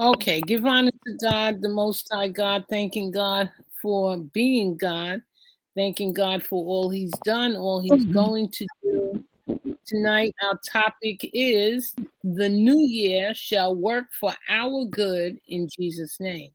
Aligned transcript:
Okay, 0.00 0.40
give 0.40 0.64
honor 0.64 0.92
to 1.06 1.14
God, 1.14 1.60
the 1.60 1.68
Most 1.68 2.06
High 2.12 2.28
God, 2.28 2.66
thanking 2.70 3.10
God 3.10 3.50
for 3.82 4.16
being 4.16 4.76
God, 4.76 5.22
thanking 5.74 6.12
God 6.12 6.44
for 6.44 6.64
all 6.66 6.88
He's 6.88 7.10
done, 7.24 7.56
all 7.56 7.80
He's 7.80 8.06
Mhm. 8.06 8.12
going 8.12 8.48
to 8.50 8.66
do. 8.84 9.24
Tonight, 9.86 10.36
our 10.40 10.56
topic 10.64 11.28
is 11.32 11.96
the 12.22 12.48
new 12.48 12.78
year 12.78 13.34
shall 13.34 13.74
work 13.74 14.06
for 14.12 14.32
our 14.48 14.84
good 14.84 15.40
in 15.48 15.68
Jesus' 15.68 16.20
name. 16.20 16.52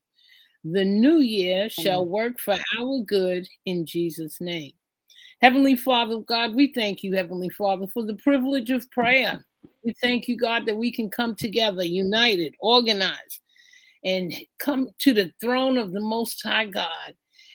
The 0.64 0.86
new 0.86 1.18
year 1.18 1.70
shall 1.70 2.06
work 2.06 2.40
for 2.40 2.58
our 2.78 3.00
good 3.02 3.46
in 3.66 3.86
Jesus' 3.86 4.40
name. 4.40 4.72
Heavenly 5.42 5.76
Father, 5.76 6.20
God, 6.20 6.56
we 6.56 6.72
thank 6.72 7.04
you, 7.04 7.14
Heavenly 7.14 7.50
Father, 7.50 7.88
for 7.88 8.04
the 8.06 8.16
privilege 8.16 8.72
of 8.72 8.90
prayer. 8.92 9.44
We 9.84 9.94
thank 10.02 10.28
you, 10.28 10.38
God, 10.38 10.66
that 10.66 10.78
we 10.78 10.92
can 10.92 11.10
come 11.10 11.36
together, 11.36 11.84
united, 11.84 12.56
organized, 12.60 13.40
and 14.04 14.34
come 14.60 14.90
to 15.00 15.14
the 15.14 15.32
throne 15.42 15.78
of 15.78 15.92
the 15.92 16.02
Most 16.02 16.42
High 16.44 16.66
God 16.66 17.14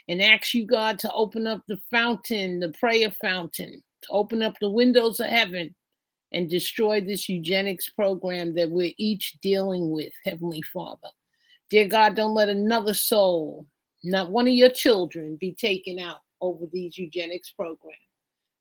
and 0.09 0.23
ask 0.23 0.55
you, 0.55 0.67
God, 0.67 0.99
to 1.01 1.13
open 1.13 1.47
up 1.47 1.63
the 1.69 1.81
fountain, 1.91 2.61
the 2.61 2.71
prayer 2.73 3.11
fountain, 3.11 3.83
to 4.03 4.09
open 4.11 4.43
up 4.43 4.55
the 4.61 4.71
windows 4.71 5.21
of 5.21 5.27
heaven 5.27 5.75
and 6.33 6.51
destroy 6.51 7.01
this 7.01 7.29
eugenics 7.29 7.89
program 7.91 8.55
that 8.55 8.71
we're 8.71 8.93
each 8.99 9.39
dealing 9.41 9.91
with, 9.91 10.13
Heavenly 10.25 10.63
Father. 10.63 11.09
Dear 11.71 11.89
God, 11.89 12.17
don't 12.17 12.35
let 12.35 12.49
another 12.49 12.95
soul, 12.95 13.67
not 14.03 14.31
one 14.31 14.47
of 14.47 14.55
your 14.55 14.71
children, 14.71 15.37
be 15.37 15.53
taken 15.53 15.99
out 15.99 16.21
over 16.41 16.67
these 16.73 16.97
eugenics 16.97 17.51
programs. 17.51 17.97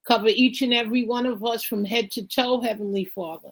Cover 0.07 0.29
each 0.29 0.61
and 0.61 0.73
every 0.73 1.05
one 1.05 1.25
of 1.25 1.43
us 1.43 1.63
from 1.63 1.83
head 1.83 2.11
to 2.11 2.25
toe, 2.25 2.61
Heavenly 2.61 3.05
Father, 3.13 3.49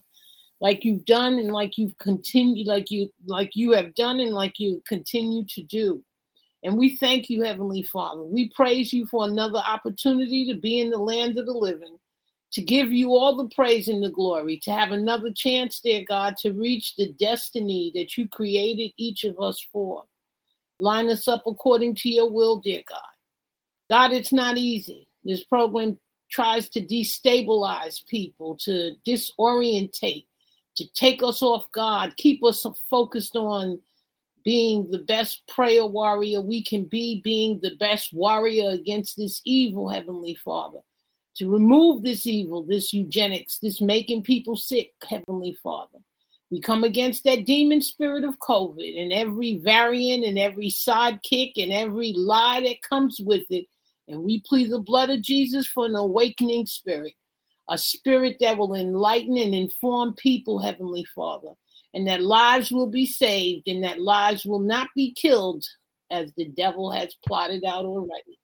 like 0.62 0.86
you've 0.86 1.04
done 1.04 1.34
and 1.34 1.52
like 1.52 1.78
you've 1.78 1.98
continued, 1.98 2.66
like 2.66 2.90
you 2.90 3.12
like 3.26 3.58
you 3.58 3.72
have 3.72 3.94
done 3.94 4.22
and 4.22 4.32
like 4.32 4.58
you 4.58 4.82
continue 4.88 5.44
to 5.50 5.64
do. 5.64 6.02
And 6.64 6.78
we 6.78 6.96
thank 6.96 7.30
you, 7.30 7.44
Heavenly 7.44 7.84
Father. 7.84 8.24
We 8.24 8.50
praise 8.56 8.94
you 8.94 9.06
for 9.06 9.26
another 9.26 9.60
opportunity 9.60 10.52
to 10.52 10.58
be 10.58 10.80
in 10.80 10.90
the 10.90 10.98
land 10.98 11.38
of 11.38 11.46
the 11.46 11.52
living, 11.52 12.00
to 12.54 12.62
give 12.62 12.90
you 12.90 13.10
all 13.10 13.36
the 13.36 13.54
praise 13.54 13.90
and 13.90 14.02
the 14.02 14.10
glory, 14.10 14.58
to 14.64 14.72
have 14.72 14.92
another 14.92 15.32
chance, 15.36 15.82
dear 15.82 16.06
God, 16.08 16.38
to 16.38 16.54
reach 16.54 16.96
the 16.96 17.12
destiny 17.20 17.92
that 17.96 18.18
you 18.18 18.30
created 18.30 18.94
each 18.96 19.26
of 19.26 19.38
us 19.42 19.64
for. 19.74 20.06
Line 20.80 21.10
us 21.10 21.28
up 21.28 21.44
according 21.46 21.96
to 21.96 22.10
your 22.10 22.32
will, 22.32 22.62
dear 22.62 22.82
God. 22.88 23.02
God, 23.90 24.14
it's 24.14 24.34
not 24.34 24.58
easy. 24.58 25.08
This 25.24 25.44
program 25.44 26.00
tries 26.30 26.70
to 26.70 26.82
destabilize 26.82 28.06
people, 28.08 28.56
to 28.58 28.96
disorientate, 29.08 30.26
to 30.76 30.88
take 30.94 31.24
us 31.24 31.42
off 31.42 31.72
God, 31.72 32.16
keep 32.18 32.44
us 32.44 32.66
focused 32.90 33.36
on 33.36 33.80
being 34.44 34.90
the 34.92 35.00
best 35.00 35.42
prayer 35.48 35.86
warrior 35.86 36.40
we 36.40 36.64
can 36.64 36.86
be, 36.86 37.22
being 37.24 37.60
the 37.62 37.76
best 37.80 38.14
warrior 38.14 38.70
against 38.70 39.18
this 39.18 39.42
evil, 39.44 39.90
Heavenly 39.90 40.36
Father. 40.36 40.80
To 41.38 41.52
remove 41.52 42.04
this 42.04 42.26
evil, 42.26 42.64
this 42.64 42.94
eugenics, 42.94 43.58
this 43.58 43.82
making 43.82 44.24
people 44.24 44.56
sick, 44.56 44.94
Heavenly 45.04 45.58
Father. 45.62 45.98
We 46.52 46.62
come 46.62 46.84
against 46.84 47.24
that 47.24 47.46
demon 47.46 47.82
spirit 47.82 48.24
of 48.24 48.40
COVID 48.40 49.02
and 49.02 49.12
every 49.12 49.58
variant 49.58 50.24
and 50.24 50.38
every 50.38 50.70
sidekick 50.70 51.54
and 51.58 51.74
every 51.74 52.14
lie 52.14 52.62
that 52.62 52.82
comes 52.84 53.20
with 53.20 53.44
it. 53.50 53.66
And 54.08 54.24
we 54.24 54.42
plead 54.42 54.70
the 54.70 54.80
blood 54.80 55.10
of 55.10 55.22
Jesus 55.22 55.68
for 55.68 55.86
an 55.86 55.96
awakening 55.96 56.66
spirit, 56.66 57.14
a 57.70 57.78
spirit 57.78 58.38
that 58.40 58.58
will 58.58 58.76
enlighten 58.76 59.38
and 59.38 59.56
inform 59.56 60.14
people, 60.14 60.60
Heavenly 60.60 61.06
Father, 61.16 61.54
and 61.94 62.08
that 62.08 62.22
lives 62.22 62.72
will 62.72 62.88
be 62.88 63.06
saved 63.06 63.68
and 63.68 63.84
that 63.84 64.02
lives 64.02 64.46
will 64.46 64.60
not 64.60 64.90
be 64.96 65.14
killed 65.14 65.66
as 66.12 66.32
the 66.34 66.46
devil 66.50 66.92
has 66.92 67.16
plotted 67.26 67.66
out 67.66 67.86
already. 67.86 68.40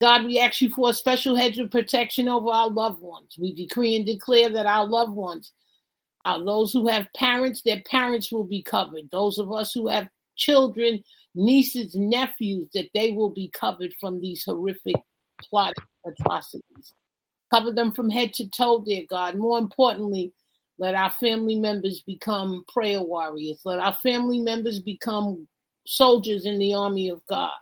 God, 0.00 0.24
we 0.24 0.38
ask 0.38 0.60
you 0.60 0.70
for 0.70 0.90
a 0.90 0.94
special 0.94 1.34
hedge 1.34 1.58
of 1.58 1.70
protection 1.70 2.28
over 2.28 2.50
our 2.50 2.68
loved 2.68 3.00
ones. 3.00 3.36
We 3.38 3.54
decree 3.54 3.96
and 3.96 4.04
declare 4.04 4.50
that 4.50 4.66
our 4.66 4.86
loved 4.86 5.12
ones, 5.12 5.52
uh, 6.24 6.42
those 6.44 6.72
who 6.72 6.86
have 6.88 7.08
parents, 7.16 7.62
their 7.62 7.82
parents 7.90 8.30
will 8.30 8.44
be 8.44 8.62
covered. 8.62 9.10
Those 9.10 9.38
of 9.38 9.50
us 9.52 9.72
who 9.72 9.88
have 9.88 10.08
children, 10.36 11.02
nieces, 11.36 11.94
nephews, 11.94 12.68
that 12.74 12.88
they 12.94 13.12
will 13.12 13.30
be 13.30 13.48
covered 13.48 13.94
from 14.00 14.20
these 14.20 14.44
horrific 14.44 14.96
plot 15.42 15.74
atrocities. 16.06 16.94
Cover 17.52 17.72
them 17.72 17.92
from 17.92 18.10
head 18.10 18.32
to 18.34 18.48
toe, 18.48 18.82
dear 18.84 19.04
God. 19.08 19.36
More 19.36 19.58
importantly, 19.58 20.32
let 20.78 20.94
our 20.94 21.10
family 21.10 21.56
members 21.56 22.02
become 22.02 22.64
prayer 22.68 23.02
warriors. 23.02 23.60
Let 23.64 23.78
our 23.78 23.94
family 23.94 24.40
members 24.40 24.80
become 24.80 25.46
soldiers 25.86 26.44
in 26.44 26.58
the 26.58 26.74
army 26.74 27.08
of 27.08 27.20
God. 27.28 27.52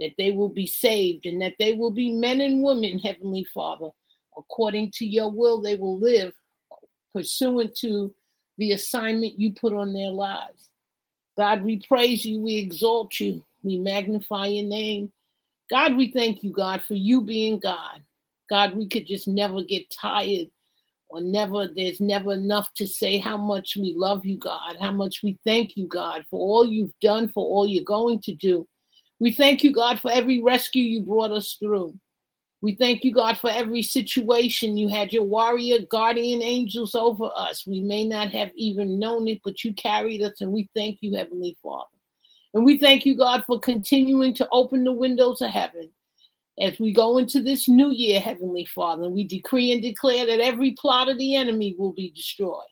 That 0.00 0.12
they 0.16 0.30
will 0.30 0.48
be 0.48 0.66
saved 0.66 1.26
and 1.26 1.40
that 1.42 1.54
they 1.58 1.74
will 1.74 1.90
be 1.90 2.10
men 2.10 2.40
and 2.40 2.62
women, 2.62 2.98
Heavenly 2.98 3.44
Father. 3.52 3.90
According 4.36 4.92
to 4.92 5.06
your 5.06 5.30
will, 5.30 5.60
they 5.60 5.76
will 5.76 5.98
live 5.98 6.32
pursuant 7.14 7.76
to 7.76 8.14
the 8.56 8.72
assignment 8.72 9.38
you 9.38 9.52
put 9.52 9.74
on 9.74 9.92
their 9.92 10.10
lives. 10.10 10.69
God, 11.40 11.62
we 11.62 11.78
praise 11.78 12.22
you, 12.26 12.38
we 12.38 12.56
exalt 12.56 13.18
you, 13.18 13.42
we 13.62 13.78
magnify 13.78 14.48
your 14.48 14.68
name. 14.68 15.10
God, 15.70 15.96
we 15.96 16.12
thank 16.12 16.44
you, 16.44 16.52
God, 16.52 16.82
for 16.82 16.92
you 16.92 17.22
being 17.22 17.58
God. 17.58 18.02
God, 18.50 18.76
we 18.76 18.86
could 18.86 19.06
just 19.06 19.26
never 19.26 19.62
get 19.62 19.90
tired 19.90 20.48
or 21.08 21.22
never, 21.22 21.66
there's 21.66 21.98
never 21.98 22.34
enough 22.34 22.68
to 22.74 22.86
say 22.86 23.16
how 23.16 23.38
much 23.38 23.74
we 23.74 23.94
love 23.96 24.26
you, 24.26 24.36
God, 24.36 24.76
how 24.78 24.92
much 24.92 25.22
we 25.22 25.38
thank 25.46 25.78
you, 25.78 25.86
God, 25.88 26.26
for 26.30 26.38
all 26.38 26.66
you've 26.66 26.92
done, 27.00 27.30
for 27.30 27.42
all 27.42 27.66
you're 27.66 27.84
going 27.84 28.20
to 28.20 28.34
do. 28.34 28.68
We 29.18 29.32
thank 29.32 29.64
you, 29.64 29.72
God, 29.72 29.98
for 29.98 30.12
every 30.12 30.42
rescue 30.42 30.84
you 30.84 31.00
brought 31.00 31.30
us 31.30 31.56
through. 31.58 31.94
We 32.62 32.74
thank 32.74 33.04
you, 33.04 33.14
God, 33.14 33.38
for 33.38 33.50
every 33.50 33.82
situation. 33.82 34.76
You 34.76 34.88
had 34.88 35.12
your 35.12 35.22
warrior 35.22 35.78
guardian 35.90 36.42
angels 36.42 36.94
over 36.94 37.30
us. 37.34 37.66
We 37.66 37.80
may 37.80 38.06
not 38.06 38.32
have 38.32 38.50
even 38.54 38.98
known 38.98 39.28
it, 39.28 39.40
but 39.42 39.64
you 39.64 39.72
carried 39.72 40.22
us, 40.22 40.40
and 40.42 40.52
we 40.52 40.68
thank 40.74 40.98
you, 41.00 41.16
Heavenly 41.16 41.56
Father. 41.62 41.88
And 42.52 42.64
we 42.64 42.78
thank 42.78 43.06
you, 43.06 43.16
God, 43.16 43.44
for 43.46 43.58
continuing 43.60 44.34
to 44.34 44.48
open 44.52 44.84
the 44.84 44.92
windows 44.92 45.40
of 45.40 45.50
heaven 45.50 45.90
as 46.58 46.78
we 46.78 46.92
go 46.92 47.16
into 47.16 47.42
this 47.42 47.66
new 47.66 47.90
year, 47.90 48.20
Heavenly 48.20 48.66
Father. 48.66 49.04
And 49.04 49.14
we 49.14 49.24
decree 49.24 49.72
and 49.72 49.80
declare 49.80 50.26
that 50.26 50.40
every 50.40 50.72
plot 50.72 51.08
of 51.08 51.16
the 51.16 51.36
enemy 51.36 51.74
will 51.78 51.92
be 51.92 52.10
destroyed, 52.10 52.64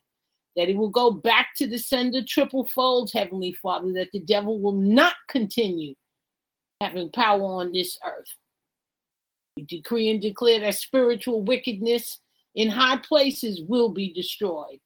that 0.56 0.68
it 0.68 0.76
will 0.76 0.90
go 0.90 1.10
back 1.10 1.54
to 1.56 1.66
the 1.66 1.78
sender 1.78 2.22
triple 2.22 2.66
fold, 2.66 3.10
Heavenly 3.12 3.54
Father, 3.62 3.92
that 3.94 4.12
the 4.12 4.20
devil 4.20 4.60
will 4.60 4.76
not 4.76 5.14
continue 5.28 5.94
having 6.82 7.10
power 7.10 7.42
on 7.42 7.72
this 7.72 7.98
earth. 8.04 8.28
We 9.58 9.64
decree 9.64 10.08
and 10.08 10.22
declare 10.22 10.60
that 10.60 10.76
spiritual 10.76 11.42
wickedness 11.42 12.20
in 12.54 12.68
high 12.68 12.98
places 12.98 13.60
will 13.60 13.88
be 13.88 14.12
destroyed. 14.12 14.78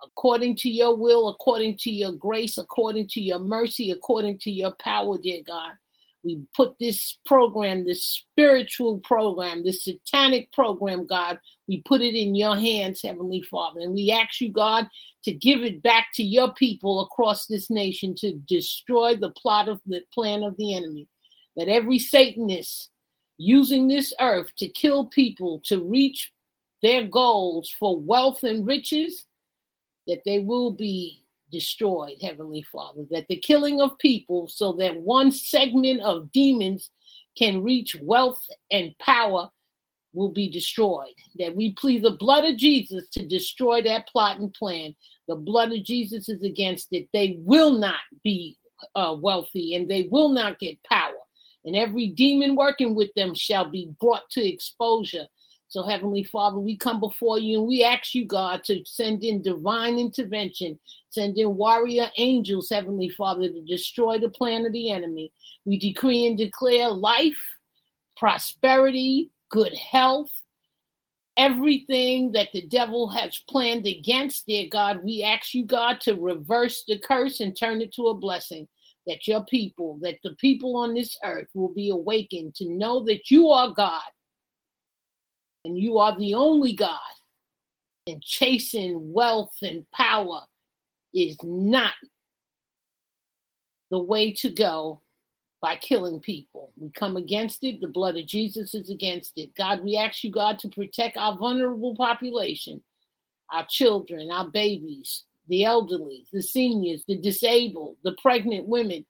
According 0.00 0.54
to 0.58 0.70
your 0.70 0.94
will, 0.94 1.28
according 1.28 1.78
to 1.78 1.90
your 1.90 2.12
grace, 2.12 2.56
according 2.56 3.08
to 3.08 3.20
your 3.20 3.40
mercy, 3.40 3.90
according 3.90 4.38
to 4.40 4.50
your 4.52 4.70
power, 4.78 5.18
dear 5.18 5.42
God. 5.44 5.72
We 6.22 6.40
put 6.54 6.78
this 6.78 7.18
program, 7.26 7.84
this 7.84 8.04
spiritual 8.04 8.98
program, 9.00 9.64
this 9.64 9.82
satanic 9.82 10.52
program, 10.52 11.04
God, 11.04 11.40
we 11.66 11.82
put 11.82 12.00
it 12.00 12.14
in 12.14 12.36
your 12.36 12.54
hands, 12.54 13.02
Heavenly 13.02 13.42
Father. 13.42 13.80
And 13.80 13.92
we 13.92 14.12
ask 14.12 14.40
you, 14.40 14.52
God, 14.52 14.88
to 15.24 15.32
give 15.32 15.64
it 15.64 15.82
back 15.82 16.08
to 16.14 16.22
your 16.22 16.54
people 16.54 17.00
across 17.00 17.46
this 17.46 17.70
nation 17.70 18.14
to 18.18 18.34
destroy 18.46 19.16
the 19.16 19.30
plot 19.30 19.68
of 19.68 19.80
the 19.84 20.02
plan 20.14 20.44
of 20.44 20.56
the 20.58 20.76
enemy. 20.76 21.08
That 21.56 21.66
every 21.66 21.98
Satanist, 21.98 22.90
using 23.38 23.88
this 23.88 24.12
earth 24.20 24.54
to 24.56 24.68
kill 24.68 25.06
people 25.06 25.60
to 25.66 25.82
reach 25.82 26.32
their 26.82 27.04
goals 27.04 27.74
for 27.78 27.98
wealth 27.98 28.42
and 28.42 28.66
riches, 28.66 29.24
that 30.06 30.22
they 30.24 30.38
will 30.38 30.70
be 30.70 31.22
destroyed, 31.50 32.16
Heavenly 32.20 32.62
Father. 32.62 33.04
That 33.10 33.26
the 33.28 33.36
killing 33.36 33.80
of 33.80 33.98
people, 33.98 34.48
so 34.48 34.72
that 34.74 34.96
one 34.96 35.30
segment 35.30 36.00
of 36.02 36.30
demons 36.32 36.90
can 37.36 37.62
reach 37.62 37.96
wealth 38.00 38.42
and 38.70 38.96
power, 38.98 39.50
will 40.12 40.30
be 40.30 40.48
destroyed. 40.48 41.14
That 41.38 41.54
we 41.54 41.72
plead 41.72 42.02
the 42.02 42.12
blood 42.12 42.44
of 42.44 42.56
Jesus 42.56 43.08
to 43.10 43.26
destroy 43.26 43.82
that 43.82 44.08
plot 44.08 44.38
and 44.38 44.52
plan. 44.52 44.94
The 45.28 45.36
blood 45.36 45.72
of 45.72 45.84
Jesus 45.84 46.28
is 46.28 46.42
against 46.42 46.88
it. 46.92 47.08
They 47.12 47.38
will 47.40 47.72
not 47.72 48.00
be 48.24 48.56
uh, 48.94 49.16
wealthy 49.18 49.74
and 49.74 49.88
they 49.88 50.08
will 50.10 50.28
not 50.28 50.58
get 50.58 50.82
power 50.84 51.05
and 51.66 51.76
every 51.76 52.08
demon 52.08 52.54
working 52.54 52.94
with 52.94 53.12
them 53.14 53.34
shall 53.34 53.68
be 53.68 53.90
brought 54.00 54.28
to 54.30 54.46
exposure. 54.46 55.26
So, 55.68 55.82
Heavenly 55.82 56.22
Father, 56.22 56.58
we 56.58 56.76
come 56.76 57.00
before 57.00 57.38
you 57.38 57.58
and 57.58 57.68
we 57.68 57.82
ask 57.82 58.14
you, 58.14 58.24
God, 58.24 58.62
to 58.64 58.84
send 58.86 59.24
in 59.24 59.42
divine 59.42 59.98
intervention, 59.98 60.78
send 61.10 61.36
in 61.38 61.56
warrior 61.56 62.08
angels, 62.16 62.70
Heavenly 62.70 63.08
Father, 63.08 63.48
to 63.48 63.62
destroy 63.62 64.18
the 64.18 64.28
plan 64.28 64.64
of 64.64 64.72
the 64.72 64.90
enemy. 64.90 65.32
We 65.64 65.78
decree 65.78 66.26
and 66.26 66.38
declare 66.38 66.88
life, 66.88 67.38
prosperity, 68.16 69.32
good 69.50 69.74
health, 69.74 70.30
everything 71.36 72.32
that 72.32 72.48
the 72.52 72.62
devil 72.62 73.08
has 73.08 73.42
planned 73.48 73.86
against, 73.86 74.46
dear 74.46 74.68
God, 74.70 75.04
we 75.04 75.22
ask 75.22 75.52
you, 75.52 75.64
God, 75.64 76.00
to 76.02 76.14
reverse 76.14 76.84
the 76.86 76.98
curse 76.98 77.40
and 77.40 77.56
turn 77.56 77.80
it 77.80 77.92
to 77.94 78.06
a 78.08 78.14
blessing. 78.14 78.68
That 79.06 79.28
your 79.28 79.44
people, 79.44 79.98
that 80.02 80.18
the 80.24 80.34
people 80.34 80.76
on 80.76 80.94
this 80.94 81.16
earth 81.24 81.48
will 81.54 81.72
be 81.72 81.90
awakened 81.90 82.54
to 82.56 82.68
know 82.68 83.04
that 83.04 83.30
you 83.30 83.48
are 83.48 83.72
God 83.72 84.02
and 85.64 85.78
you 85.78 85.98
are 85.98 86.16
the 86.18 86.34
only 86.34 86.72
God. 86.72 86.98
And 88.08 88.22
chasing 88.22 89.12
wealth 89.12 89.56
and 89.62 89.84
power 89.90 90.42
is 91.12 91.36
not 91.42 91.94
the 93.90 93.98
way 93.98 94.32
to 94.32 94.50
go 94.50 95.00
by 95.60 95.76
killing 95.76 96.20
people. 96.20 96.72
We 96.76 96.90
come 96.90 97.16
against 97.16 97.64
it. 97.64 97.80
The 97.80 97.88
blood 97.88 98.16
of 98.16 98.26
Jesus 98.26 98.74
is 98.74 98.90
against 98.90 99.32
it. 99.36 99.54
God, 99.56 99.82
we 99.82 99.96
ask 99.96 100.22
you, 100.22 100.30
God, 100.30 100.58
to 100.60 100.68
protect 100.68 101.16
our 101.16 101.36
vulnerable 101.36 101.96
population, 101.96 102.82
our 103.52 103.66
children, 103.68 104.30
our 104.30 104.48
babies, 104.48 105.24
the 105.48 105.64
elderly, 105.64 106.26
the 106.32 106.42
seniors, 106.42 107.02
the 107.06 107.16
disabled, 107.16 107.96
the 108.02 108.16
pregnant 108.20 108.66
women. 108.66 109.04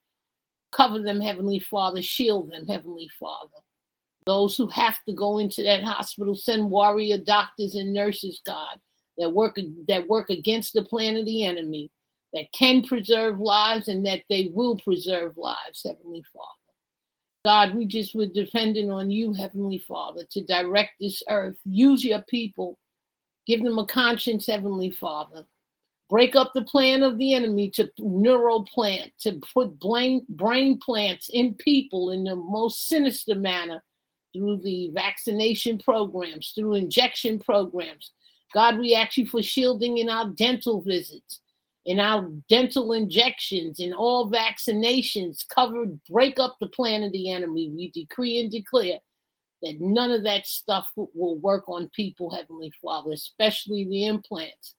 Cover 0.72 1.00
them, 1.00 1.20
Heavenly 1.20 1.58
Father. 1.58 2.02
Shield 2.02 2.50
them, 2.50 2.66
Heavenly 2.66 3.08
Father. 3.18 3.58
Those 4.26 4.56
who 4.56 4.66
have 4.68 4.98
to 5.06 5.14
go 5.14 5.38
into 5.38 5.62
that 5.62 5.84
hospital, 5.84 6.34
send 6.34 6.70
warrior 6.70 7.18
doctors 7.18 7.76
and 7.76 7.92
nurses, 7.92 8.42
God, 8.44 8.80
that 9.18 9.30
work 9.30 9.58
that 9.88 10.08
work 10.08 10.30
against 10.30 10.74
the 10.74 10.84
plan 10.84 11.16
of 11.16 11.24
the 11.24 11.44
enemy 11.44 11.90
that 12.32 12.52
can 12.52 12.82
preserve 12.82 13.40
lives 13.40 13.88
and 13.88 14.04
that 14.04 14.22
they 14.28 14.50
will 14.52 14.76
preserve 14.78 15.38
lives, 15.38 15.82
Heavenly 15.84 16.24
Father. 16.34 16.66
God, 17.46 17.76
we 17.76 17.86
just 17.86 18.14
were 18.14 18.26
dependent 18.26 18.90
on 18.90 19.10
you, 19.10 19.32
Heavenly 19.32 19.78
Father, 19.78 20.24
to 20.32 20.44
direct 20.44 20.94
this 21.00 21.22
earth. 21.30 21.56
Use 21.64 22.04
your 22.04 22.22
people. 22.22 22.76
Give 23.46 23.62
them 23.62 23.78
a 23.78 23.86
conscience, 23.86 24.48
Heavenly 24.48 24.90
Father. 24.90 25.44
Break 26.08 26.36
up 26.36 26.52
the 26.54 26.62
plan 26.62 27.02
of 27.02 27.18
the 27.18 27.34
enemy 27.34 27.70
to 27.70 27.90
neural 27.98 28.64
plant, 28.64 29.12
to 29.20 29.40
put 29.54 29.78
brain, 29.80 30.24
brain 30.28 30.78
plants 30.78 31.30
in 31.32 31.54
people 31.54 32.10
in 32.10 32.24
the 32.24 32.36
most 32.36 32.86
sinister 32.86 33.34
manner 33.34 33.82
through 34.32 34.60
the 34.62 34.90
vaccination 34.94 35.78
programs, 35.78 36.52
through 36.54 36.74
injection 36.74 37.38
programs. 37.38 38.12
God, 38.54 38.78
we 38.78 38.94
ask 38.94 39.16
you 39.16 39.26
for 39.26 39.42
shielding 39.42 39.98
in 39.98 40.08
our 40.08 40.28
dental 40.28 40.80
visits 40.80 41.40
in 41.86 42.00
our 42.00 42.28
dental 42.48 42.92
injections, 42.92 43.78
in 43.78 43.92
all 43.92 44.30
vaccinations 44.30 45.48
covered, 45.48 45.98
break 46.10 46.38
up 46.38 46.56
the 46.60 46.66
plan 46.66 47.04
of 47.04 47.12
the 47.12 47.30
enemy. 47.30 47.70
We 47.74 47.92
decree 47.92 48.40
and 48.40 48.50
declare 48.50 48.98
that 49.62 49.80
none 49.80 50.10
of 50.10 50.24
that 50.24 50.46
stuff 50.46 50.88
will 50.96 51.38
work 51.38 51.68
on 51.68 51.88
people, 51.94 52.30
Heavenly 52.30 52.72
Father, 52.82 53.12
especially 53.12 53.84
the 53.84 54.06
implants. 54.06 54.74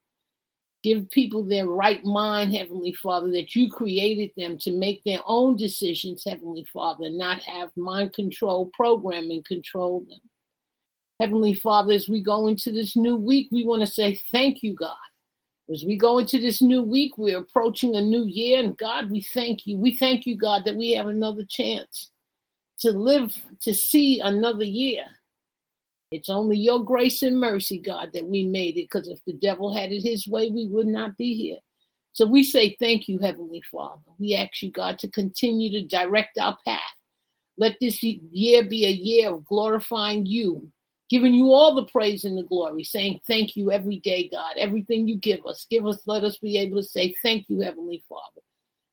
Give 0.84 1.10
people 1.10 1.44
their 1.44 1.68
right 1.68 2.04
mind, 2.06 2.54
Heavenly 2.54 2.94
Father, 2.94 3.32
that 3.32 3.56
you 3.56 3.70
created 3.70 4.32
them 4.38 4.58
to 4.60 4.72
make 4.72 5.04
their 5.04 5.20
own 5.26 5.56
decisions, 5.58 6.24
Heavenly 6.24 6.66
Father, 6.72 7.10
not 7.10 7.42
have 7.44 7.70
mind 7.76 8.14
control 8.14 8.70
programming 8.74 9.44
control 9.44 10.06
them. 10.08 10.20
Heavenly 11.20 11.56
Father, 11.56 11.94
as 11.94 12.08
we 12.08 12.22
go 12.22 12.48
into 12.48 12.72
this 12.72 12.96
new 12.96 13.16
week, 13.16 13.48
we 13.52 13.66
want 13.66 13.82
to 13.82 13.88
say 13.88 14.22
thank 14.32 14.62
you, 14.62 14.76
God. 14.76 14.96
As 15.70 15.84
we 15.84 15.98
go 15.98 16.20
into 16.20 16.40
this 16.40 16.62
new 16.62 16.82
week, 16.84 17.18
we're 17.18 17.40
approaching 17.40 17.96
a 17.96 18.02
new 18.02 18.26
year, 18.26 18.60
and 18.60 18.78
God, 18.78 19.12
we 19.12 19.22
thank 19.22 19.66
you. 19.66 19.78
We 19.78 19.98
thank 19.98 20.26
you, 20.26 20.38
God, 20.38 20.64
that 20.66 20.76
we 20.76 20.92
have 20.92 21.08
another 21.08 21.44
chance 21.44 22.12
to 22.80 22.92
live 22.92 23.36
to 23.62 23.74
see 23.74 24.20
another 24.20 24.64
year. 24.64 25.06
It's 26.12 26.30
only 26.30 26.57
your 26.57 26.83
grace 26.83 27.21
and 27.24 27.39
mercy, 27.39 27.80
God, 27.80 28.12
that 28.13 28.25
we 28.25 28.45
made 28.45 28.77
it, 28.77 28.89
because 28.89 29.07
if 29.07 29.19
the 29.25 29.33
devil 29.33 29.74
had 29.74 29.92
it 29.92 30.04
his 30.04 30.27
way, 30.27 30.50
we 30.50 30.68
would 30.68 30.88
not 30.88 31.18
be 31.18 31.36
here. 31.36 31.57
So 32.13 32.25
we 32.25 32.44
say 32.44 32.75
thank 32.80 33.07
you, 33.07 33.19
Heavenly 33.19 33.62
Father. 33.71 34.01
We 34.18 34.36
ask 34.36 34.62
you, 34.63 34.71
God, 34.71 35.00
to 35.00 35.09
continue 35.09 35.69
to 35.71 35.86
direct 35.86 36.38
our 36.38 36.57
path. 36.65 36.81
Let 37.57 37.77
this 37.80 38.01
year 38.01 38.63
be 38.63 38.86
a 38.86 38.92
year 38.92 39.33
of 39.33 39.45
glorifying 39.45 40.25
you 40.25 40.71
giving 41.09 41.33
you 41.33 41.54
all 41.54 41.75
the 41.75 41.86
praise 41.86 42.25
and 42.25 42.38
the 42.38 42.44
glory, 42.44 42.83
saying 42.83 43.19
thank 43.27 43.56
you 43.56 43.71
every 43.71 43.98
day, 43.98 44.30
God. 44.31 44.56
Everything 44.57 45.07
you 45.07 45.18
give 45.18 45.45
us, 45.45 45.65
give 45.69 45.86
us, 45.86 46.00
let 46.06 46.24
us 46.24 46.38
be 46.38 46.57
able 46.57 46.81
to 46.81 46.88
say 46.88 47.15
thank 47.24 47.50
you, 47.50 47.62
Heavenly 47.62 48.04
Father. 48.09 48.42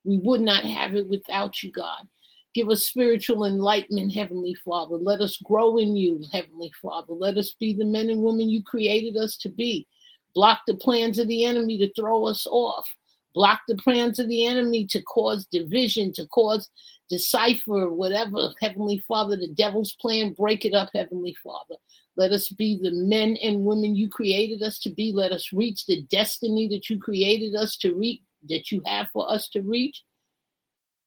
We 0.04 0.18
would 0.18 0.40
not 0.40 0.64
have 0.64 0.94
it 0.94 1.08
without 1.08 1.62
you, 1.62 1.72
God. 1.72 2.06
Give 2.54 2.70
us 2.70 2.86
spiritual 2.86 3.46
enlightenment, 3.46 4.14
Heavenly 4.14 4.54
Father. 4.64 4.96
Let 4.96 5.20
us 5.20 5.36
grow 5.38 5.78
in 5.78 5.96
you, 5.96 6.22
Heavenly 6.32 6.72
Father. 6.80 7.12
Let 7.12 7.36
us 7.36 7.54
be 7.58 7.74
the 7.74 7.84
men 7.84 8.10
and 8.10 8.22
women 8.22 8.48
you 8.48 8.62
created 8.62 9.16
us 9.16 9.36
to 9.38 9.48
be. 9.48 9.88
Block 10.36 10.60
the 10.66 10.74
plans 10.74 11.18
of 11.18 11.26
the 11.26 11.44
enemy 11.44 11.78
to 11.78 11.92
throw 11.94 12.26
us 12.26 12.46
off. 12.48 12.88
Block 13.34 13.62
the 13.66 13.74
plans 13.76 14.20
of 14.20 14.28
the 14.28 14.46
enemy 14.46 14.86
to 14.86 15.02
cause 15.02 15.46
division, 15.46 16.12
to 16.12 16.26
cause 16.28 16.70
decipher 17.10 17.90
whatever, 17.90 18.54
Heavenly 18.60 18.98
Father, 19.08 19.36
the 19.36 19.48
devil's 19.48 19.94
plan, 19.94 20.32
break 20.32 20.64
it 20.64 20.74
up, 20.74 20.90
Heavenly 20.94 21.36
Father. 21.42 21.74
Let 22.16 22.30
us 22.30 22.48
be 22.48 22.78
the 22.80 22.92
men 22.92 23.36
and 23.42 23.64
women 23.64 23.96
you 23.96 24.08
created 24.08 24.62
us 24.62 24.78
to 24.80 24.90
be. 24.90 25.12
Let 25.12 25.32
us 25.32 25.52
reach 25.52 25.86
the 25.86 26.02
destiny 26.02 26.68
that 26.68 26.88
you 26.88 27.00
created 27.00 27.56
us 27.56 27.76
to 27.78 27.94
reach, 27.94 28.20
that 28.48 28.70
you 28.70 28.80
have 28.86 29.08
for 29.12 29.30
us 29.30 29.48
to 29.48 29.62
reach. 29.62 30.02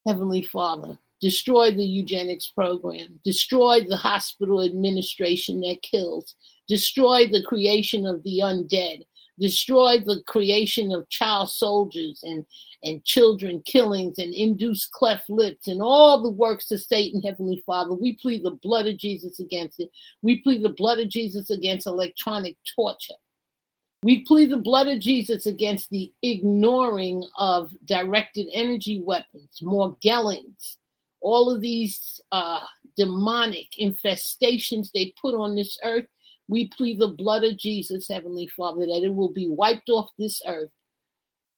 Heavenly 0.06 0.42
Father, 0.42 0.98
destroy 1.20 1.70
the 1.70 1.84
eugenics 1.84 2.48
program, 2.48 3.20
destroy 3.24 3.80
the 3.88 3.96
hospital 3.96 4.62
administration 4.62 5.60
that 5.60 5.82
kills, 5.82 6.34
destroy 6.68 7.26
the 7.26 7.42
creation 7.42 8.06
of 8.06 8.22
the 8.22 8.40
undead, 8.42 9.04
destroy 9.38 9.98
the 9.98 10.22
creation 10.26 10.92
of 10.92 11.08
child 11.08 11.50
soldiers 11.50 12.20
and 12.22 12.44
and 12.84 13.04
children 13.04 13.60
killings 13.64 14.18
and 14.18 14.32
induced 14.32 14.92
cleft 14.92 15.28
lips 15.28 15.66
and 15.66 15.82
all 15.82 16.22
the 16.22 16.30
works 16.30 16.70
of 16.70 16.80
Satan, 16.80 17.20
Heavenly 17.20 17.62
Father. 17.66 17.92
We 17.92 18.14
plead 18.14 18.44
the 18.44 18.52
blood 18.52 18.86
of 18.86 18.98
Jesus 18.98 19.40
against 19.40 19.80
it. 19.80 19.90
We 20.22 20.42
plead 20.42 20.62
the 20.62 20.68
blood 20.68 21.00
of 21.00 21.08
Jesus 21.08 21.50
against 21.50 21.88
electronic 21.88 22.56
torture. 22.76 23.14
We 24.04 24.24
plead 24.24 24.50
the 24.50 24.58
blood 24.58 24.86
of 24.86 25.00
Jesus 25.00 25.46
against 25.46 25.90
the 25.90 26.12
ignoring 26.22 27.24
of 27.36 27.72
directed 27.84 28.46
energy 28.52 29.00
weapons, 29.00 29.58
Morgellons, 29.60 30.76
all 31.20 31.50
of 31.50 31.60
these 31.60 32.20
uh, 32.32 32.60
demonic 32.96 33.68
infestations 33.80 34.90
they 34.92 35.12
put 35.20 35.34
on 35.34 35.54
this 35.54 35.78
earth. 35.84 36.06
We 36.48 36.68
plead 36.68 36.98
the 36.98 37.08
blood 37.08 37.44
of 37.44 37.58
Jesus, 37.58 38.08
Heavenly 38.08 38.48
Father, 38.48 38.86
that 38.86 39.02
it 39.04 39.14
will 39.14 39.32
be 39.32 39.48
wiped 39.48 39.90
off 39.90 40.10
this 40.18 40.40
earth 40.46 40.70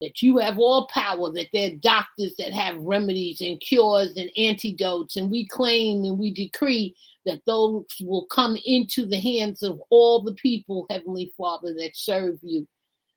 that 0.01 0.23
you 0.23 0.39
have 0.39 0.59
all 0.59 0.87
power, 0.87 1.31
that 1.33 1.49
there 1.53 1.71
are 1.71 1.77
doctors 1.77 2.35
that 2.39 2.53
have 2.53 2.77
remedies 2.79 3.41
and 3.41 3.61
cures 3.61 4.17
and 4.17 4.31
antidotes. 4.37 5.17
And 5.17 5.31
we 5.31 5.47
claim 5.47 6.05
and 6.05 6.19
we 6.19 6.33
decree 6.33 6.97
that 7.27 7.43
those 7.47 7.85
will 8.01 8.27
come 8.27 8.57
into 8.65 9.05
the 9.05 9.21
hands 9.21 9.63
of 9.63 9.81
all 9.91 10.23
the 10.23 10.35
people, 10.35 10.87
Heavenly 10.89 11.33
Father, 11.37 11.75
that 11.75 11.97
serve 11.97 12.39
you. 12.43 12.67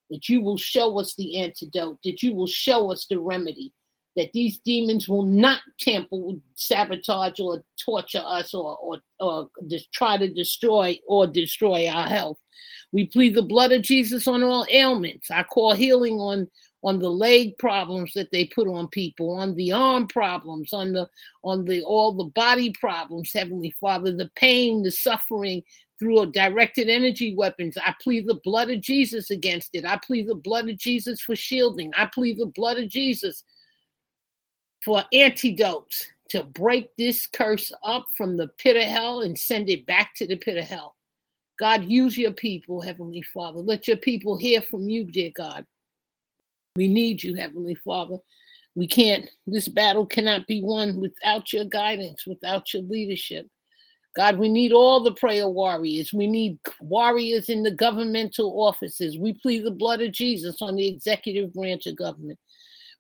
That 0.10 0.28
you 0.28 0.42
will 0.42 0.58
show 0.58 1.00
us 1.00 1.16
the 1.16 1.40
antidote, 1.40 1.98
that 2.04 2.22
you 2.22 2.36
will 2.36 2.48
show 2.48 2.92
us 2.92 3.08
the 3.10 3.20
remedy, 3.20 3.72
that 4.16 4.32
these 4.34 4.60
demons 4.60 5.10
will 5.10 5.24
not 5.24 5.62
tamper, 5.80 6.18
sabotage, 6.56 7.40
or 7.40 7.64
torture 7.84 8.24
us, 8.24 8.54
or, 8.54 8.78
or, 8.78 8.98
or 9.20 9.50
just 9.68 9.92
try 9.92 10.18
to 10.18 10.32
destroy 10.32 10.98
or 11.08 11.26
destroy 11.26 11.88
our 11.88 12.08
health. 12.08 12.38
We 12.92 13.08
plead 13.08 13.36
the 13.36 13.42
blood 13.42 13.72
of 13.72 13.82
Jesus 13.82 14.28
on 14.28 14.44
all 14.44 14.68
ailments. 14.70 15.32
I 15.32 15.44
call 15.44 15.74
healing 15.74 16.20
on 16.20 16.48
on 16.86 17.00
the 17.00 17.10
leg 17.10 17.58
problems 17.60 18.12
that 18.14 18.30
they 18.32 18.44
put 18.46 18.68
on 18.68 18.90
people, 18.90 19.32
on 19.32 19.56
the 19.56 19.72
arm 19.72 20.06
problems, 20.06 20.74
on 20.74 20.92
the 20.92 21.10
on 21.44 21.66
the 21.66 21.82
all 21.84 22.14
the 22.14 22.26
body 22.26 22.72
problems, 22.80 23.32
Heavenly 23.34 23.74
Father, 23.80 24.12
the 24.12 24.30
pain, 24.36 24.84
the 24.84 24.92
suffering 24.92 25.64
through 25.98 26.32
directed 26.32 26.90
energy 26.90 27.36
weapons. 27.36 27.78
I 27.78 27.96
plead 28.02 28.28
the 28.28 28.40
blood 28.44 28.70
of 28.70 28.82
Jesus 28.82 29.30
against 29.32 29.70
it. 29.74 29.86
I 29.86 29.98
plead 29.98 30.28
the 30.28 30.36
blood 30.36 30.70
of 30.70 30.78
Jesus 30.78 31.22
for 31.22 31.36
shielding. 31.36 31.92
I 31.96 32.08
plead 32.08 32.38
the 32.38 32.48
blood 32.48 32.78
of 32.78 32.90
Jesus 32.90 33.44
for 34.84 35.04
antidotes 35.14 36.08
to 36.30 36.44
break 36.44 36.90
this 36.98 37.28
curse 37.28 37.72
up 37.84 38.06
from 38.18 38.38
the 38.38 38.48
pit 38.58 38.76
of 38.76 38.84
hell 38.84 39.22
and 39.22 39.38
send 39.38 39.70
it 39.70 39.86
back 39.86 40.16
to 40.16 40.28
the 40.28 40.36
pit 40.36 40.58
of 40.58 40.66
hell. 40.66 40.96
God, 41.60 41.86
use 41.86 42.18
your 42.18 42.32
people, 42.32 42.82
Heavenly 42.82 43.22
Father. 43.34 43.60
Let 43.60 43.88
your 43.88 43.98
people 43.98 44.38
hear 44.38 44.62
from 44.62 44.90
you, 44.90 45.04
dear 45.04 45.32
God. 45.36 45.66
We 46.76 46.88
need 46.88 47.24
you, 47.24 47.36
Heavenly 47.36 47.76
Father. 47.76 48.18
We 48.76 48.88
can't, 48.88 49.30
this 49.46 49.68
battle 49.68 50.06
cannot 50.08 50.48
be 50.48 50.64
won 50.64 51.00
without 51.00 51.54
your 51.54 51.66
guidance, 51.66 52.26
without 52.26 52.74
your 52.74 52.82
leadership. 52.84 53.48
God, 54.16 54.38
we 54.38 54.50
need 54.50 54.74
all 54.74 55.00
the 55.00 55.14
prayer 55.14 55.48
warriors. 55.48 56.14
We 56.14 56.28
need 56.28 56.58
warriors 56.82 57.50
in 57.50 57.64
the 57.64 57.72
governmental 57.72 58.50
offices. 58.60 59.18
We 59.18 59.34
plead 59.34 59.66
the 59.66 59.72
blood 59.72 60.02
of 60.02 60.12
Jesus 60.12 60.62
on 60.62 60.76
the 60.76 60.88
executive 60.88 61.54
branch 61.54 61.86
of 61.88 61.96
government. 61.96 62.40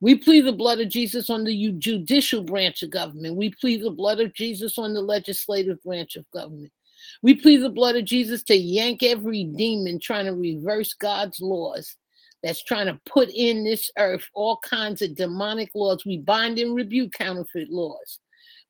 We 0.03 0.15
plead 0.15 0.41
the 0.41 0.51
blood 0.51 0.81
of 0.81 0.89
Jesus 0.89 1.29
on 1.29 1.45
the 1.45 1.71
judicial 1.77 2.43
branch 2.43 2.83
of 2.83 2.89
government. 2.89 3.37
We 3.37 3.51
plead 3.51 3.81
the 3.81 3.89
blood 3.89 4.19
of 4.19 4.33
Jesus 4.33 4.77
on 4.77 4.93
the 4.93 5.01
legislative 5.01 5.81
branch 5.81 6.17
of 6.17 6.29
government. 6.31 6.73
We 7.21 7.35
plead 7.35 7.63
the 7.63 7.69
blood 7.69 7.95
of 7.95 8.03
Jesus 8.03 8.43
to 8.43 8.53
yank 8.53 9.01
every 9.01 9.45
demon 9.45 10.01
trying 10.01 10.25
to 10.25 10.33
reverse 10.33 10.93
God's 10.93 11.39
laws 11.39 11.95
that's 12.43 12.61
trying 12.65 12.87
to 12.87 12.99
put 13.05 13.29
in 13.29 13.63
this 13.63 13.89
earth 13.97 14.27
all 14.33 14.57
kinds 14.57 15.01
of 15.01 15.15
demonic 15.15 15.69
laws. 15.73 16.03
We 16.05 16.17
bind 16.17 16.59
and 16.59 16.75
rebuke 16.75 17.13
counterfeit 17.13 17.69
laws. 17.69 18.19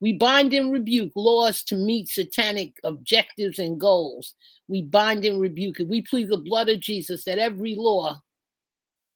We 0.02 0.14
bind 0.14 0.54
and 0.54 0.72
rebuke 0.72 1.14
laws 1.16 1.64
to 1.64 1.76
meet 1.76 2.10
satanic 2.10 2.74
objectives 2.84 3.58
and 3.58 3.80
goals. 3.80 4.36
We 4.68 4.84
bind 4.84 5.26
and 5.26 5.42
rebuke 5.42 5.80
it. 5.80 5.88
We 5.88 6.04
plead 6.04 6.30
the 6.30 6.38
blood 6.38 6.70
of 6.70 6.80
Jesus 6.80 7.24
that 7.24 7.40
every 7.40 7.74
law 7.74 8.22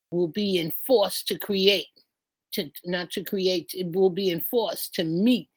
will 0.09 0.29
be 0.29 0.59
enforced 0.59 1.27
to 1.27 1.37
create, 1.37 1.85
to 2.53 2.69
not 2.85 3.11
to 3.11 3.23
create, 3.23 3.71
it 3.73 3.91
will 3.91 4.09
be 4.09 4.31
enforced 4.31 4.93
to 4.95 5.03
meet 5.03 5.49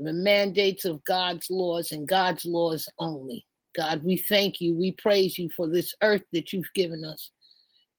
the 0.00 0.12
mandates 0.12 0.84
of 0.84 1.02
God's 1.04 1.48
laws 1.50 1.92
and 1.92 2.06
God's 2.06 2.44
laws 2.44 2.88
only. 2.98 3.46
God, 3.76 4.02
we 4.02 4.16
thank 4.16 4.60
you. 4.60 4.74
We 4.74 4.92
praise 4.92 5.38
you 5.38 5.48
for 5.56 5.68
this 5.68 5.94
earth 6.02 6.24
that 6.32 6.52
you've 6.52 6.72
given 6.74 7.04
us. 7.04 7.30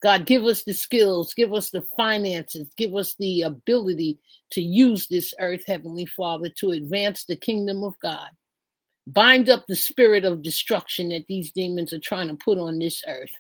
God, 0.02 0.26
give 0.26 0.46
us 0.46 0.64
the 0.64 0.74
skills, 0.74 1.34
give 1.34 1.54
us 1.54 1.72
the 1.72 1.84
finances, 1.98 2.70
give 2.78 2.96
us 2.96 3.16
the 3.20 3.42
ability 3.42 4.18
to 4.52 4.62
use 4.62 5.08
this 5.08 5.34
earth, 5.40 5.64
Heavenly 5.68 6.06
Father, 6.06 6.50
to 6.60 6.72
advance 6.72 7.26
the 7.26 7.36
kingdom 7.36 7.84
of 7.84 8.00
God. 8.02 8.30
Bind 9.08 9.50
up 9.50 9.66
the 9.68 9.76
spirit 9.76 10.24
of 10.24 10.42
destruction 10.42 11.10
that 11.10 11.26
these 11.28 11.52
demons 11.52 11.92
are 11.92 12.00
trying 12.00 12.30
to 12.30 12.36
put 12.36 12.58
on 12.58 12.80
this 12.80 13.04
earth. 13.08 13.32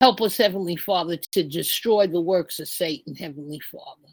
Help 0.00 0.22
us, 0.22 0.38
Heavenly 0.38 0.76
Father, 0.76 1.16
to 1.16 1.42
destroy 1.42 2.06
the 2.06 2.20
works 2.20 2.58
of 2.58 2.68
Satan, 2.68 3.14
Heavenly 3.14 3.60
Father. 3.70 4.08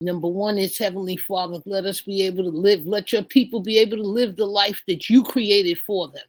Number 0.00 0.26
one 0.26 0.56
is 0.56 0.78
Heavenly 0.78 1.18
Father, 1.18 1.58
let 1.66 1.84
us 1.84 2.00
be 2.00 2.22
able 2.22 2.44
to 2.44 2.50
live, 2.50 2.86
let 2.86 3.12
your 3.12 3.22
people 3.22 3.60
be 3.60 3.78
able 3.78 3.98
to 3.98 4.02
live 4.02 4.36
the 4.36 4.46
life 4.46 4.82
that 4.88 5.10
you 5.10 5.22
created 5.22 5.78
for 5.78 6.08
them. 6.08 6.24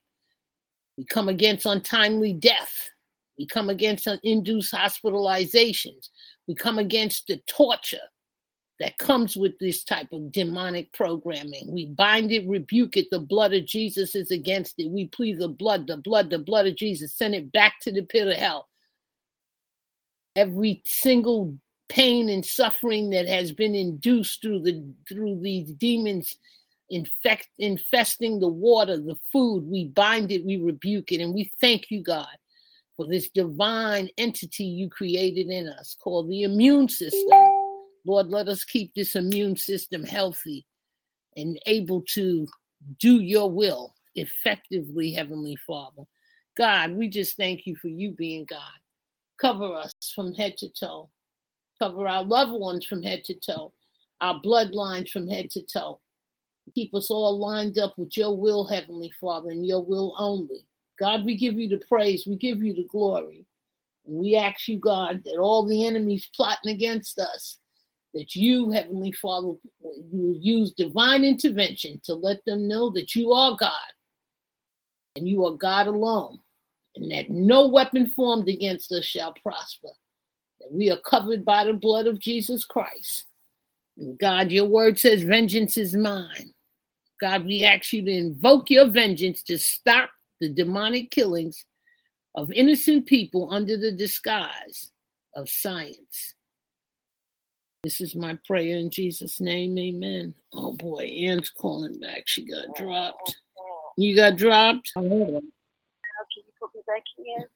We 0.97 1.05
come 1.05 1.29
against 1.29 1.65
untimely 1.65 2.33
death. 2.33 2.89
We 3.39 3.47
come 3.47 3.69
against 3.69 4.07
induced 4.21 4.73
hospitalizations. 4.73 6.09
We 6.47 6.53
come 6.53 6.77
against 6.77 7.27
the 7.27 7.37
torture 7.47 7.97
that 8.79 8.97
comes 8.97 9.37
with 9.37 9.57
this 9.59 9.85
type 9.85 10.09
of 10.11 10.31
demonic 10.31 10.91
programming. 10.91 11.71
We 11.71 11.85
bind 11.85 12.31
it, 12.31 12.47
rebuke 12.47 12.97
it. 12.97 13.07
The 13.09 13.19
blood 13.19 13.53
of 13.53 13.65
Jesus 13.65 14.13
is 14.13 14.29
against 14.29 14.75
it. 14.77 14.91
We 14.91 15.07
plead 15.07 15.39
the 15.39 15.47
blood, 15.47 15.87
the 15.87 15.97
blood, 15.97 16.29
the 16.29 16.37
blood 16.37 16.67
of 16.67 16.75
Jesus. 16.75 17.13
Send 17.13 17.33
it 17.33 17.51
back 17.53 17.79
to 17.81 17.91
the 17.91 18.03
pit 18.03 18.27
of 18.27 18.35
hell. 18.35 18.67
Every 20.35 20.81
single 20.85 21.57
pain 21.89 22.29
and 22.29 22.45
suffering 22.45 23.11
that 23.11 23.27
has 23.27 23.51
been 23.51 23.75
induced 23.75 24.41
through 24.41 24.63
the 24.63 24.83
through 25.07 25.39
these 25.41 25.71
demons 25.73 26.37
infect 26.89 27.49
infesting 27.59 28.39
the 28.39 28.47
water, 28.47 28.97
the 28.97 29.17
food, 29.31 29.63
we 29.65 29.85
bind 29.87 30.31
it, 30.31 30.45
we 30.45 30.57
rebuke 30.57 31.11
it, 31.11 31.21
and 31.21 31.33
we 31.33 31.51
thank 31.59 31.89
you, 31.89 32.03
God, 32.03 32.35
for 32.95 33.07
this 33.07 33.29
divine 33.29 34.09
entity 34.17 34.65
you 34.65 34.89
created 34.89 35.47
in 35.47 35.67
us 35.67 35.95
called 36.01 36.29
the 36.29 36.43
immune 36.43 36.87
system. 36.89 37.39
Lord, 38.05 38.27
let 38.27 38.47
us 38.47 38.63
keep 38.63 38.93
this 38.93 39.15
immune 39.15 39.55
system 39.55 40.03
healthy 40.03 40.65
and 41.35 41.59
able 41.65 42.01
to 42.13 42.47
do 42.99 43.21
your 43.21 43.49
will 43.49 43.95
effectively, 44.15 45.11
Heavenly 45.11 45.57
Father. 45.65 46.03
God, 46.55 46.91
we 46.91 47.07
just 47.07 47.37
thank 47.37 47.65
you 47.65 47.75
for 47.75 47.87
you 47.87 48.11
being 48.11 48.45
God. 48.45 48.59
Cover 49.39 49.73
us 49.75 49.91
from 50.15 50.33
head 50.33 50.57
to 50.57 50.69
toe. 50.69 51.09
Cover 51.79 52.07
our 52.07 52.23
loved 52.23 52.53
ones 52.53 52.85
from 52.85 53.03
head 53.03 53.23
to 53.25 53.33
toe, 53.33 53.73
our 54.21 54.39
bloodlines 54.41 55.09
from 55.09 55.27
head 55.27 55.49
to 55.51 55.61
toe. 55.63 55.99
Keep 56.73 56.95
us 56.95 57.09
all 57.11 57.37
lined 57.37 57.77
up 57.77 57.97
with 57.97 58.15
your 58.15 58.37
will, 58.37 58.65
Heavenly 58.65 59.11
Father, 59.19 59.49
and 59.49 59.65
your 59.65 59.83
will 59.83 60.15
only. 60.17 60.65
God, 60.99 61.25
we 61.25 61.35
give 61.35 61.55
you 61.55 61.67
the 61.67 61.83
praise, 61.89 62.25
we 62.25 62.37
give 62.37 62.63
you 62.63 62.73
the 62.73 62.87
glory. 62.89 63.45
We 64.05 64.35
ask 64.35 64.67
you, 64.67 64.79
God, 64.79 65.23
that 65.25 65.37
all 65.37 65.65
the 65.65 65.85
enemies 65.85 66.29
plotting 66.35 66.71
against 66.71 67.19
us, 67.19 67.57
that 68.13 68.35
you, 68.35 68.71
Heavenly 68.71 69.11
Father, 69.11 69.53
you 70.11 70.37
use 70.39 70.71
divine 70.71 71.23
intervention 71.23 71.99
to 72.05 72.13
let 72.13 72.45
them 72.45 72.67
know 72.67 72.91
that 72.91 73.15
you 73.15 73.31
are 73.31 73.57
God 73.59 73.71
and 75.15 75.27
you 75.27 75.45
are 75.45 75.57
God 75.57 75.87
alone, 75.87 76.39
and 76.95 77.11
that 77.11 77.29
no 77.29 77.67
weapon 77.67 78.07
formed 78.07 78.47
against 78.47 78.91
us 78.91 79.05
shall 79.05 79.33
prosper. 79.33 79.89
That 80.59 80.71
we 80.71 80.91
are 80.91 80.99
covered 80.99 81.43
by 81.43 81.65
the 81.65 81.73
blood 81.73 82.07
of 82.07 82.19
Jesus 82.19 82.65
Christ. 82.65 83.25
And 83.97 84.17
God, 84.17 84.51
your 84.51 84.65
word 84.65 84.99
says, 84.99 85.23
Vengeance 85.23 85.77
is 85.77 85.95
mine. 85.95 86.53
God, 87.19 87.45
we 87.45 87.63
ask 87.63 87.93
you 87.93 88.03
to 88.03 88.11
invoke 88.11 88.69
your 88.69 88.87
vengeance 88.87 89.43
to 89.43 89.57
stop 89.57 90.09
the 90.41 90.49
demonic 90.49 91.09
killings 91.11 91.65
of 92.35 92.51
innocent 92.51 93.05
people 93.05 93.49
under 93.51 93.77
the 93.77 93.91
disguise 93.91 94.91
of 95.35 95.49
science. 95.49 96.35
This 97.83 98.01
is 98.01 98.15
my 98.15 98.37
prayer 98.47 98.77
in 98.77 98.89
Jesus' 98.89 99.39
name, 99.41 99.77
amen. 99.77 100.33
Oh 100.53 100.71
boy, 100.73 101.03
Ann's 101.03 101.49
calling 101.49 101.99
back. 101.99 102.23
She 102.25 102.45
got 102.45 102.75
dropped. 102.75 103.35
You 103.97 104.15
got 104.15 104.37
dropped? 104.37 104.91
Can 107.15 107.25
you 107.25 107.35
put 107.35 107.41
me 107.41 107.45
back 107.45 107.47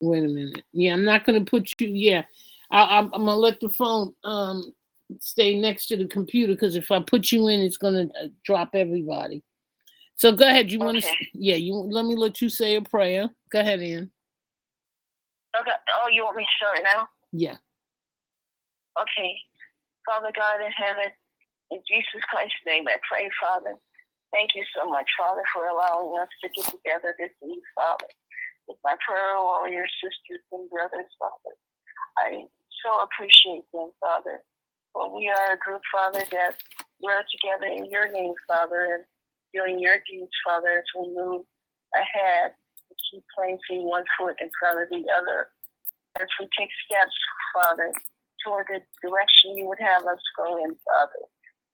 in? 0.00 0.08
Wait 0.08 0.24
a 0.24 0.28
minute. 0.28 0.64
Yeah, 0.72 0.92
I'm 0.92 1.04
not 1.04 1.24
going 1.24 1.44
to 1.44 1.50
put 1.50 1.70
you. 1.80 1.88
Yeah, 1.88 2.24
I, 2.70 2.98
am 2.98 3.10
to 3.10 3.34
let 3.34 3.60
the 3.60 3.68
phone 3.68 4.14
um 4.24 4.72
stay 5.20 5.58
next 5.58 5.86
to 5.86 5.96
the 5.96 6.06
computer 6.06 6.52
because 6.52 6.76
if 6.76 6.90
I 6.90 7.00
put 7.00 7.30
you 7.30 7.48
in, 7.48 7.60
it's 7.60 7.78
to 7.78 8.10
uh, 8.20 8.28
drop 8.44 8.70
everybody. 8.74 9.42
So 10.16 10.32
go 10.32 10.48
ahead. 10.48 10.72
You 10.72 10.80
want 10.80 11.02
to? 11.02 11.14
Yeah, 11.32 11.56
you 11.56 11.74
let 11.74 12.04
me 12.04 12.16
let 12.16 12.40
you 12.40 12.48
say 12.48 12.76
a 12.76 12.82
prayer. 12.82 13.28
Go 13.50 13.60
ahead, 13.60 13.80
Ann. 13.80 14.10
Okay. 15.60 15.70
Oh, 16.02 16.08
you 16.12 16.24
want 16.24 16.36
me 16.36 16.44
to 16.44 16.56
start 16.56 16.80
now? 16.82 17.08
Yeah. 17.32 17.56
Okay. 19.00 19.36
Father 20.06 20.32
God 20.34 20.64
in 20.64 20.72
heaven, 20.72 21.10
in 21.70 21.80
Jesus 21.88 22.22
Christ's 22.30 22.54
name, 22.66 22.84
I 22.88 22.96
pray, 23.08 23.28
Father. 23.40 23.74
Thank 24.32 24.50
you 24.54 24.64
so 24.76 24.88
much, 24.88 25.06
Father, 25.18 25.42
for 25.54 25.68
allowing 25.68 26.18
us 26.20 26.28
to 26.42 26.48
get 26.50 26.64
together 26.64 27.14
this 27.18 27.30
week, 27.42 27.62
Father. 27.74 28.06
With 28.68 28.78
my 28.82 28.96
prayer 29.06 29.38
warrior 29.38 29.86
your 29.86 29.90
sisters 30.02 30.42
and 30.50 30.68
brothers, 30.70 31.10
Father. 31.18 31.54
I 32.18 32.50
so 32.82 32.90
appreciate 33.02 33.62
them, 33.72 33.90
Father. 34.00 34.42
For 34.92 35.14
we 35.14 35.28
are 35.28 35.54
a 35.54 35.58
group, 35.58 35.82
Father, 35.92 36.24
that 36.32 36.56
we're 37.00 37.22
together 37.30 37.70
in 37.70 37.90
your 37.90 38.10
name, 38.10 38.34
Father, 38.48 38.98
and 38.98 39.04
doing 39.54 39.78
your 39.78 39.98
deeds, 40.08 40.32
Father, 40.44 40.82
as 40.82 40.88
we 40.98 41.14
move 41.14 41.44
ahead 41.94 42.52
and 42.90 42.98
keep 43.10 43.22
placing 43.36 43.86
one 43.86 44.04
foot 44.18 44.34
in 44.40 44.50
front 44.58 44.82
of 44.82 44.88
the 44.90 45.04
other. 45.14 45.48
As 46.20 46.28
we 46.40 46.48
take 46.58 46.70
steps, 46.88 47.14
Father, 47.54 47.92
toward 48.42 48.66
the 48.68 48.80
direction 49.06 49.56
you 49.56 49.66
would 49.68 49.80
have 49.80 50.02
us 50.06 50.22
go 50.36 50.56
in, 50.64 50.74
Father. 50.82 51.22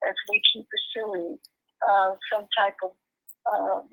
As 0.08 0.14
we 0.28 0.42
keep 0.52 0.66
pursuing 0.68 1.38
uh, 1.88 2.14
some 2.32 2.46
type 2.58 2.76
of 2.82 2.90
um, 3.46 3.88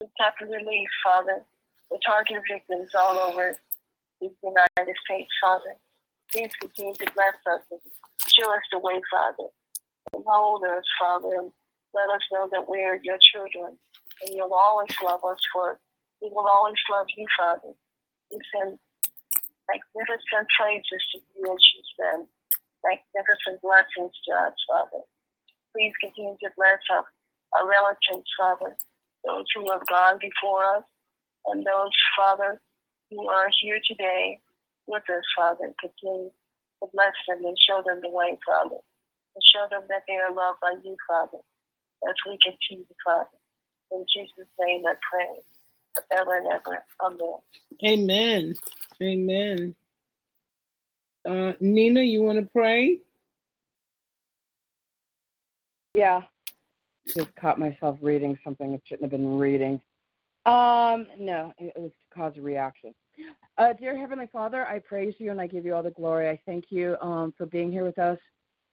some 0.00 0.10
type 0.18 0.34
of 0.40 0.48
relief, 0.48 0.88
Father, 1.04 1.44
the 1.90 1.98
target 2.04 2.42
victims 2.50 2.90
all 2.94 3.18
over 3.18 3.56
the 4.20 4.30
United 4.42 4.96
States, 5.04 5.30
Father. 5.42 5.76
Please 6.32 6.50
continue 6.60 6.94
to 6.94 7.06
bless 7.14 7.34
us 7.50 7.62
and 7.70 7.80
show 8.28 8.52
us 8.52 8.62
the 8.70 8.78
way, 8.78 9.00
Father. 9.10 9.48
And 10.12 10.24
hold 10.26 10.64
us, 10.64 10.84
Father, 10.98 11.34
and 11.38 11.52
let 11.94 12.08
us 12.14 12.22
know 12.32 12.48
that 12.52 12.68
we 12.68 12.82
are 12.82 13.00
your 13.02 13.18
children 13.32 13.76
and 14.22 14.34
you'll 14.34 14.54
always 14.54 14.94
love 15.02 15.24
us 15.24 15.40
for 15.52 15.78
we 16.20 16.28
will 16.28 16.46
always 16.46 16.76
love 16.90 17.06
you, 17.16 17.26
Father. 17.38 17.72
We 18.30 18.38
send 18.52 18.78
magnificent 19.64 20.46
praises 20.52 21.02
to 21.12 21.18
you 21.32 21.48
as 21.48 21.64
you 21.72 21.80
send 21.96 22.28
magnificent 22.84 23.62
blessings 23.64 24.12
to 24.28 24.30
us, 24.36 24.52
Father. 24.68 25.00
Please 25.72 25.96
continue 25.96 26.36
to 26.44 26.50
bless 26.60 26.84
our, 26.92 27.08
our 27.56 27.64
relatives, 27.64 28.28
Father, 28.36 28.76
those 29.24 29.48
who 29.56 29.70
have 29.72 29.86
gone 29.88 30.20
before 30.20 30.76
us, 30.76 30.84
and 31.46 31.64
those, 31.64 31.92
Father, 32.16 32.60
who 33.10 33.28
are 33.28 33.48
here 33.60 33.80
today 33.86 34.38
with 34.86 35.02
us, 35.10 35.24
Father. 35.36 35.72
Continue 35.80 36.30
to 36.82 36.88
bless 36.92 37.14
them 37.28 37.44
and 37.44 37.56
show 37.58 37.82
them 37.84 38.00
the 38.02 38.10
way, 38.10 38.38
Father, 38.46 38.76
and 38.76 39.42
show 39.44 39.66
them 39.70 39.82
that 39.88 40.02
they 40.08 40.14
are 40.14 40.32
loved 40.32 40.60
by 40.60 40.74
you, 40.84 40.96
Father 41.08 41.38
as 42.08 42.14
we 42.26 42.38
continue, 42.42 42.86
Father. 43.04 43.28
In 43.92 44.04
Jesus' 44.14 44.48
name 44.60 44.84
I 44.86 44.94
pray, 45.10 45.26
forever 46.08 46.38
and 46.38 46.46
ever. 46.46 46.84
Amen. 47.04 47.34
Amen. 47.84 48.54
Amen. 49.02 49.74
Uh, 51.24 51.52
Nina, 51.60 52.00
you 52.00 52.22
want 52.22 52.38
to 52.38 52.46
pray? 52.46 52.98
Yeah. 55.94 56.22
Just 57.06 57.34
caught 57.36 57.58
myself 57.58 57.98
reading 58.00 58.38
something 58.44 58.72
I 58.72 58.80
shouldn't 58.86 59.10
have 59.10 59.10
been 59.10 59.38
reading. 59.38 59.80
Um, 60.46 61.06
no, 61.18 61.52
it 61.58 61.74
was 61.76 61.90
to 61.90 62.14
cause 62.14 62.32
a 62.36 62.40
reaction. 62.40 62.94
Uh, 63.58 63.74
dear 63.74 63.96
Heavenly 63.96 64.28
Father, 64.32 64.66
I 64.66 64.78
praise 64.78 65.14
you 65.18 65.30
and 65.30 65.40
I 65.40 65.46
give 65.46 65.64
you 65.66 65.74
all 65.74 65.82
the 65.82 65.90
glory. 65.90 66.28
I 66.30 66.40
thank 66.46 66.66
you 66.70 66.96
um, 67.02 67.34
for 67.36 67.44
being 67.46 67.70
here 67.70 67.84
with 67.84 67.98
us 67.98 68.18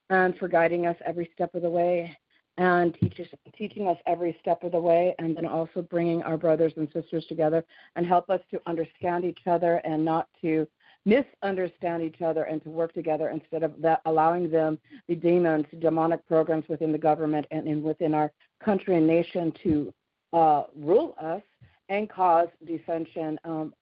and 0.10 0.38
for 0.38 0.48
guiding 0.48 0.88
us 0.88 0.96
every 1.06 1.30
step 1.34 1.54
of 1.56 1.62
the 1.62 1.70
way. 1.70 2.18
and 2.58 2.96
teaches, 2.96 3.28
teaching 3.56 3.88
us 3.88 3.98
every 4.08 4.36
step 4.42 4.64
of 4.64 4.72
the 4.72 4.80
way, 4.80 5.14
and 5.20 5.38
then 5.38 5.46
also 5.46 5.82
bringing 5.82 6.24
our 6.24 6.38
brothers 6.38 6.74
and 6.76 6.88
sisters 6.92 7.26
together 7.28 7.64
and 7.96 8.06
help 8.06 8.30
us 8.30 8.42
to 8.50 8.60
understand 8.66 9.26
each 9.26 9.46
other 9.46 9.76
and 9.86 10.04
not 10.04 10.28
to 10.42 10.68
misunderstand 11.06 12.02
each 12.04 12.22
other 12.22 12.44
and 12.44 12.62
to 12.64 12.70
work 12.70 12.94
together 12.94 13.30
instead 13.30 13.64
of 13.64 13.80
that 13.82 14.02
allowing 14.06 14.50
them 14.50 14.78
the 15.08 15.16
demons 15.16 15.66
demonic 15.80 16.26
programs 16.28 16.68
within 16.68 16.92
the 16.92 16.98
government 16.98 17.46
and 17.52 17.68
in 17.68 17.82
within 17.82 18.14
our 18.14 18.32
country 18.64 18.98
and 18.98 19.08
nation 19.08 19.54
to 19.64 19.94
uh, 20.34 20.64
rule 20.76 21.16
us 21.22 21.42
and 21.89 22.10
cause 22.10 22.48
dissension 22.65 23.39
um, 23.44 23.74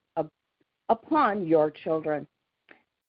upon 0.88 1.46
your 1.46 1.70
children 1.70 2.26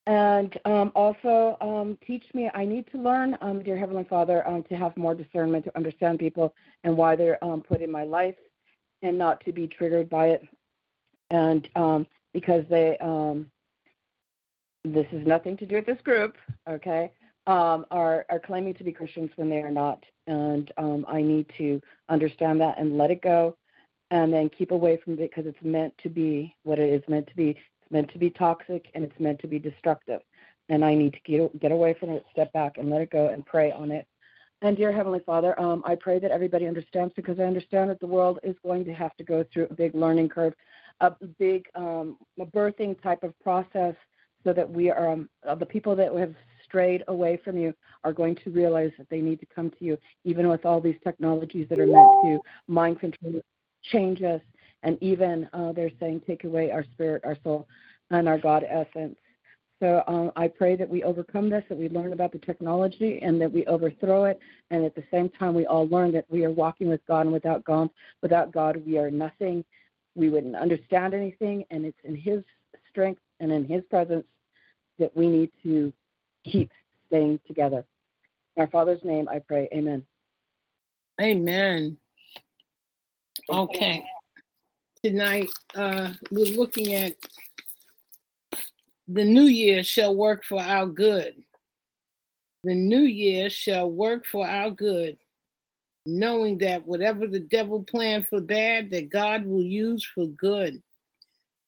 and 0.08 0.58
um, 0.64 0.92
also 0.96 1.58
um, 1.60 1.98
teach 2.08 2.24
me. 2.34 2.50
I 2.54 2.64
need 2.66 2.90
to 2.94 2.98
learn, 2.98 3.38
um, 3.42 3.62
dear 3.62 3.78
Heavenly 3.78 4.06
Father, 4.06 4.48
um, 4.48 4.64
to 4.70 4.76
have 4.76 4.96
more 4.96 5.14
discernment 5.14 5.66
to 5.66 5.78
understand 5.78 6.18
people 6.18 6.56
and 6.86 6.96
why 6.96 7.18
they're 7.18 7.44
um, 7.44 7.62
put 7.62 7.82
in 7.82 7.92
my 7.92 8.04
life, 8.04 8.36
and 9.02 9.18
not 9.18 9.44
to 9.44 9.52
be 9.52 9.68
triggered 9.68 10.10
by 10.10 10.28
it. 10.28 10.48
And 11.30 11.68
because 12.34 12.64
they, 12.70 12.98
this 14.86 15.08
is 15.12 15.28
nothing 15.28 15.58
to 15.58 15.66
do 15.66 15.76
with 15.76 15.86
this 15.86 16.02
group, 16.04 16.38
okay? 16.70 17.12
are 17.48 18.26
are 18.30 18.42
claiming 18.46 18.74
to 18.76 18.84
be 18.86 18.94
Christians 18.94 19.32
when 19.36 19.50
they 19.50 19.60
are 19.60 19.72
not, 19.72 20.04
and 20.26 20.72
I 20.78 21.22
need 21.22 21.48
to 21.58 21.82
understand 22.08 22.62
that 22.62 22.80
and 22.80 22.98
let 22.98 23.12
it 23.12 23.22
go, 23.22 23.58
and 24.12 24.34
then 24.34 24.50
keep 24.50 24.72
away 24.72 24.98
from 24.98 25.14
it 25.14 25.18
because 25.18 25.46
it's 25.46 25.64
meant 25.64 25.94
to 26.04 26.10
be 26.10 26.56
what 26.64 26.80
it 26.80 26.90
is 26.90 27.04
meant 27.08 27.28
to 27.28 27.36
be 27.36 27.50
It's 27.50 27.92
meant 27.92 28.12
to 28.12 28.20
be 28.20 28.30
toxic 28.30 28.90
and 28.94 29.04
it's 29.04 29.20
meant 29.20 29.40
to 29.40 29.48
be 29.48 29.60
destructive. 29.60 30.22
And 30.70 30.84
I 30.84 30.94
need 30.96 31.14
to 31.14 31.20
get, 31.26 31.60
get 31.60 31.72
away 31.72 31.94
from 31.94 32.10
it, 32.10 32.26
step 32.32 32.52
back, 32.52 32.78
and 32.78 32.90
let 32.90 33.02
it 33.02 33.10
go 33.10 33.30
and 33.30 33.46
pray 33.46 33.72
on 33.72 33.92
it. 33.92 34.06
And 34.62 34.76
dear 34.76 34.92
Heavenly 34.92 35.20
Father, 35.26 35.58
um, 35.60 35.84
I 35.86 35.96
pray 35.96 36.20
that 36.20 36.32
everybody 36.32 36.68
understands 36.68 37.14
because 37.16 37.40
I 37.40 37.44
understand 37.44 37.90
that 37.90 38.00
the 38.00 38.08
world 38.08 38.40
is 38.44 38.56
going 38.64 38.84
to 38.86 38.94
have 38.94 39.16
to 39.18 39.24
go 39.24 39.46
through 39.54 39.68
a 39.70 39.74
big 39.74 39.94
learning 39.94 40.30
curve, 40.30 40.54
a 41.00 41.14
big 41.38 41.68
um, 41.76 42.18
a 42.40 42.46
birthing 42.46 43.00
type 43.02 43.24
of 43.24 43.40
process, 43.40 43.96
so 44.44 44.54
that 44.54 44.70
we 44.70 44.90
are 44.90 45.12
um, 45.12 45.30
the 45.60 45.66
people 45.66 45.96
that 45.96 46.12
have 46.14 46.34
strayed 46.64 47.04
away 47.08 47.40
from 47.44 47.58
you 47.58 47.74
are 48.04 48.14
going 48.14 48.36
to 48.36 48.50
realize 48.50 48.92
that 48.98 49.10
they 49.10 49.22
need 49.22 49.40
to 49.40 49.46
come 49.46 49.70
to 49.70 49.86
you, 49.86 49.98
even 50.26 50.50
with 50.50 50.66
all 50.66 50.82
these 50.82 50.98
technologies 51.04 51.68
that 51.70 51.80
are 51.80 51.86
meant 51.86 52.12
to 52.24 52.40
mind 52.68 53.00
control, 53.00 53.42
change 53.92 54.22
us, 54.22 54.42
and 54.84 54.98
even 55.02 55.50
uh, 55.54 55.72
they're 55.72 55.92
saying, 56.00 56.22
take 56.28 56.44
away 56.44 56.72
our 56.72 56.84
spirit, 56.94 57.24
our 57.26 57.38
soul, 57.44 57.68
and 58.12 58.28
our 58.28 58.38
God 58.38 58.64
essence. 58.68 59.18
So 59.80 60.04
um, 60.08 60.32
I 60.36 60.48
pray 60.48 60.76
that 60.76 60.90
we 60.90 61.04
overcome 61.04 61.50
this, 61.50 61.64
that 61.70 61.78
we 61.78 61.90
learn 61.90 62.14
about 62.14 62.32
the 62.32 62.40
technology, 62.40 63.20
and 63.22 63.40
that 63.42 63.52
we 63.52 63.66
overthrow 63.68 64.26
it. 64.26 64.40
And 64.72 64.84
at 64.84 64.96
the 64.96 65.04
same 65.12 65.30
time, 65.30 65.54
we 65.54 65.68
all 65.68 65.88
learn 65.88 66.12
that 66.14 66.26
we 66.30 66.46
are 66.46 66.52
walking 66.52 66.90
with 66.90 67.06
God, 67.08 67.22
and 67.22 67.34
without 67.34 67.64
God, 67.64 67.90
without 68.22 68.52
God, 68.52 68.82
we 68.86 68.98
are 68.98 69.12
nothing. 69.12 69.64
We 70.16 70.30
wouldn't 70.30 70.56
understand 70.56 71.14
anything, 71.14 71.66
and 71.70 71.86
it's 71.86 72.00
in 72.04 72.16
His 72.16 72.44
strength 72.90 73.22
and 73.40 73.52
in 73.52 73.66
His 73.66 73.84
presence 73.90 74.26
that 74.98 75.16
we 75.16 75.28
need 75.28 75.52
to 75.62 75.94
keep 76.44 76.72
staying 77.08 77.40
together. 77.46 77.86
In 78.56 78.62
our 78.62 78.68
Father's 78.68 79.04
name, 79.04 79.30
I 79.30 79.40
pray. 79.40 79.70
Amen. 79.74 80.04
Amen. 81.22 81.98
Okay 83.50 84.06
tonight 85.04 85.50
uh, 85.76 86.12
we're 86.32 86.58
looking 86.58 86.94
at 86.94 87.16
the 89.08 89.24
new 89.24 89.44
year 89.44 89.84
shall 89.84 90.14
work 90.14 90.44
for 90.44 90.62
our 90.62 90.86
good. 90.86 91.34
The 92.64 92.76
new 92.76 93.04
year 93.04 93.50
shall 93.50 93.90
work 93.90 94.26
for 94.26 94.46
our 94.46 94.70
good, 94.70 95.18
knowing 96.06 96.58
that 96.58 96.86
whatever 96.86 97.26
the 97.26 97.40
devil 97.40 97.84
planned 97.84 98.28
for 98.28 98.42
bad, 98.42 98.92
that 98.92 99.10
God 99.10 99.46
will 99.46 99.64
use 99.64 100.06
for 100.14 100.26
good. 100.28 100.82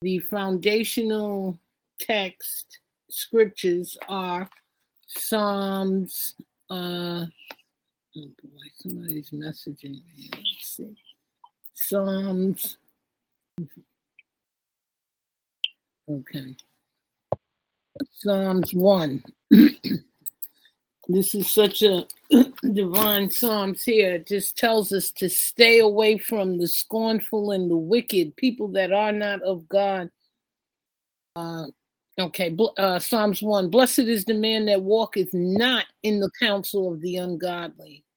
The 0.01 0.19
foundational 0.19 1.57
text 1.97 2.79
scriptures 3.09 3.97
are 4.09 4.49
Psalms. 5.07 6.35
Uh, 6.69 7.25
oh 8.17 8.29
boy, 8.43 8.67
somebody's 8.75 9.29
messaging 9.29 10.01
me. 10.17 10.29
Let's 10.33 10.75
see. 10.75 10.97
Psalms 11.87 12.77
Okay. 16.09 16.55
Psalms 18.13 18.73
1. 18.73 19.23
this 21.07 21.35
is 21.35 21.51
such 21.51 21.83
a 21.83 22.07
divine 22.73 23.29
Psalms 23.29 23.83
here. 23.83 24.15
It 24.15 24.25
just 24.25 24.57
tells 24.57 24.91
us 24.91 25.11
to 25.13 25.29
stay 25.29 25.79
away 25.79 26.17
from 26.17 26.57
the 26.57 26.67
scornful 26.67 27.51
and 27.51 27.69
the 27.69 27.77
wicked, 27.77 28.35
people 28.37 28.69
that 28.69 28.91
are 28.91 29.11
not 29.11 29.43
of 29.43 29.69
God. 29.69 30.09
Uh, 31.35 31.67
okay, 32.19 32.55
uh, 32.77 32.97
Psalms 32.97 33.43
1. 33.43 33.69
Blessed 33.69 33.99
is 33.99 34.25
the 34.25 34.33
man 34.33 34.65
that 34.65 34.81
walketh 34.81 35.31
not 35.31 35.85
in 36.01 36.19
the 36.19 36.31
counsel 36.39 36.91
of 36.91 37.01
the 37.01 37.17
ungodly, 37.17 38.03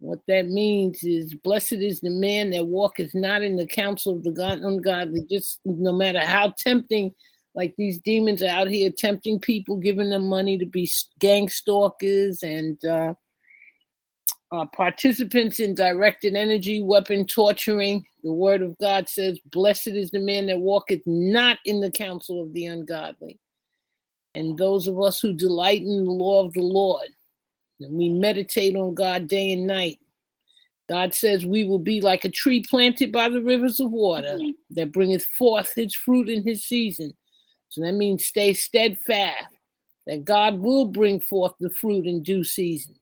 What 0.00 0.20
that 0.28 0.46
means 0.46 1.02
is, 1.02 1.34
blessed 1.34 1.72
is 1.72 2.00
the 2.00 2.10
man 2.10 2.50
that 2.50 2.66
walketh 2.66 3.14
not 3.14 3.42
in 3.42 3.56
the 3.56 3.66
counsel 3.66 4.16
of 4.16 4.22
the 4.22 4.30
God 4.30 4.60
ungodly, 4.60 5.26
just 5.28 5.60
no 5.64 5.92
matter 5.92 6.20
how 6.20 6.54
tempting 6.56 7.14
like 7.54 7.74
these 7.76 7.98
demons 7.98 8.40
are 8.42 8.48
out 8.48 8.68
here 8.68 8.90
tempting 8.90 9.40
people, 9.40 9.76
giving 9.76 10.10
them 10.10 10.28
money 10.28 10.56
to 10.58 10.66
be 10.66 10.88
gang 11.18 11.48
stalkers 11.48 12.44
and 12.44 12.82
uh, 12.84 13.14
uh, 14.52 14.64
participants 14.66 15.58
in 15.58 15.74
directed 15.74 16.36
energy 16.36 16.82
weapon 16.82 17.26
torturing. 17.26 18.06
The 18.22 18.32
word 18.32 18.62
of 18.62 18.78
God 18.78 19.08
says, 19.08 19.40
Blessed 19.50 19.88
is 19.88 20.10
the 20.10 20.20
man 20.20 20.46
that 20.46 20.60
walketh 20.60 21.02
not 21.04 21.58
in 21.64 21.80
the 21.80 21.90
counsel 21.90 22.42
of 22.42 22.52
the 22.52 22.66
ungodly. 22.66 23.40
And 24.36 24.56
those 24.56 24.86
of 24.86 25.00
us 25.00 25.20
who 25.20 25.32
delight 25.32 25.82
in 25.82 26.04
the 26.04 26.12
law 26.12 26.46
of 26.46 26.52
the 26.52 26.62
Lord, 26.62 27.08
and 27.80 27.92
we 27.92 28.08
meditate 28.08 28.76
on 28.76 28.94
God 28.94 29.28
day 29.28 29.52
and 29.52 29.66
night. 29.66 29.98
God 30.88 31.12
says 31.14 31.44
we 31.44 31.64
will 31.64 31.78
be 31.78 32.00
like 32.00 32.24
a 32.24 32.30
tree 32.30 32.62
planted 32.62 33.12
by 33.12 33.28
the 33.28 33.42
rivers 33.42 33.78
of 33.78 33.90
water 33.90 34.36
mm-hmm. 34.38 34.50
that 34.70 34.92
bringeth 34.92 35.26
forth 35.26 35.76
its 35.76 35.94
fruit 35.94 36.28
in 36.28 36.42
his 36.42 36.64
season. 36.64 37.14
So 37.68 37.82
that 37.82 37.92
means 37.92 38.24
stay 38.24 38.54
steadfast, 38.54 39.48
that 40.06 40.24
God 40.24 40.58
will 40.58 40.86
bring 40.86 41.20
forth 41.20 41.52
the 41.60 41.68
fruit 41.68 42.06
in 42.06 42.22
due 42.22 42.42
seasons, 42.42 42.98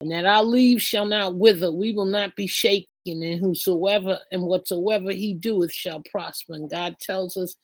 and 0.00 0.12
that 0.12 0.26
our 0.26 0.44
leaves 0.44 0.84
shall 0.84 1.06
not 1.06 1.34
wither. 1.34 1.72
We 1.72 1.92
will 1.92 2.04
not 2.04 2.36
be 2.36 2.46
shaken, 2.46 2.86
and 3.06 3.40
whosoever 3.40 4.20
and 4.30 4.42
whatsoever 4.42 5.10
he 5.10 5.34
doeth 5.34 5.72
shall 5.72 6.02
prosper. 6.08 6.54
And 6.54 6.70
God 6.70 6.96
tells 7.00 7.36
us 7.36 7.56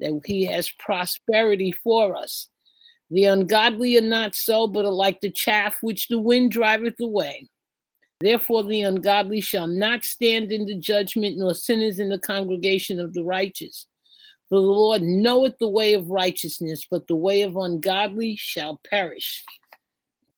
that 0.00 0.20
he 0.26 0.44
has 0.44 0.70
prosperity 0.78 1.72
for 1.72 2.14
us. 2.14 2.48
The 3.10 3.24
ungodly 3.24 3.98
are 3.98 4.02
not 4.02 4.34
so, 4.34 4.66
but 4.66 4.84
are 4.84 4.92
like 4.92 5.20
the 5.20 5.30
chaff 5.30 5.76
which 5.80 6.08
the 6.08 6.18
wind 6.18 6.52
driveth 6.52 7.00
away. 7.00 7.48
Therefore, 8.20 8.62
the 8.62 8.82
ungodly 8.82 9.40
shall 9.40 9.66
not 9.66 10.04
stand 10.04 10.52
in 10.52 10.66
the 10.66 10.76
judgment, 10.76 11.38
nor 11.38 11.54
sinners 11.54 11.98
in 11.98 12.08
the 12.08 12.18
congregation 12.18 13.00
of 13.00 13.14
the 13.14 13.24
righteous. 13.24 13.86
For 14.48 14.60
the 14.60 14.66
Lord 14.66 15.02
knoweth 15.02 15.58
the 15.58 15.68
way 15.68 15.94
of 15.94 16.10
righteousness, 16.10 16.86
but 16.88 17.06
the 17.06 17.16
way 17.16 17.42
of 17.42 17.56
ungodly 17.56 18.36
shall 18.36 18.80
perish. 18.88 19.44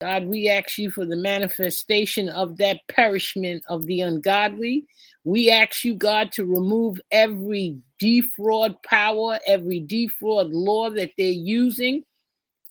God, 0.00 0.26
we 0.26 0.48
ask 0.48 0.78
you 0.78 0.90
for 0.90 1.04
the 1.04 1.16
manifestation 1.16 2.28
of 2.28 2.56
that 2.58 2.80
perishment 2.88 3.64
of 3.68 3.86
the 3.86 4.00
ungodly. 4.00 4.86
We 5.24 5.50
ask 5.50 5.84
you, 5.84 5.94
God, 5.94 6.32
to 6.32 6.44
remove 6.44 7.00
every 7.10 7.78
defraud 7.98 8.82
power, 8.82 9.38
every 9.46 9.80
defraud 9.80 10.50
law 10.50 10.90
that 10.90 11.12
they're 11.16 11.28
using 11.28 12.04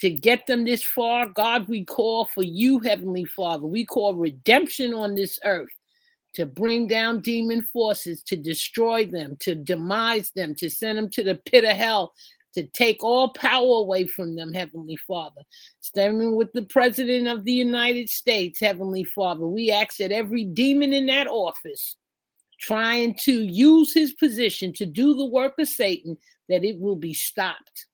to 0.02 0.10
get 0.10 0.48
them 0.48 0.66
this 0.66 0.84
far. 0.84 1.28
God, 1.28 1.68
we 1.68 1.86
call 1.86 2.26
for 2.26 2.44
you, 2.44 2.80
Heavenly 2.80 3.26
Father. 3.26 3.68
We 3.68 3.86
call 3.86 4.16
redemption 4.16 4.96
on 4.96 5.14
this 5.14 5.40
earth 5.46 5.70
to 6.34 6.48
bring 6.48 6.88
down 6.88 7.22
demon 7.22 7.62
forces, 7.62 8.24
to 8.24 8.36
destroy 8.36 9.06
them, 9.06 9.38
to 9.42 9.54
demise 9.54 10.32
them, 10.32 10.56
to 10.56 10.70
send 10.70 10.98
them 10.98 11.10
to 11.12 11.24
the 11.24 11.36
pit 11.36 11.66
of 11.66 11.76
hell, 11.76 12.14
to 12.56 12.64
take 12.64 13.04
all 13.04 13.30
power 13.30 13.78
away 13.78 14.08
from 14.08 14.36
them, 14.36 14.52
Heavenly 14.54 14.96
Father. 14.96 15.42
Standing 15.82 16.36
with 16.36 16.52
the 16.54 16.64
President 16.64 17.28
of 17.28 17.44
the 17.44 17.54
United 17.54 18.10
States, 18.10 18.60
Heavenly 18.60 19.04
Father, 19.04 19.46
we 19.46 19.70
ask 19.72 19.98
that 19.98 20.12
every 20.12 20.46
demon 20.46 20.94
in 20.94 21.06
that 21.08 21.28
office 21.28 21.96
trying 22.60 23.14
to 23.16 23.34
use 23.34 23.94
his 23.94 24.14
position 24.14 24.74
to 24.74 24.86
do 24.88 25.14
the 25.14 25.26
work 25.26 25.60
of 25.60 25.68
Satan, 25.68 26.18
that 26.50 26.64
it 26.64 26.80
will 26.80 26.96
be 26.96 27.14
stopped. 27.14 27.86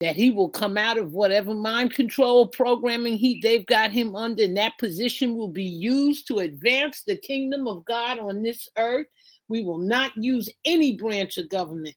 That 0.00 0.16
he 0.16 0.30
will 0.30 0.48
come 0.48 0.78
out 0.78 0.96
of 0.96 1.12
whatever 1.12 1.54
mind 1.54 1.92
control 1.92 2.48
programming 2.48 3.18
he 3.18 3.40
they've 3.40 3.66
got 3.66 3.90
him 3.90 4.16
under, 4.16 4.44
and 4.44 4.56
that 4.56 4.78
position 4.78 5.36
will 5.36 5.48
be 5.48 5.64
used 5.64 6.26
to 6.28 6.38
advance 6.38 7.02
the 7.06 7.16
kingdom 7.16 7.68
of 7.68 7.84
God 7.84 8.18
on 8.18 8.42
this 8.42 8.68
earth. 8.78 9.06
We 9.48 9.62
will 9.62 9.78
not 9.78 10.12
use 10.16 10.48
any 10.64 10.96
branch 10.96 11.36
of 11.36 11.50
government 11.50 11.96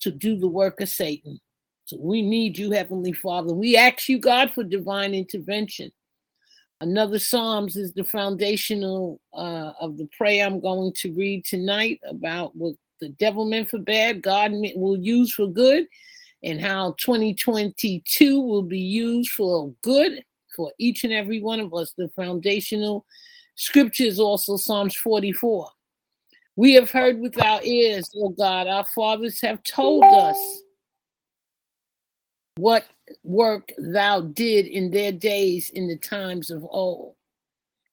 to 0.00 0.10
do 0.10 0.36
the 0.36 0.48
work 0.48 0.80
of 0.80 0.88
Satan. 0.88 1.40
So 1.86 1.96
we 1.98 2.22
need 2.22 2.58
you, 2.58 2.70
Heavenly 2.72 3.12
Father. 3.12 3.54
We 3.54 3.76
ask 3.76 4.08
you, 4.08 4.18
God, 4.18 4.52
for 4.52 4.62
divine 4.62 5.14
intervention. 5.14 5.90
Another 6.80 7.18
Psalms 7.18 7.76
is 7.76 7.92
the 7.92 8.04
foundational 8.04 9.20
uh, 9.34 9.72
of 9.80 9.98
the 9.98 10.08
prayer 10.16 10.46
I'm 10.46 10.60
going 10.60 10.92
to 10.94 11.12
read 11.12 11.44
tonight 11.44 12.00
about 12.08 12.54
what 12.56 12.74
the 13.00 13.10
devil 13.10 13.44
meant 13.44 13.68
for 13.68 13.78
bad, 13.78 14.22
God 14.22 14.52
will 14.76 14.96
use 14.96 15.32
for 15.32 15.46
good, 15.46 15.86
and 16.42 16.60
how 16.60 16.94
2022 16.98 18.40
will 18.40 18.62
be 18.62 18.78
used 18.78 19.30
for 19.32 19.72
good 19.82 20.24
for 20.54 20.72
each 20.78 21.04
and 21.04 21.12
every 21.12 21.40
one 21.40 21.60
of 21.60 21.74
us. 21.74 21.92
The 21.96 22.08
foundational 22.16 23.04
scripture 23.54 24.04
is 24.04 24.18
also 24.18 24.56
Psalms 24.56 24.94
44. 24.96 25.68
We 26.56 26.74
have 26.74 26.90
heard 26.90 27.20
with 27.20 27.40
our 27.42 27.62
ears, 27.62 28.10
oh 28.16 28.30
God, 28.30 28.66
our 28.66 28.84
fathers 28.84 29.40
have 29.40 29.62
told 29.62 30.04
us 30.04 30.62
what 32.56 32.84
work 33.22 33.72
thou 33.78 34.20
did 34.20 34.66
in 34.66 34.90
their 34.90 35.12
days 35.12 35.70
in 35.70 35.88
the 35.88 35.96
times 35.96 36.50
of 36.50 36.64
old 36.68 37.14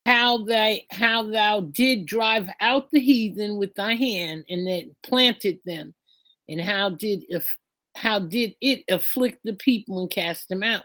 how 0.08 0.38
they 0.38 0.86
how 0.90 1.22
thou 1.22 1.60
did 1.60 2.06
drive 2.06 2.50
out 2.62 2.90
the 2.92 3.00
heathen 3.00 3.58
with 3.58 3.76
thy 3.76 3.94
hand 3.94 4.46
and 4.50 4.66
that 4.66 4.84
planted 5.04 5.60
them 5.66 5.94
and 6.48 6.62
how 6.62 6.90
did 6.90 7.26
if 7.28 7.46
how 7.98 8.20
did 8.20 8.54
it 8.62 8.84
afflict 8.90 9.40
the 9.44 9.54
people 9.54 10.00
and 10.02 10.10
cast 10.12 10.48
them 10.50 10.64
out 10.64 10.84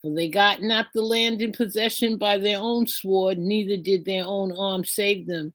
for 0.00 0.14
they 0.14 0.28
got 0.28 0.60
not 0.62 0.86
the 0.94 1.02
land 1.02 1.40
in 1.40 1.52
possession 1.52 2.16
by 2.16 2.36
their 2.36 2.58
own 2.58 2.86
sword 2.86 3.38
neither 3.38 3.76
did 3.76 4.04
their 4.04 4.24
own 4.24 4.52
arm 4.56 4.84
save 4.84 5.26
them 5.26 5.52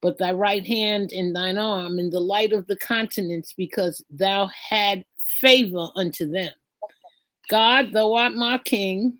but 0.00 0.18
thy 0.18 0.32
right 0.32 0.66
hand 0.66 1.12
and 1.12 1.34
thine 1.34 1.58
arm 1.58 1.98
in 1.98 2.10
the 2.10 2.20
light 2.20 2.52
of 2.52 2.66
the 2.66 2.76
continents 2.76 3.54
because 3.56 4.02
thou 4.10 4.48
had 4.68 5.04
favor 5.40 5.88
unto 5.94 6.28
them 6.30 6.52
God, 7.48 7.92
thou 7.92 8.14
art 8.14 8.34
my 8.34 8.58
king, 8.58 9.18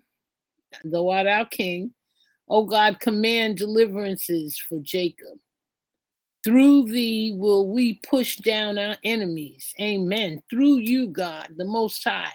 thou 0.83 1.09
art 1.09 1.27
our 1.27 1.45
king. 1.45 1.93
O 2.49 2.65
God, 2.65 2.99
command 2.99 3.57
deliverances 3.57 4.57
for 4.57 4.79
Jacob. 4.81 5.37
Through 6.43 6.91
thee 6.91 7.33
will 7.37 7.69
we 7.69 8.01
push 8.07 8.37
down 8.37 8.77
our 8.77 8.97
enemies. 9.03 9.73
Amen. 9.79 10.41
Through 10.49 10.77
you, 10.77 11.07
God, 11.07 11.47
the 11.55 11.65
Most 11.65 12.03
High, 12.03 12.33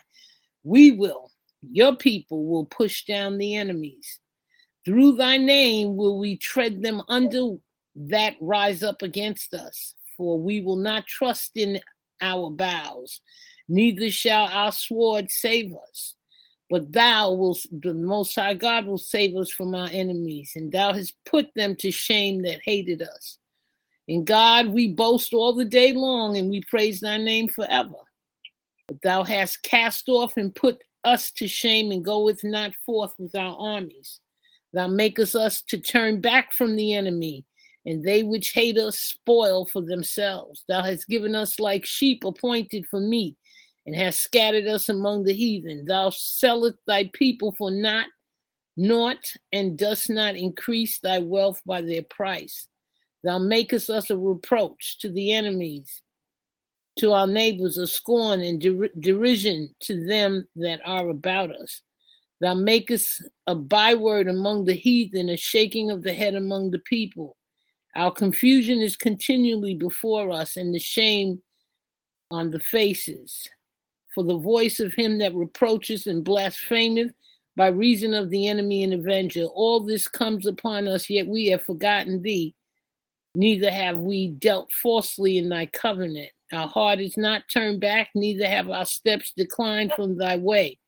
we 0.64 0.92
will, 0.92 1.31
your 1.61 1.94
people 1.94 2.47
will 2.47 2.64
push 2.64 3.05
down 3.05 3.37
the 3.37 3.57
enemies. 3.57 4.18
Through 4.85 5.16
thy 5.16 5.37
name 5.37 5.97
will 5.97 6.18
we 6.18 6.37
tread 6.37 6.83
them 6.83 7.03
under 7.09 7.57
that 7.97 8.37
rise 8.40 8.83
up 8.83 9.03
against 9.03 9.53
us. 9.53 9.94
For 10.16 10.38
we 10.38 10.62
will 10.62 10.77
not 10.77 11.07
trust 11.07 11.53
in 11.57 11.81
our 12.21 12.51
bows, 12.51 13.21
neither 13.68 14.11
shall 14.11 14.47
our 14.47 14.73
sword 14.73 15.31
save 15.31 15.73
us. 15.90 16.14
But 16.71 16.92
thou 16.92 17.33
will, 17.33 17.57
the 17.71 17.94
Most 17.94 18.35
High 18.35 18.55
God 18.55 18.87
will 18.87 18.99
save 18.99 19.37
us 19.37 19.51
from 19.51 19.75
our 19.75 19.88
enemies, 19.92 20.53
and 20.57 20.73
thou 20.73 20.92
hast 20.92 21.14
put 21.25 21.49
them 21.55 21.77
to 21.77 21.90
shame 21.90 22.42
that 22.42 22.61
hated 22.64 23.03
us. 23.03 23.38
In 24.09 24.25
God 24.25 24.68
we 24.68 24.88
boast 24.88 25.35
all 25.35 25.53
the 25.53 25.64
day 25.64 25.92
long, 25.92 26.37
and 26.37 26.51
we 26.51 26.62
praise 26.62 27.01
thy 27.01 27.18
name 27.18 27.49
forever. 27.49 27.94
But 28.88 29.03
thou 29.03 29.23
hast 29.23 29.62
cast 29.62 30.09
off 30.09 30.37
and 30.38 30.55
put 30.55 30.83
us 31.05 31.31
to 31.33 31.47
shame, 31.47 31.92
and 31.92 32.05
goeth 32.05 32.42
not 32.42 32.73
forth 32.87 33.12
with 33.18 33.35
our 33.35 33.57
armies. 33.57 34.21
Thou 34.73 34.88
makest 34.88 35.35
us 35.35 35.62
to 35.68 35.79
turn 35.79 36.21
back 36.21 36.53
from 36.53 36.75
the 36.75 36.94
enemy, 36.94 37.44
and 37.85 38.03
they 38.03 38.23
which 38.23 38.53
hate 38.53 38.79
us 38.79 38.99
spoil 38.99 39.66
for 39.66 39.83
themselves. 39.83 40.64
Thou 40.68 40.83
hast 40.83 41.07
given 41.07 41.35
us 41.35 41.61
like 41.61 41.85
sheep 41.85 42.25
appointed 42.25 42.87
for 42.87 43.01
meat 43.01 43.37
and 43.87 43.97
hast 43.97 44.21
scattered 44.21 44.66
us 44.66 44.90
among 44.90 45.25
the 45.25 45.33
heathen. 45.33 45.87
Thou 45.87 46.11
sellest 46.11 46.77
thy 46.87 47.11
people 47.14 47.53
for 47.53 47.71
naught, 47.71 48.09
naught, 48.77 49.33
and 49.53 49.79
dost 49.79 50.11
not 50.11 50.37
increase 50.37 50.99
thy 50.99 51.18
wealth 51.18 51.61
by 51.64 51.81
their 51.81 52.03
price. 52.03 52.68
Thou 53.25 53.39
makest 53.39 53.91
us 53.91 54.11
a 54.11 54.17
reproach 54.17 54.99
to 55.01 55.11
the 55.11 55.33
enemies, 55.33 56.03
to 56.99 57.13
our 57.13 57.27
neighbors, 57.27 57.77
a 57.79 57.87
scorn 57.87 58.41
and 58.41 58.61
der- 58.61 58.91
derision 58.99 59.75
to 59.81 60.05
them 60.07 60.47
that 60.57 60.81
are 60.85 61.09
about 61.09 61.55
us. 61.55 61.83
Thou 62.41 62.55
makest 62.55 63.23
a 63.47 63.55
byword 63.55 64.29
among 64.29 64.65
the 64.65 64.75
heathen, 64.75 65.29
a 65.29 65.37
shaking 65.37 65.91
of 65.91 66.03
the 66.03 66.15
head 66.15 66.35
among 66.35 66.71
the 66.71 66.79
people. 66.79 67.37
Our 67.97 68.13
confusion 68.13 68.81
is 68.81 68.97
continually 68.97 69.75
before 69.75 70.31
us, 70.31 70.57
and 70.57 70.73
the 70.73 70.79
shame 70.79 71.43
on 72.31 72.51
the 72.51 72.61
faces 72.61 73.49
for 74.15 74.23
the 74.23 74.39
voice 74.39 74.81
of 74.81 74.95
him 74.95 75.19
that 75.19 75.35
reproaches 75.35 76.07
and 76.07 76.25
blasphemeth 76.25 77.13
by 77.57 77.69
reason 77.69 78.15
of 78.15 78.31
the 78.31 78.47
enemy 78.47 78.85
and 78.85 78.95
avenger. 78.95 79.45
All 79.45 79.81
this 79.81 80.07
comes 80.07 80.47
upon 80.47 80.87
us, 80.87 81.11
yet 81.11 81.27
we 81.27 81.47
have 81.47 81.65
forgotten 81.65 82.23
thee. 82.23 82.55
Neither 83.35 83.71
have 83.71 83.99
we 83.99 84.29
dealt 84.29 84.73
falsely 84.73 85.38
in 85.38 85.49
thy 85.49 85.67
covenant. 85.67 86.31
Our 86.53 86.67
heart 86.67 87.01
is 87.01 87.17
not 87.17 87.49
turned 87.53 87.81
back, 87.81 88.09
neither 88.14 88.47
have 88.47 88.71
our 88.71 88.87
steps 88.87 89.33
declined 89.37 89.93
from 89.93 90.17
thy 90.17 90.37
way. 90.37 90.79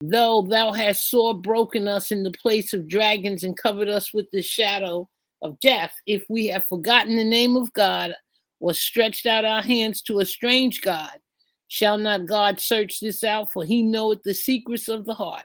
Though 0.00 0.42
thou 0.42 0.72
hast 0.72 1.08
sore 1.08 1.34
broken 1.34 1.86
us 1.86 2.10
in 2.10 2.22
the 2.22 2.32
place 2.32 2.72
of 2.72 2.88
dragons 2.88 3.44
and 3.44 3.56
covered 3.56 3.88
us 3.88 4.12
with 4.12 4.30
the 4.32 4.42
shadow 4.42 5.08
of 5.42 5.60
death, 5.60 5.94
if 6.06 6.24
we 6.28 6.46
have 6.46 6.66
forgotten 6.66 7.16
the 7.16 7.24
name 7.24 7.56
of 7.56 7.72
God 7.72 8.14
or 8.58 8.74
stretched 8.74 9.26
out 9.26 9.44
our 9.44 9.62
hands 9.62 10.02
to 10.02 10.20
a 10.20 10.24
strange 10.24 10.80
God, 10.80 11.12
Shall 11.70 11.98
not 11.98 12.26
God 12.26 12.58
search 12.58 12.98
this 12.98 13.22
out? 13.22 13.52
For 13.52 13.64
he 13.64 13.80
knoweth 13.80 14.24
the 14.24 14.34
secrets 14.34 14.88
of 14.88 15.04
the 15.04 15.14
heart. 15.14 15.44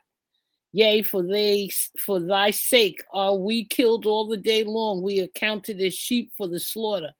Yea, 0.75 1.01
for 1.01 1.23
they 1.23 1.69
for 1.97 2.19
thy 2.19 2.51
sake 2.51 3.01
are 3.13 3.38
we 3.38 3.63
killed 3.63 4.05
all 4.05 4.27
the 4.27 4.35
day 4.35 4.65
long. 4.65 5.01
We 5.01 5.21
are 5.21 5.27
counted 5.27 5.79
as 5.79 5.93
sheep 5.93 6.33
for 6.35 6.49
the 6.49 6.59
slaughter. 6.59 7.13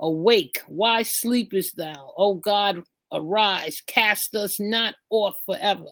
Awake, 0.00 0.60
why 0.66 1.02
sleepest 1.02 1.78
thou? 1.78 2.12
O 2.18 2.34
God, 2.34 2.82
arise, 3.10 3.82
cast 3.86 4.34
us 4.34 4.60
not 4.60 4.96
off 5.08 5.38
forever. 5.46 5.86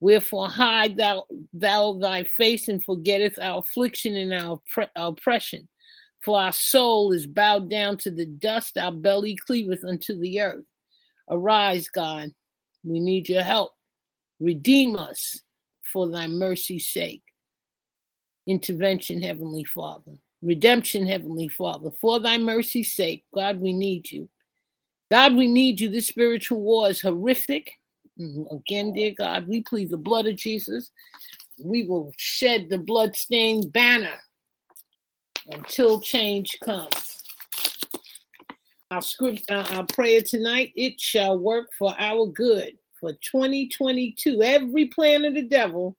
Wherefore 0.00 0.48
hide 0.48 0.96
thou, 0.96 1.26
thou 1.52 1.98
thy 2.00 2.24
face 2.24 2.68
and 2.68 2.82
forgetteth 2.82 3.38
our 3.38 3.58
affliction 3.58 4.16
and 4.16 4.32
our 4.32 4.62
oppression. 4.96 5.68
For 6.24 6.40
our 6.40 6.52
soul 6.52 7.12
is 7.12 7.26
bowed 7.26 7.68
down 7.68 7.98
to 7.98 8.10
the 8.10 8.24
dust, 8.24 8.78
our 8.78 8.92
belly 8.92 9.36
cleaveth 9.36 9.84
unto 9.84 10.18
the 10.18 10.40
earth. 10.40 10.64
Arise, 11.28 11.90
God. 11.90 12.30
We 12.82 12.98
need 12.98 13.28
your 13.28 13.42
help. 13.42 13.72
Redeem 14.40 14.96
us 14.96 15.42
for 15.92 16.08
thy 16.08 16.26
mercy's 16.26 16.86
sake. 16.86 17.22
Intervention, 18.46 19.22
Heavenly 19.22 19.64
Father. 19.64 20.12
Redemption, 20.42 21.06
Heavenly 21.06 21.48
Father. 21.48 21.90
For 22.00 22.20
thy 22.20 22.38
mercy's 22.38 22.92
sake, 22.92 23.24
God, 23.34 23.60
we 23.60 23.72
need 23.72 24.10
you. 24.10 24.28
God, 25.10 25.34
we 25.34 25.46
need 25.46 25.80
you. 25.80 25.88
This 25.88 26.06
spiritual 26.06 26.60
war 26.60 26.88
is 26.88 27.00
horrific. 27.00 27.72
Mm, 28.18 28.60
again, 28.60 28.92
dear 28.92 29.12
God, 29.16 29.46
we 29.48 29.62
plead 29.62 29.90
the 29.90 29.96
blood 29.96 30.26
of 30.26 30.36
Jesus. 30.36 30.90
We 31.62 31.84
will 31.84 32.12
shed 32.16 32.68
the 32.70 32.78
blood-stained 32.78 33.72
banner 33.72 34.18
until 35.52 36.00
change 36.00 36.58
comes 36.64 37.20
our 38.90 39.02
script, 39.02 39.44
uh, 39.50 39.64
our 39.70 39.86
prayer 39.86 40.20
tonight, 40.20 40.72
it 40.74 41.00
shall 41.00 41.38
work 41.38 41.68
for 41.78 41.94
our 41.98 42.26
good 42.26 42.72
for 43.00 43.12
2022. 43.12 44.42
Every 44.42 44.86
plan 44.86 45.24
of 45.24 45.34
the 45.34 45.42
devil, 45.42 45.96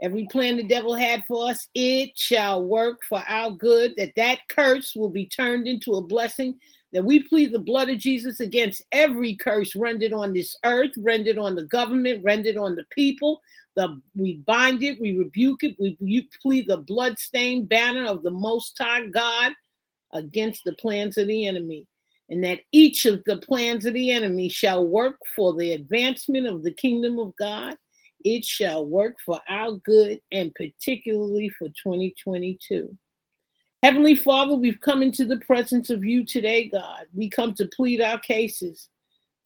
every 0.00 0.26
plan 0.30 0.56
the 0.56 0.62
devil 0.62 0.94
had 0.94 1.24
for 1.26 1.50
us, 1.50 1.68
it 1.74 2.16
shall 2.16 2.64
work 2.64 3.00
for 3.08 3.22
our 3.26 3.50
good. 3.50 3.94
That 3.96 4.14
that 4.16 4.40
curse 4.48 4.94
will 4.94 5.10
be 5.10 5.26
turned 5.26 5.66
into 5.66 5.94
a 5.94 6.02
blessing. 6.02 6.58
That 6.92 7.04
we 7.04 7.22
plead 7.22 7.52
the 7.52 7.58
blood 7.58 7.88
of 7.88 7.98
Jesus 7.98 8.40
against 8.40 8.82
every 8.90 9.36
curse 9.36 9.76
rendered 9.76 10.12
on 10.12 10.32
this 10.32 10.56
earth, 10.64 10.92
rendered 10.98 11.38
on 11.38 11.54
the 11.54 11.64
government, 11.64 12.24
rendered 12.24 12.56
on 12.56 12.74
the 12.74 12.84
people. 12.90 13.40
The, 13.76 14.00
we 14.16 14.38
bind 14.38 14.82
it, 14.82 15.00
we 15.00 15.16
rebuke 15.16 15.62
it, 15.62 15.76
we, 15.78 15.96
we 16.00 16.28
plead 16.42 16.66
the 16.66 16.78
blood-stained 16.78 17.68
banner 17.68 18.06
of 18.06 18.24
the 18.24 18.30
Most 18.32 18.76
High 18.76 19.06
God 19.06 19.52
against 20.12 20.64
the 20.64 20.72
plans 20.72 21.16
of 21.16 21.28
the 21.28 21.46
enemy 21.46 21.86
and 22.30 22.44
that 22.44 22.60
each 22.70 23.06
of 23.06 23.22
the 23.26 23.38
plans 23.38 23.84
of 23.84 23.92
the 23.92 24.10
enemy 24.12 24.48
shall 24.48 24.86
work 24.86 25.16
for 25.34 25.52
the 25.52 25.72
advancement 25.72 26.46
of 26.46 26.62
the 26.62 26.72
kingdom 26.72 27.18
of 27.18 27.34
God. 27.36 27.76
It 28.24 28.44
shall 28.44 28.86
work 28.86 29.16
for 29.24 29.40
our 29.48 29.72
good 29.72 30.20
and 30.30 30.54
particularly 30.54 31.50
for 31.50 31.68
2022. 31.68 32.96
Heavenly 33.82 34.14
Father, 34.14 34.54
we've 34.54 34.80
come 34.80 35.02
into 35.02 35.24
the 35.24 35.38
presence 35.38 35.90
of 35.90 36.04
you 36.04 36.24
today, 36.24 36.68
God. 36.68 37.06
We 37.14 37.28
come 37.28 37.54
to 37.54 37.66
plead 37.74 38.00
our 38.00 38.18
cases. 38.18 38.88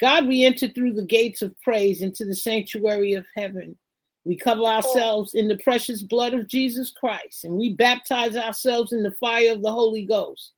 God, 0.00 0.26
we 0.26 0.44
enter 0.44 0.68
through 0.68 0.94
the 0.94 1.06
gates 1.06 1.40
of 1.40 1.58
praise 1.62 2.02
into 2.02 2.24
the 2.24 2.34
sanctuary 2.34 3.14
of 3.14 3.24
heaven. 3.34 3.78
We 4.24 4.36
cover 4.36 4.64
ourselves 4.64 5.34
in 5.34 5.48
the 5.48 5.58
precious 5.58 6.02
blood 6.02 6.34
of 6.34 6.48
Jesus 6.48 6.90
Christ 6.90 7.44
and 7.44 7.54
we 7.54 7.74
baptize 7.74 8.36
ourselves 8.36 8.92
in 8.92 9.02
the 9.02 9.12
fire 9.12 9.52
of 9.52 9.62
the 9.62 9.70
Holy 9.70 10.04
Ghost. 10.04 10.52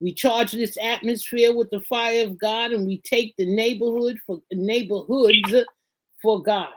We 0.00 0.14
charge 0.14 0.52
this 0.52 0.76
atmosphere 0.80 1.54
with 1.54 1.70
the 1.70 1.80
fire 1.80 2.24
of 2.24 2.38
God 2.38 2.70
and 2.72 2.86
we 2.86 2.98
take 2.98 3.34
the 3.36 3.46
neighborhood 3.46 4.18
for 4.26 4.40
neighborhoods 4.52 5.54
for 6.22 6.42
God. 6.42 6.72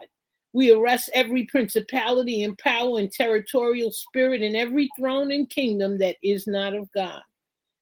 We 0.54 0.72
arrest 0.72 1.10
every 1.14 1.46
principality 1.46 2.44
and 2.44 2.58
power 2.58 3.00
and 3.00 3.12
territorial 3.12 3.92
spirit 3.92 4.42
and 4.42 4.56
every 4.56 4.90
throne 4.98 5.32
and 5.32 5.50
kingdom 5.50 6.00
that 6.00 6.18
is 6.24 6.48
not 6.48 6.74
of 6.74 6.92
God. 6.94 7.22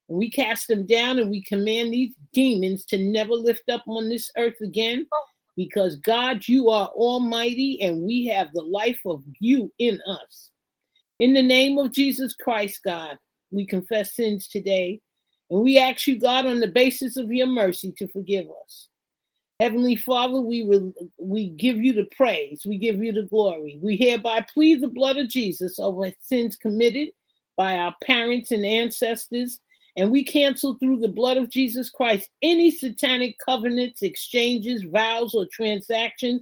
We 0.07 0.29
cast 0.29 0.67
them 0.67 0.85
down 0.85 1.19
and 1.19 1.29
we 1.29 1.41
command 1.43 1.93
these 1.93 2.13
demons 2.33 2.83
to 2.85 2.97
never 2.97 3.33
lift 3.33 3.69
up 3.69 3.83
on 3.87 4.09
this 4.09 4.31
earth 4.37 4.59
again 4.61 5.07
because 5.55 5.97
God, 5.97 6.47
you 6.47 6.69
are 6.69 6.87
almighty 6.89 7.81
and 7.81 8.01
we 8.01 8.25
have 8.27 8.51
the 8.53 8.61
life 8.61 8.99
of 9.05 9.23
you 9.39 9.71
in 9.79 10.01
us. 10.07 10.49
In 11.19 11.33
the 11.33 11.43
name 11.43 11.77
of 11.77 11.91
Jesus 11.91 12.33
Christ, 12.33 12.81
God, 12.83 13.17
we 13.51 13.65
confess 13.65 14.15
sins 14.15 14.47
today 14.47 14.99
and 15.49 15.61
we 15.61 15.79
ask 15.79 16.07
you, 16.07 16.19
God, 16.19 16.45
on 16.45 16.59
the 16.59 16.67
basis 16.67 17.17
of 17.17 17.31
your 17.31 17.47
mercy 17.47 17.91
to 17.97 18.07
forgive 18.07 18.47
us. 18.63 18.87
Heavenly 19.59 19.97
Father, 19.97 20.39
we 20.39 20.63
will, 20.63 20.93
we 21.17 21.49
give 21.49 21.77
you 21.77 21.91
the 21.91 22.07
praise, 22.15 22.63
we 22.65 22.77
give 22.77 23.03
you 23.03 23.11
the 23.11 23.23
glory. 23.23 23.77
We 23.81 23.97
hereby 23.97 24.45
plead 24.53 24.81
the 24.81 24.87
blood 24.87 25.17
of 25.17 25.27
Jesus 25.27 25.79
over 25.79 26.11
sins 26.21 26.55
committed 26.55 27.09
by 27.57 27.77
our 27.77 27.93
parents 28.03 28.51
and 28.51 28.65
ancestors, 28.65 29.59
and 29.97 30.11
we 30.11 30.23
cancel 30.23 30.75
through 30.75 31.01
the 31.01 31.09
blood 31.09 31.35
of 31.35 31.49
Jesus 31.49 31.89
Christ 31.89 32.29
any 32.41 32.71
satanic 32.71 33.35
covenants, 33.43 34.01
exchanges, 34.01 34.83
vows, 34.83 35.33
or 35.33 35.45
transactions 35.51 36.41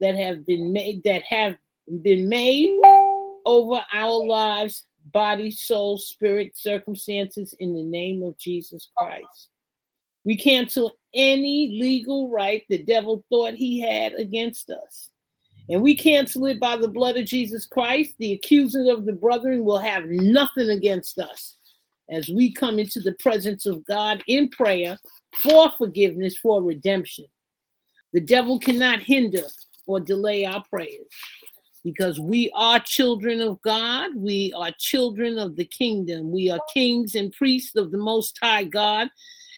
that 0.00 0.16
have 0.16 0.44
been 0.44 0.72
made 0.72 1.04
that 1.04 1.22
have 1.22 1.56
been 2.02 2.28
made 2.28 2.80
over 3.44 3.80
our 3.92 4.26
lives, 4.26 4.84
body, 5.12 5.50
soul, 5.50 5.98
spirit, 5.98 6.56
circumstances 6.56 7.54
in 7.58 7.74
the 7.74 7.82
name 7.82 8.22
of 8.22 8.38
Jesus 8.38 8.88
Christ. 8.96 9.48
We 10.24 10.36
cancel 10.36 10.98
any 11.14 11.78
legal 11.80 12.30
right 12.30 12.64
the 12.68 12.82
devil 12.82 13.24
thought 13.28 13.54
he 13.54 13.80
had 13.80 14.14
against 14.14 14.70
us. 14.70 15.10
And 15.68 15.82
we 15.82 15.96
cancel 15.96 16.46
it 16.46 16.60
by 16.60 16.76
the 16.76 16.88
blood 16.88 17.16
of 17.16 17.26
Jesus 17.26 17.66
Christ. 17.66 18.14
The 18.18 18.32
accuser 18.32 18.90
of 18.90 19.04
the 19.04 19.12
brethren 19.12 19.64
will 19.64 19.78
have 19.78 20.04
nothing 20.06 20.70
against 20.70 21.18
us 21.18 21.56
as 22.10 22.28
we 22.28 22.52
come 22.52 22.78
into 22.78 23.00
the 23.00 23.14
presence 23.14 23.66
of 23.66 23.84
God 23.84 24.22
in 24.28 24.48
prayer 24.48 24.98
for 25.42 25.70
forgiveness, 25.76 26.36
for 26.38 26.62
redemption. 26.62 27.26
The 28.12 28.20
devil 28.20 28.58
cannot 28.58 29.02
hinder 29.02 29.42
or 29.86 30.00
delay 30.00 30.44
our 30.44 30.62
prayers 30.70 31.06
because 31.86 32.18
we 32.18 32.50
are 32.54 32.80
children 32.80 33.40
of 33.40 33.62
God. 33.62 34.10
We 34.16 34.52
are 34.56 34.72
children 34.76 35.38
of 35.38 35.54
the 35.54 35.64
kingdom. 35.64 36.32
We 36.32 36.50
are 36.50 36.58
kings 36.74 37.14
and 37.14 37.32
priests 37.32 37.76
of 37.76 37.92
the 37.92 37.98
Most 37.98 38.36
High 38.42 38.64
God 38.64 39.08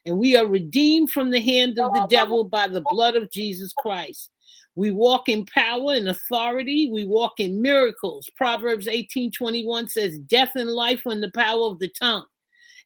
and 0.08 0.18
we 0.18 0.36
are 0.36 0.46
redeemed 0.46 1.10
from 1.10 1.30
the 1.30 1.40
hand 1.40 1.78
of 1.78 1.92
the 1.92 2.06
devil 2.08 2.44
by 2.44 2.66
the 2.66 2.82
blood 2.90 3.14
of 3.14 3.30
Jesus 3.30 3.72
Christ. 3.74 4.30
We 4.74 4.90
walk 4.90 5.28
in 5.28 5.44
power 5.44 5.92
and 5.92 6.08
authority. 6.08 6.90
We 6.90 7.04
walk 7.04 7.40
in 7.40 7.60
miracles. 7.60 8.30
Proverbs 8.36 8.88
18 8.88 9.32
21 9.32 9.88
says, 9.88 10.18
Death 10.20 10.52
and 10.54 10.70
life 10.70 11.04
are 11.04 11.12
in 11.12 11.20
the 11.20 11.32
power 11.32 11.64
of 11.64 11.78
the 11.78 11.88
tongue. 11.88 12.24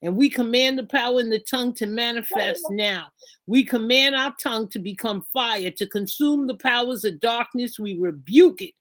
And 0.03 0.17
we 0.17 0.29
command 0.31 0.79
the 0.79 0.87
power 0.87 1.21
in 1.21 1.31
the 1.31 1.39
tongue 1.39 1.75
to 1.75 1.87
manifest 1.87 2.65
now. 2.71 3.07
We 3.47 3.63
command 3.63 4.17
our 4.17 4.35
tongue 4.43 4.69
to 4.71 4.81
become 4.81 5.25
fire, 5.33 5.71
to 5.71 5.87
consume 5.87 6.49
the 6.49 6.57
powers 6.57 7.05
of 7.05 7.21
darkness. 7.21 7.79
We 7.79 7.99
rebuke 8.01 8.63
it. 8.63 8.75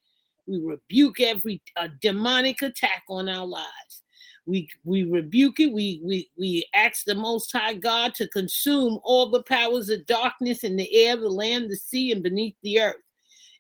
We 0.51 0.59
rebuke 0.59 1.21
every 1.21 1.61
uh, 1.77 1.87
demonic 2.01 2.61
attack 2.61 3.03
on 3.07 3.29
our 3.29 3.45
lives. 3.45 4.03
We 4.45 4.67
we 4.83 5.03
rebuke 5.03 5.61
it. 5.61 5.71
We 5.71 6.01
we 6.03 6.29
we 6.37 6.67
ask 6.73 7.05
the 7.05 7.15
Most 7.15 7.53
High 7.53 7.75
God 7.75 8.13
to 8.15 8.27
consume 8.27 8.99
all 9.03 9.29
the 9.29 9.43
powers 9.43 9.89
of 9.89 10.05
darkness 10.07 10.65
in 10.65 10.75
the 10.75 10.93
air, 10.93 11.15
the 11.15 11.29
land, 11.29 11.71
the 11.71 11.77
sea, 11.77 12.11
and 12.11 12.21
beneath 12.21 12.55
the 12.63 12.81
earth. 12.81 12.97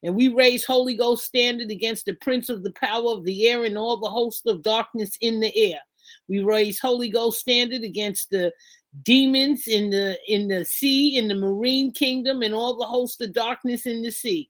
And 0.03 0.15
we 0.15 0.27
raise 0.27 0.65
Holy 0.65 0.95
Ghost 0.95 1.23
standard 1.23 1.71
against 1.71 2.07
the 2.07 2.15
prince 2.15 2.49
of 2.49 2.61
the 2.61 2.73
power 2.73 3.11
of 3.11 3.23
the 3.23 3.47
air 3.47 3.63
and 3.63 3.77
all 3.77 3.95
the 3.95 4.09
host 4.09 4.45
of 4.45 4.61
darkness 4.61 5.17
in 5.21 5.39
the 5.39 5.55
air. 5.55 5.79
We 6.27 6.43
raise 6.43 6.77
Holy 6.77 7.09
Ghost 7.09 7.39
standard 7.39 7.83
against 7.83 8.31
the 8.31 8.51
demons 9.03 9.69
in 9.69 9.91
the 9.91 10.17
in 10.27 10.49
the 10.49 10.65
sea, 10.65 11.17
in 11.17 11.29
the 11.29 11.35
marine 11.35 11.93
kingdom, 11.93 12.41
and 12.41 12.53
all 12.53 12.77
the 12.77 12.85
host 12.85 13.21
of 13.21 13.31
darkness 13.31 13.85
in 13.85 14.01
the 14.01 14.11
sea. 14.11 14.49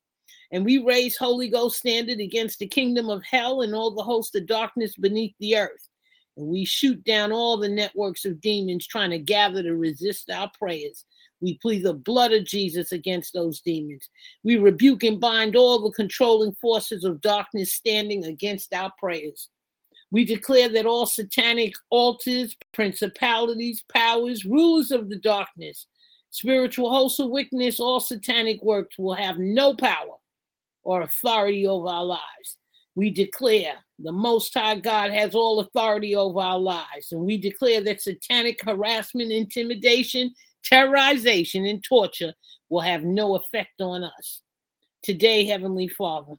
And 0.51 0.65
we 0.65 0.79
raise 0.79 1.15
Holy 1.15 1.47
Ghost 1.47 1.77
standard 1.77 2.19
against 2.19 2.59
the 2.59 2.67
kingdom 2.67 3.09
of 3.09 3.23
hell 3.23 3.61
and 3.61 3.73
all 3.73 3.91
the 3.91 4.03
host 4.03 4.35
of 4.35 4.47
darkness 4.47 4.95
beneath 4.95 5.33
the 5.39 5.55
earth. 5.57 5.87
And 6.35 6.47
we 6.47 6.65
shoot 6.65 7.01
down 7.05 7.31
all 7.31 7.57
the 7.57 7.69
networks 7.69 8.25
of 8.25 8.41
demons 8.41 8.85
trying 8.85 9.11
to 9.11 9.19
gather 9.19 9.63
to 9.63 9.75
resist 9.75 10.29
our 10.29 10.51
prayers. 10.57 11.05
We 11.39 11.57
plead 11.57 11.83
the 11.83 11.93
blood 11.93 12.33
of 12.33 12.45
Jesus 12.45 12.91
against 12.91 13.33
those 13.33 13.61
demons. 13.61 14.09
We 14.43 14.57
rebuke 14.57 15.03
and 15.03 15.19
bind 15.19 15.55
all 15.55 15.81
the 15.81 15.91
controlling 15.91 16.53
forces 16.53 17.03
of 17.03 17.21
darkness 17.21 17.73
standing 17.73 18.25
against 18.25 18.73
our 18.73 18.91
prayers. 18.99 19.49
We 20.11 20.25
declare 20.25 20.67
that 20.69 20.85
all 20.85 21.05
satanic 21.05 21.73
altars, 21.89 22.55
principalities, 22.73 23.83
powers, 23.91 24.43
rulers 24.43 24.91
of 24.91 25.09
the 25.09 25.15
darkness, 25.15 25.87
spiritual 26.29 26.91
hosts 26.91 27.19
of 27.19 27.29
wickedness, 27.29 27.79
all 27.79 28.01
satanic 28.01 28.61
works 28.61 28.97
will 28.97 29.13
have 29.13 29.39
no 29.39 29.73
power 29.73 30.17
or 30.83 31.01
authority 31.01 31.67
over 31.67 31.87
our 31.87 32.05
lives. 32.05 32.57
We 32.95 33.09
declare 33.09 33.75
the 33.99 34.11
Most 34.11 34.53
High 34.53 34.79
God 34.79 35.11
has 35.11 35.33
all 35.33 35.59
authority 35.59 36.15
over 36.15 36.39
our 36.39 36.59
lives. 36.59 37.11
And 37.11 37.21
we 37.21 37.37
declare 37.37 37.81
that 37.81 38.01
satanic 38.01 38.61
harassment, 38.63 39.31
intimidation, 39.31 40.33
terrorization, 40.69 41.69
and 41.69 41.83
torture 41.83 42.33
will 42.69 42.81
have 42.81 43.03
no 43.03 43.35
effect 43.35 43.81
on 43.81 44.03
us. 44.03 44.41
Today, 45.03 45.45
Heavenly 45.45 45.87
Father, 45.87 46.33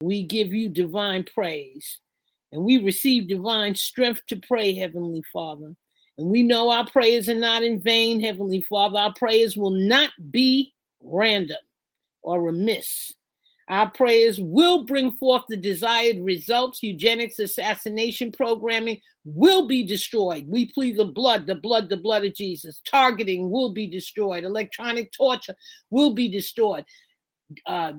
we 0.00 0.22
give 0.22 0.52
you 0.52 0.68
divine 0.68 1.24
praise 1.24 1.98
and 2.52 2.62
we 2.62 2.78
receive 2.78 3.28
divine 3.28 3.74
strength 3.74 4.22
to 4.28 4.36
pray, 4.36 4.74
Heavenly 4.74 5.22
Father. 5.32 5.74
And 6.16 6.28
we 6.28 6.42
know 6.42 6.70
our 6.70 6.86
prayers 6.86 7.28
are 7.28 7.34
not 7.34 7.62
in 7.62 7.80
vain, 7.80 8.20
Heavenly 8.20 8.62
Father. 8.62 8.98
Our 8.98 9.12
prayers 9.12 9.56
will 9.56 9.70
not 9.70 10.10
be 10.30 10.74
random 11.00 11.58
or 12.22 12.42
remiss. 12.42 13.12
Our 13.68 13.90
prayers 13.90 14.38
will 14.40 14.84
bring 14.84 15.12
forth 15.12 15.42
the 15.48 15.56
desired 15.56 16.18
results. 16.20 16.82
Eugenics, 16.82 17.38
assassination 17.38 18.32
programming 18.32 19.00
will 19.24 19.66
be 19.66 19.82
destroyed. 19.82 20.46
We 20.48 20.72
plead 20.72 20.96
the 20.96 21.04
blood, 21.04 21.46
the 21.46 21.54
blood, 21.54 21.90
the 21.90 21.98
blood 21.98 22.24
of 22.24 22.34
Jesus. 22.34 22.80
Targeting 22.90 23.50
will 23.50 23.72
be 23.72 23.86
destroyed. 23.86 24.44
Electronic 24.44 25.12
torture 25.12 25.54
will 25.90 26.14
be 26.14 26.28
destroyed. 26.28 26.84
Uh, 27.66 27.92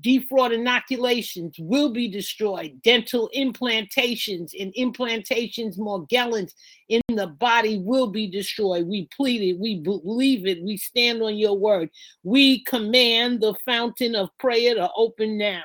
defraud 0.00 0.52
inoculations 0.52 1.56
will 1.58 1.90
be 1.90 2.08
destroyed. 2.08 2.80
Dental 2.82 3.30
implantations 3.34 4.52
and 4.58 4.72
implantations, 4.74 5.78
more 5.78 6.06
Morgellons 6.06 6.52
in 6.88 7.00
the 7.08 7.28
body 7.28 7.78
will 7.78 8.08
be 8.08 8.26
destroyed. 8.26 8.86
We 8.86 9.08
plead 9.16 9.42
it. 9.42 9.58
We 9.58 9.80
believe 9.80 10.46
it. 10.46 10.62
We 10.62 10.76
stand 10.76 11.22
on 11.22 11.36
your 11.36 11.56
word. 11.56 11.90
We 12.22 12.64
command 12.64 13.40
the 13.40 13.54
fountain 13.64 14.14
of 14.14 14.36
prayer 14.38 14.74
to 14.74 14.90
open 14.96 15.38
now, 15.38 15.62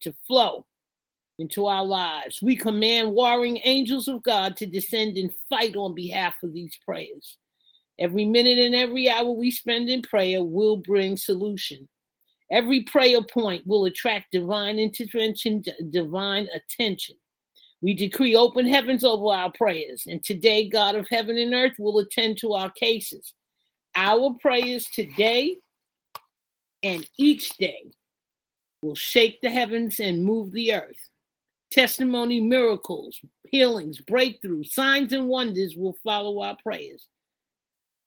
to 0.00 0.14
flow 0.26 0.64
into 1.38 1.66
our 1.66 1.84
lives. 1.84 2.40
We 2.42 2.56
command 2.56 3.12
warring 3.12 3.60
angels 3.64 4.08
of 4.08 4.22
God 4.22 4.56
to 4.56 4.66
descend 4.66 5.18
and 5.18 5.30
fight 5.50 5.76
on 5.76 5.94
behalf 5.94 6.34
of 6.42 6.54
these 6.54 6.78
prayers. 6.84 7.36
Every 7.98 8.24
minute 8.24 8.58
and 8.58 8.74
every 8.74 9.08
hour 9.08 9.30
we 9.30 9.50
spend 9.50 9.88
in 9.88 10.02
prayer 10.02 10.42
will 10.42 10.78
bring 10.78 11.16
solution. 11.16 11.88
Every 12.50 12.82
prayer 12.82 13.22
point 13.22 13.66
will 13.66 13.86
attract 13.86 14.32
divine 14.32 14.78
intervention, 14.78 15.64
divine 15.90 16.48
attention. 16.54 17.16
We 17.80 17.94
decree 17.94 18.36
open 18.36 18.66
heavens 18.66 19.04
over 19.04 19.32
our 19.32 19.52
prayers, 19.52 20.04
and 20.06 20.22
today, 20.24 20.68
God 20.68 20.94
of 20.94 21.06
heaven 21.10 21.36
and 21.36 21.52
earth 21.54 21.74
will 21.78 21.98
attend 21.98 22.38
to 22.38 22.52
our 22.54 22.70
cases. 22.70 23.34
Our 23.94 24.34
prayers 24.40 24.86
today 24.94 25.56
and 26.82 27.08
each 27.18 27.50
day 27.56 27.90
will 28.82 28.94
shake 28.94 29.40
the 29.40 29.50
heavens 29.50 30.00
and 30.00 30.24
move 30.24 30.52
the 30.52 30.74
earth. 30.74 31.08
Testimony, 31.70 32.40
miracles, 32.40 33.20
healings, 33.48 34.00
breakthroughs, 34.00 34.70
signs, 34.70 35.12
and 35.12 35.28
wonders 35.28 35.74
will 35.76 35.96
follow 36.04 36.40
our 36.40 36.56
prayers 36.62 37.08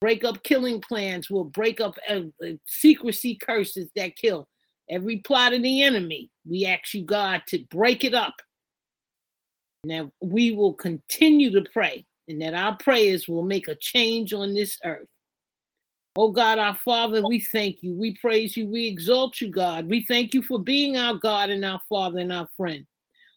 break 0.02 0.24
up 0.24 0.44
killing 0.44 0.82
plans, 0.82 1.30
will 1.30 1.46
break 1.46 1.82
up 1.82 1.96
uh, 2.10 2.22
uh, 2.44 2.52
secrecy 2.66 3.36
curses 3.36 3.90
that 3.96 4.16
kill. 4.16 4.48
Every 4.90 5.18
plot 5.18 5.54
of 5.54 5.62
the 5.62 5.84
enemy, 5.84 6.30
we 6.50 6.66
ask 6.66 6.94
you, 6.94 7.04
God, 7.04 7.44
to 7.50 7.60
break 7.70 8.04
it 8.04 8.14
up. 8.14 8.36
Now, 9.84 10.12
we 10.22 10.52
will 10.52 10.74
continue 10.74 11.52
to 11.52 11.70
pray 11.72 12.06
and 12.28 12.42
that 12.42 12.54
our 12.54 12.76
prayers 12.78 13.28
will 13.28 13.44
make 13.44 13.68
a 13.68 13.76
change 13.76 14.34
on 14.34 14.54
this 14.54 14.78
earth. 14.84 15.08
Oh 16.16 16.32
God, 16.32 16.60
our 16.60 16.76
Father, 16.76 17.26
we 17.26 17.40
thank 17.40 17.82
you. 17.82 17.94
We 17.94 18.18
praise 18.18 18.58
you. 18.58 18.68
We 18.68 18.88
exalt 18.88 19.40
you, 19.40 19.50
God. 19.50 19.88
We 19.88 20.04
thank 20.06 20.34
you 20.34 20.42
for 20.42 20.60
being 20.60 20.98
our 20.98 21.14
God 21.14 21.50
and 21.50 21.64
our 21.64 21.80
Father 21.88 22.20
and 22.20 22.34
our 22.34 22.48
friend. 22.58 22.86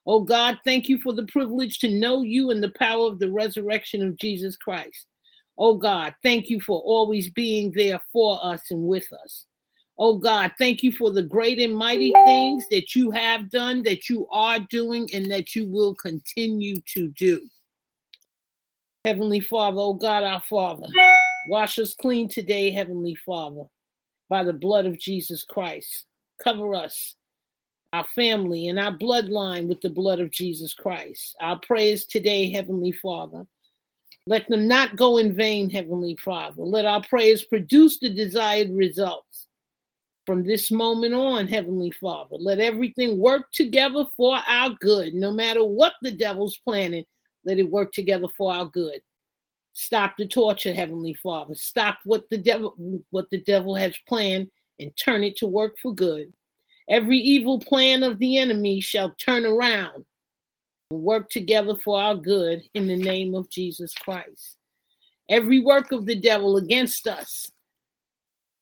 Oh 0.06 0.20
God, 0.20 0.58
thank 0.64 0.88
you 0.88 0.98
for 0.98 1.12
the 1.12 1.26
privilege 1.26 1.78
to 1.80 1.88
know 1.88 2.22
you 2.22 2.50
and 2.50 2.62
the 2.62 2.72
power 2.72 3.06
of 3.06 3.18
the 3.18 3.30
resurrection 3.30 4.02
of 4.02 4.16
Jesus 4.16 4.56
Christ. 4.56 5.06
Oh 5.58 5.74
God, 5.76 6.14
thank 6.22 6.48
you 6.48 6.60
for 6.60 6.80
always 6.80 7.30
being 7.30 7.72
there 7.72 8.00
for 8.12 8.38
us 8.42 8.62
and 8.70 8.84
with 8.84 9.06
us. 9.12 9.46
Oh 9.98 10.16
God, 10.16 10.52
thank 10.58 10.82
you 10.82 10.90
for 10.92 11.10
the 11.10 11.22
great 11.22 11.58
and 11.58 11.76
mighty 11.76 12.12
things 12.24 12.66
that 12.70 12.94
you 12.94 13.10
have 13.10 13.50
done, 13.50 13.82
that 13.82 14.08
you 14.08 14.26
are 14.30 14.58
doing, 14.70 15.08
and 15.12 15.30
that 15.30 15.54
you 15.54 15.66
will 15.66 15.94
continue 15.94 16.80
to 16.94 17.08
do. 17.08 17.40
Heavenly 19.04 19.40
Father, 19.40 19.78
oh 19.78 19.94
God, 19.94 20.22
our 20.22 20.42
Father, 20.48 20.86
wash 21.48 21.78
us 21.78 21.94
clean 21.94 22.28
today, 22.28 22.70
Heavenly 22.70 23.16
Father, 23.16 23.64
by 24.28 24.44
the 24.44 24.52
blood 24.52 24.86
of 24.86 24.98
Jesus 24.98 25.44
Christ. 25.44 26.06
Cover 26.42 26.74
us, 26.74 27.14
our 27.92 28.06
family, 28.14 28.68
and 28.68 28.78
our 28.78 28.96
bloodline 28.96 29.68
with 29.68 29.80
the 29.82 29.90
blood 29.90 30.20
of 30.20 30.30
Jesus 30.30 30.72
Christ. 30.72 31.36
Our 31.40 31.58
prayers 31.60 32.06
today, 32.06 32.50
Heavenly 32.50 32.92
Father, 32.92 33.44
let 34.26 34.48
them 34.48 34.68
not 34.68 34.96
go 34.96 35.18
in 35.18 35.34
vain, 35.34 35.68
Heavenly 35.68 36.16
Father. 36.16 36.62
Let 36.62 36.84
our 36.84 37.02
prayers 37.02 37.44
produce 37.44 37.98
the 37.98 38.10
desired 38.10 38.70
results 38.70 39.48
from 40.26 40.44
this 40.44 40.70
moment 40.70 41.14
on, 41.14 41.48
Heavenly 41.48 41.90
Father. 41.90 42.36
Let 42.38 42.60
everything 42.60 43.18
work 43.18 43.50
together 43.52 44.06
for 44.16 44.36
our 44.46 44.70
good. 44.80 45.14
No 45.14 45.32
matter 45.32 45.64
what 45.64 45.94
the 46.02 46.12
devil's 46.12 46.58
planning, 46.58 47.04
let 47.44 47.58
it 47.58 47.68
work 47.68 47.92
together 47.92 48.28
for 48.36 48.52
our 48.52 48.66
good. 48.66 49.00
Stop 49.72 50.16
the 50.16 50.26
torture, 50.26 50.72
Heavenly 50.72 51.14
Father. 51.14 51.54
Stop 51.54 51.98
what 52.04 52.28
the 52.30 52.38
devil 52.38 52.74
what 53.10 53.28
the 53.30 53.40
devil 53.40 53.74
has 53.74 53.96
planned 54.06 54.48
and 54.78 54.96
turn 54.96 55.24
it 55.24 55.36
to 55.38 55.46
work 55.46 55.76
for 55.80 55.94
good. 55.94 56.32
Every 56.88 57.18
evil 57.18 57.58
plan 57.58 58.02
of 58.02 58.18
the 58.18 58.38
enemy 58.38 58.80
shall 58.80 59.10
turn 59.18 59.46
around 59.46 60.04
work 60.98 61.30
together 61.30 61.74
for 61.84 62.00
our 62.00 62.14
good 62.14 62.62
in 62.74 62.86
the 62.86 62.96
name 62.96 63.34
of 63.34 63.50
Jesus 63.50 63.94
Christ. 63.94 64.56
Every 65.28 65.60
work 65.60 65.92
of 65.92 66.06
the 66.06 66.16
devil 66.16 66.56
against 66.56 67.06
us 67.06 67.50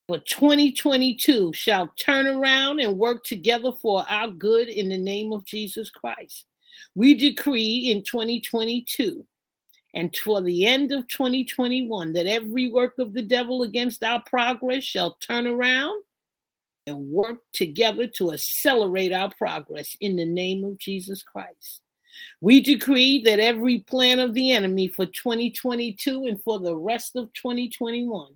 for 0.09 0.19
2022 0.19 1.53
shall 1.53 1.88
turn 1.97 2.27
around 2.27 2.81
and 2.81 2.99
work 2.99 3.25
together 3.25 3.73
for 3.81 4.05
our 4.09 4.29
good 4.29 4.69
in 4.69 4.88
the 4.88 4.99
name 4.99 5.33
of 5.33 5.45
Jesus 5.45 5.90
Christ. 5.90 6.47
We 6.95 7.14
decree 7.14 7.90
in 7.90 8.03
2022 8.03 9.25
and 9.95 10.14
for 10.16 10.40
the 10.40 10.66
end 10.66 10.93
of 10.93 11.09
2021 11.09 12.12
that 12.12 12.27
every 12.27 12.71
work 12.71 12.99
of 12.99 13.12
the 13.12 13.23
devil 13.23 13.62
against 13.62 14.03
our 14.03 14.23
progress 14.23 14.85
shall 14.85 15.16
turn 15.21 15.47
around 15.47 16.03
and 16.87 17.11
work 17.11 17.38
together 17.53 18.07
to 18.07 18.33
accelerate 18.33 19.12
our 19.12 19.31
progress 19.35 19.97
in 20.01 20.16
the 20.16 20.25
name 20.25 20.64
of 20.64 20.79
Jesus 20.79 21.23
Christ. 21.23 21.83
We 22.40 22.61
decree 22.61 23.22
that 23.22 23.40
every 23.40 23.80
plan 23.80 24.18
of 24.18 24.35
the 24.35 24.52
enemy 24.52 24.88
for 24.88 25.06
2022 25.06 26.26
and 26.26 26.42
for 26.42 26.59
the 26.59 26.76
rest 26.76 27.16
of 27.16 27.33
2021 27.35 28.35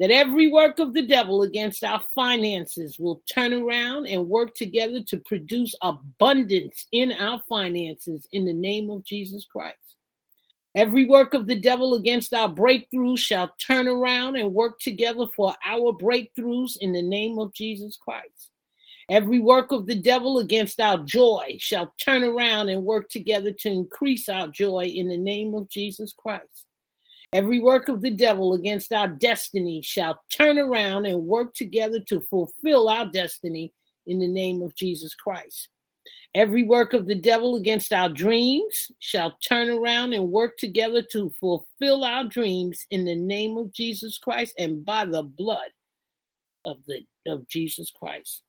that 0.00 0.10
every 0.10 0.50
work 0.50 0.78
of 0.78 0.94
the 0.94 1.06
devil 1.06 1.42
against 1.42 1.84
our 1.84 2.02
finances 2.14 2.98
will 2.98 3.22
turn 3.30 3.52
around 3.52 4.06
and 4.06 4.26
work 4.26 4.54
together 4.54 5.02
to 5.02 5.18
produce 5.18 5.74
abundance 5.82 6.86
in 6.92 7.12
our 7.12 7.40
finances 7.46 8.26
in 8.32 8.46
the 8.46 8.52
name 8.52 8.88
of 8.88 9.04
Jesus 9.04 9.44
Christ. 9.44 9.76
Every 10.74 11.04
work 11.04 11.34
of 11.34 11.46
the 11.46 11.60
devil 11.60 11.94
against 11.94 12.32
our 12.32 12.48
breakthroughs 12.48 13.18
shall 13.18 13.54
turn 13.58 13.88
around 13.88 14.36
and 14.36 14.54
work 14.54 14.78
together 14.80 15.26
for 15.36 15.54
our 15.66 15.92
breakthroughs 15.92 16.78
in 16.80 16.92
the 16.92 17.02
name 17.02 17.38
of 17.38 17.52
Jesus 17.52 17.98
Christ. 18.02 18.48
Every 19.10 19.40
work 19.40 19.72
of 19.72 19.86
the 19.86 19.96
devil 19.96 20.38
against 20.38 20.80
our 20.80 20.98
joy 20.98 21.56
shall 21.58 21.92
turn 22.00 22.22
around 22.22 22.68
and 22.68 22.84
work 22.84 23.08
together 23.08 23.50
to 23.50 23.68
increase 23.68 24.28
our 24.28 24.46
joy 24.46 24.84
in 24.84 25.08
the 25.08 25.16
name 25.16 25.52
of 25.52 25.68
Jesus 25.68 26.12
Christ. 26.16 26.66
Every 27.32 27.58
work 27.58 27.88
of 27.88 28.02
the 28.02 28.12
devil 28.12 28.54
against 28.54 28.92
our 28.92 29.08
destiny 29.08 29.82
shall 29.82 30.20
turn 30.30 30.60
around 30.60 31.06
and 31.06 31.26
work 31.26 31.54
together 31.54 31.98
to 32.08 32.20
fulfill 32.20 32.88
our 32.88 33.04
destiny 33.04 33.72
in 34.06 34.20
the 34.20 34.28
name 34.28 34.62
of 34.62 34.76
Jesus 34.76 35.16
Christ. 35.16 35.68
Every 36.32 36.62
work 36.62 36.92
of 36.92 37.06
the 37.06 37.16
devil 37.16 37.56
against 37.56 37.92
our 37.92 38.08
dreams 38.08 38.92
shall 39.00 39.36
turn 39.44 39.70
around 39.70 40.12
and 40.12 40.30
work 40.30 40.56
together 40.56 41.02
to 41.10 41.32
fulfill 41.40 42.04
our 42.04 42.24
dreams 42.28 42.86
in 42.92 43.04
the 43.04 43.16
name 43.16 43.56
of 43.56 43.72
Jesus 43.72 44.18
Christ 44.18 44.54
and 44.56 44.84
by 44.84 45.04
the 45.04 45.24
blood 45.24 45.70
of 46.64 46.76
the 46.86 47.04
of 47.26 47.48
Jesus 47.48 47.90
Christ. 47.90 48.42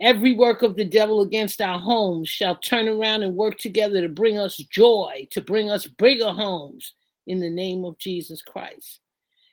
Every 0.00 0.34
work 0.34 0.62
of 0.62 0.76
the 0.76 0.84
devil 0.84 1.22
against 1.22 1.60
our 1.60 1.78
homes 1.78 2.28
shall 2.28 2.56
turn 2.56 2.88
around 2.88 3.24
and 3.24 3.34
work 3.34 3.58
together 3.58 4.00
to 4.00 4.08
bring 4.08 4.38
us 4.38 4.56
joy, 4.56 5.26
to 5.30 5.40
bring 5.40 5.70
us 5.70 5.86
bigger 5.86 6.30
homes, 6.30 6.94
in 7.28 7.40
the 7.40 7.50
name 7.50 7.84
of 7.84 7.98
Jesus 7.98 8.42
Christ. 8.42 9.00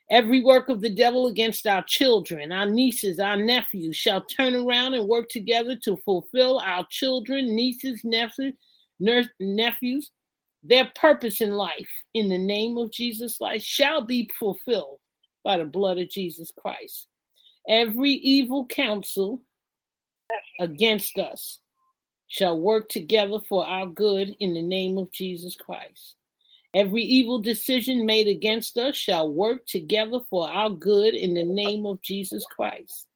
Every 0.09 0.43
work 0.43 0.69
of 0.69 0.81
the 0.81 0.89
devil 0.89 1.27
against 1.27 1.67
our 1.67 1.83
children, 1.83 2.51
our 2.51 2.65
nieces, 2.67 3.19
our 3.19 3.35
nephews 3.35 3.95
shall 3.95 4.21
turn 4.21 4.55
around 4.55 4.93
and 4.93 5.07
work 5.07 5.29
together 5.29 5.75
to 5.83 5.97
fulfill 5.97 6.59
our 6.59 6.85
children, 6.89 7.55
nieces, 7.55 8.01
nephews, 8.03 8.53
nephews, 8.99 10.11
their 10.63 10.89
purpose 10.95 11.41
in 11.41 11.51
life 11.51 11.89
in 12.13 12.29
the 12.29 12.37
name 12.37 12.77
of 12.77 12.91
Jesus 12.91 13.37
Christ 13.37 13.67
shall 13.67 14.01
be 14.01 14.29
fulfilled 14.39 14.99
by 15.43 15.57
the 15.57 15.65
blood 15.65 15.97
of 15.97 16.09
Jesus 16.09 16.51
Christ. 16.57 17.07
Every 17.67 18.11
evil 18.11 18.65
counsel 18.67 19.41
against 20.59 21.17
us 21.17 21.59
shall 22.27 22.59
work 22.59 22.89
together 22.89 23.39
for 23.47 23.65
our 23.65 23.87
good 23.87 24.35
in 24.39 24.53
the 24.53 24.61
name 24.61 24.97
of 24.97 25.11
Jesus 25.11 25.55
Christ. 25.55 26.15
Every 26.73 27.03
evil 27.03 27.39
decision 27.39 28.05
made 28.05 28.27
against 28.27 28.77
us 28.77 28.95
shall 28.97 29.31
work 29.31 29.65
together 29.65 30.19
for 30.29 30.49
our 30.49 30.69
good 30.69 31.13
in 31.13 31.33
the 31.33 31.43
name 31.43 31.85
of 31.85 32.01
Jesus 32.01 32.45
Christ. 32.45 33.07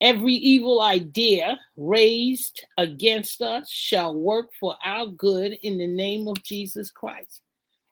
Every 0.00 0.34
evil 0.34 0.80
idea 0.80 1.58
raised 1.76 2.64
against 2.76 3.40
us 3.42 3.70
shall 3.70 4.14
work 4.14 4.50
for 4.60 4.76
our 4.84 5.06
good 5.06 5.58
in 5.62 5.78
the 5.78 5.86
name 5.86 6.28
of 6.28 6.42
Jesus 6.42 6.90
Christ. 6.90 7.40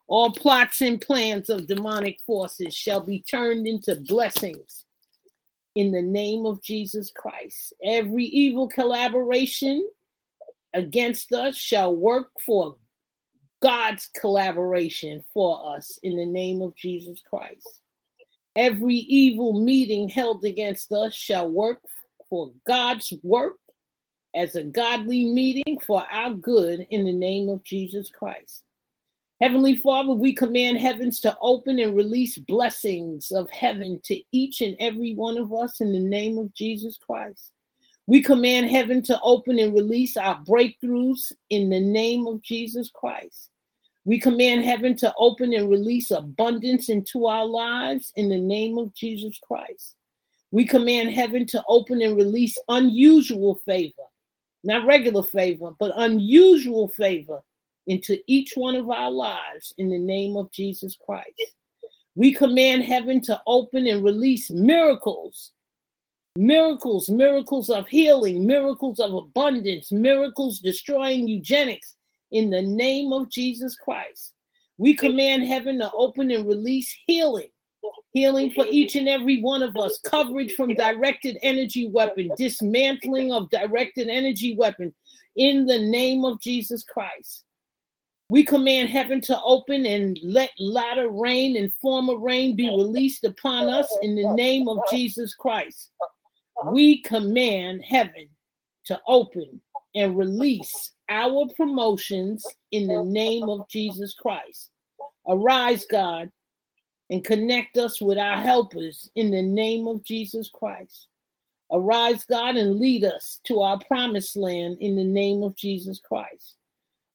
All 0.07 0.31
plots 0.31 0.81
and 0.81 1.01
plans 1.01 1.49
of 1.49 1.67
demonic 1.67 2.19
forces 2.25 2.73
shall 2.73 3.01
be 3.01 3.23
turned 3.23 3.67
into 3.67 3.95
blessings 3.95 4.85
in 5.77 5.91
the 5.91 6.01
name 6.01 6.47
of 6.47 6.59
Jesus 6.63 7.11
Christ. 7.15 7.71
Every 7.83 8.25
evil 8.25 8.67
collaboration 8.67 9.87
against 10.73 11.31
us 11.33 11.55
shall 11.55 11.95
work 11.95 12.31
for 12.43 12.77
God's 13.61 14.09
collaboration 14.19 15.23
for 15.35 15.75
us 15.75 15.99
in 16.01 16.17
the 16.17 16.25
name 16.25 16.63
of 16.63 16.75
Jesus 16.75 17.21
Christ. 17.29 17.79
Every 18.55 18.95
evil 18.95 19.63
meeting 19.63 20.09
held 20.09 20.43
against 20.45 20.91
us 20.91 21.13
shall 21.13 21.47
work 21.47 21.77
for 22.27 22.51
God's 22.65 23.13
work 23.21 23.57
as 24.33 24.55
a 24.55 24.63
godly 24.63 25.25
meeting 25.25 25.77
for 25.85 26.03
our 26.11 26.33
good 26.33 26.87
in 26.89 27.05
the 27.05 27.13
name 27.13 27.49
of 27.49 27.63
Jesus 27.63 28.09
Christ. 28.09 28.63
Heavenly 29.39 29.75
Father, 29.75 30.13
we 30.13 30.33
command 30.33 30.79
heavens 30.79 31.19
to 31.19 31.37
open 31.41 31.77
and 31.77 31.95
release 31.95 32.39
blessings 32.39 33.31
of 33.31 33.47
heaven 33.51 33.99
to 34.05 34.19
each 34.31 34.61
and 34.61 34.75
every 34.79 35.13
one 35.13 35.37
of 35.37 35.53
us 35.53 35.79
in 35.79 35.93
the 35.93 35.99
name 35.99 36.39
of 36.39 36.51
Jesus 36.55 36.97
Christ. 36.97 37.51
We 38.07 38.23
command 38.23 38.71
heaven 38.71 39.03
to 39.03 39.19
open 39.21 39.59
and 39.59 39.75
release 39.75 40.17
our 40.17 40.39
breakthroughs 40.43 41.31
in 41.51 41.69
the 41.69 41.79
name 41.79 42.25
of 42.25 42.41
Jesus 42.41 42.89
Christ. 42.89 43.51
We 44.05 44.19
command 44.19 44.65
heaven 44.65 44.95
to 44.97 45.13
open 45.19 45.53
and 45.53 45.69
release 45.69 46.09
abundance 46.09 46.89
into 46.89 47.27
our 47.27 47.45
lives 47.45 48.13
in 48.15 48.29
the 48.29 48.39
name 48.39 48.79
of 48.79 48.91
Jesus 48.95 49.37
Christ. 49.43 49.97
We 50.49 50.65
command 50.65 51.11
heaven 51.11 51.45
to 51.47 51.63
open 51.67 52.01
and 52.01 52.17
release 52.17 52.57
unusual 52.69 53.61
favor, 53.65 53.93
not 54.63 54.87
regular 54.87 55.21
favor, 55.21 55.73
but 55.77 55.91
unusual 55.95 56.87
favor 56.87 57.41
into 57.87 58.17
each 58.27 58.53
one 58.55 58.75
of 58.75 58.89
our 58.89 59.11
lives 59.11 59.73
in 59.77 59.89
the 59.89 59.99
name 59.99 60.37
of 60.37 60.51
Jesus 60.51 60.95
Christ. 61.03 61.55
We 62.15 62.33
command 62.33 62.83
heaven 62.83 63.21
to 63.21 63.41
open 63.47 63.87
and 63.87 64.03
release 64.03 64.49
miracles 64.49 65.51
miracles, 66.37 67.09
miracles 67.09 67.69
of 67.69 67.87
healing, 67.87 68.45
miracles 68.45 68.99
of 68.99 69.13
abundance, 69.13 69.91
miracles 69.91 70.59
destroying 70.59 71.27
eugenics 71.27 71.95
in 72.31 72.49
the 72.49 72.61
name 72.61 73.11
of 73.11 73.29
Jesus 73.29 73.75
Christ. 73.75 74.33
We 74.77 74.95
command 74.95 75.45
heaven 75.45 75.79
to 75.79 75.91
open 75.93 76.29
and 76.29 76.47
release 76.47 76.95
healing, 77.07 77.49
healing 78.13 78.51
for 78.51 78.65
each 78.69 78.95
and 78.95 79.09
every 79.09 79.41
one 79.41 79.63
of 79.63 79.75
us, 79.75 79.99
coverage 80.05 80.53
from 80.53 80.75
directed 80.75 81.39
energy 81.41 81.89
weapon, 81.89 82.29
dismantling 82.37 83.33
of 83.33 83.49
directed 83.49 84.07
energy 84.07 84.55
weapon 84.55 84.93
in 85.35 85.65
the 85.65 85.79
name 85.79 86.23
of 86.23 86.39
Jesus 86.39 86.83
Christ. 86.83 87.45
We 88.29 88.43
command 88.43 88.89
heaven 88.89 89.21
to 89.21 89.41
open 89.41 89.85
and 89.85 90.19
let 90.21 90.51
latter 90.59 91.09
rain 91.09 91.55
and 91.55 91.73
former 91.75 92.17
rain 92.17 92.57
be 92.57 92.67
released 92.67 93.23
upon 93.23 93.69
us 93.69 93.87
in 94.01 94.15
the 94.15 94.33
name 94.33 94.67
of 94.67 94.79
Jesus 94.91 95.33
Christ. 95.33 95.91
We 96.65 97.01
command 97.03 97.83
heaven 97.83 98.27
to 98.85 98.99
open 99.07 99.61
and 99.95 100.17
release 100.17 100.91
our 101.07 101.47
promotions 101.55 102.45
in 102.71 102.87
the 102.87 103.01
name 103.01 103.47
of 103.47 103.69
Jesus 103.69 104.13
Christ. 104.13 104.71
Arise, 105.25 105.85
God, 105.89 106.29
and 107.09 107.23
connect 107.23 107.77
us 107.77 108.01
with 108.01 108.17
our 108.17 108.37
helpers 108.37 109.09
in 109.15 109.31
the 109.31 109.41
name 109.41 109.87
of 109.87 110.03
Jesus 110.03 110.49
Christ. 110.53 111.07
Arise, 111.71 112.25
God, 112.25 112.57
and 112.57 112.77
lead 112.77 113.05
us 113.05 113.39
to 113.45 113.61
our 113.61 113.79
promised 113.87 114.35
land 114.35 114.77
in 114.81 114.97
the 114.97 115.03
name 115.03 115.43
of 115.43 115.55
Jesus 115.55 115.99
Christ. 115.99 116.56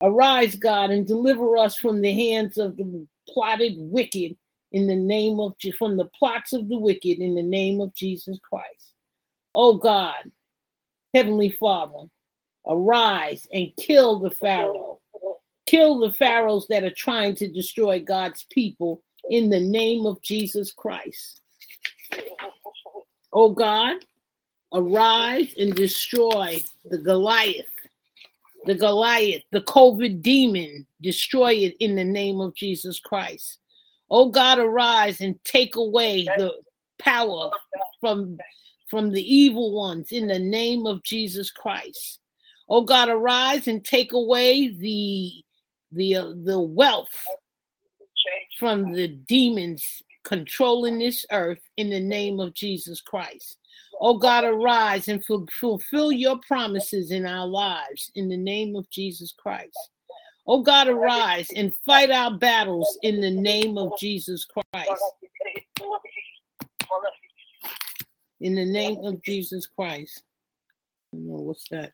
Arise, 0.02 0.56
God, 0.56 0.90
and 0.90 1.06
deliver 1.06 1.56
us 1.56 1.76
from 1.76 2.00
the 2.00 2.12
hands 2.12 2.58
of 2.58 2.76
the 2.76 3.06
plotted 3.28 3.74
wicked 3.78 4.36
in 4.72 4.86
the 4.88 4.96
name 4.96 5.38
of 5.38 5.54
from 5.78 5.96
the 5.96 6.06
plots 6.06 6.52
of 6.52 6.68
the 6.68 6.78
wicked 6.78 7.18
in 7.18 7.34
the 7.34 7.42
name 7.42 7.80
of 7.80 7.94
Jesus 7.94 8.38
Christ. 8.42 8.94
Oh 9.54 9.74
God, 9.74 10.30
Heavenly 11.14 11.50
Father, 11.50 12.08
arise 12.66 13.46
and 13.52 13.72
kill 13.76 14.18
the 14.18 14.30
Pharaoh. 14.30 14.98
Kill 15.66 16.00
the 16.00 16.12
pharaohs 16.12 16.66
that 16.68 16.82
are 16.82 16.90
trying 16.90 17.34
to 17.36 17.48
destroy 17.48 18.00
God's 18.00 18.44
people 18.50 19.02
in 19.30 19.48
the 19.48 19.60
name 19.60 20.06
of 20.06 20.20
Jesus 20.20 20.72
Christ. 20.72 21.40
Oh 23.32 23.50
God, 23.50 24.04
arise 24.74 25.54
and 25.58 25.74
destroy 25.74 26.62
the 26.84 26.98
Goliath 26.98 27.71
the 28.64 28.74
Goliath, 28.74 29.42
the 29.50 29.62
COVID 29.62 30.22
demon, 30.22 30.86
destroy 31.00 31.52
it 31.54 31.76
in 31.80 31.96
the 31.96 32.04
name 32.04 32.40
of 32.40 32.54
Jesus 32.54 33.00
Christ. 33.00 33.58
Oh 34.10 34.30
God, 34.30 34.58
arise 34.58 35.20
and 35.20 35.42
take 35.44 35.76
away 35.76 36.24
the 36.24 36.52
power 36.98 37.50
from, 38.00 38.38
from 38.88 39.10
the 39.10 39.34
evil 39.34 39.72
ones 39.72 40.12
in 40.12 40.28
the 40.28 40.38
name 40.38 40.86
of 40.86 41.02
Jesus 41.02 41.50
Christ. 41.50 42.20
Oh 42.68 42.82
God, 42.82 43.08
arise 43.08 43.68
and 43.68 43.84
take 43.84 44.12
away 44.12 44.68
the 44.68 45.44
the 45.92 46.16
uh, 46.16 46.32
the 46.42 46.58
wealth 46.58 47.12
from 48.58 48.92
the 48.92 49.08
demons 49.08 50.02
controlling 50.24 50.98
this 50.98 51.26
earth 51.32 51.60
in 51.76 51.90
the 51.90 52.00
name 52.00 52.40
of 52.40 52.54
Jesus 52.54 53.00
Christ. 53.00 53.58
Oh 54.04 54.18
God, 54.18 54.42
arise 54.42 55.06
and 55.06 55.24
fulfill 55.24 56.10
your 56.10 56.36
promises 56.38 57.12
in 57.12 57.24
our 57.24 57.46
lives 57.46 58.10
in 58.16 58.28
the 58.28 58.36
name 58.36 58.74
of 58.74 58.90
Jesus 58.90 59.32
Christ. 59.38 59.78
Oh 60.44 60.60
God, 60.60 60.88
arise 60.88 61.48
and 61.54 61.72
fight 61.86 62.10
our 62.10 62.36
battles 62.36 62.98
in 63.04 63.20
the 63.20 63.30
name 63.30 63.78
of 63.78 63.96
Jesus 64.00 64.44
Christ. 64.44 65.02
In 68.40 68.56
the 68.56 68.64
name 68.64 68.98
of 69.04 69.22
Jesus 69.22 69.68
Christ. 69.68 70.24
know 71.12 71.36
what's 71.36 71.68
that? 71.68 71.92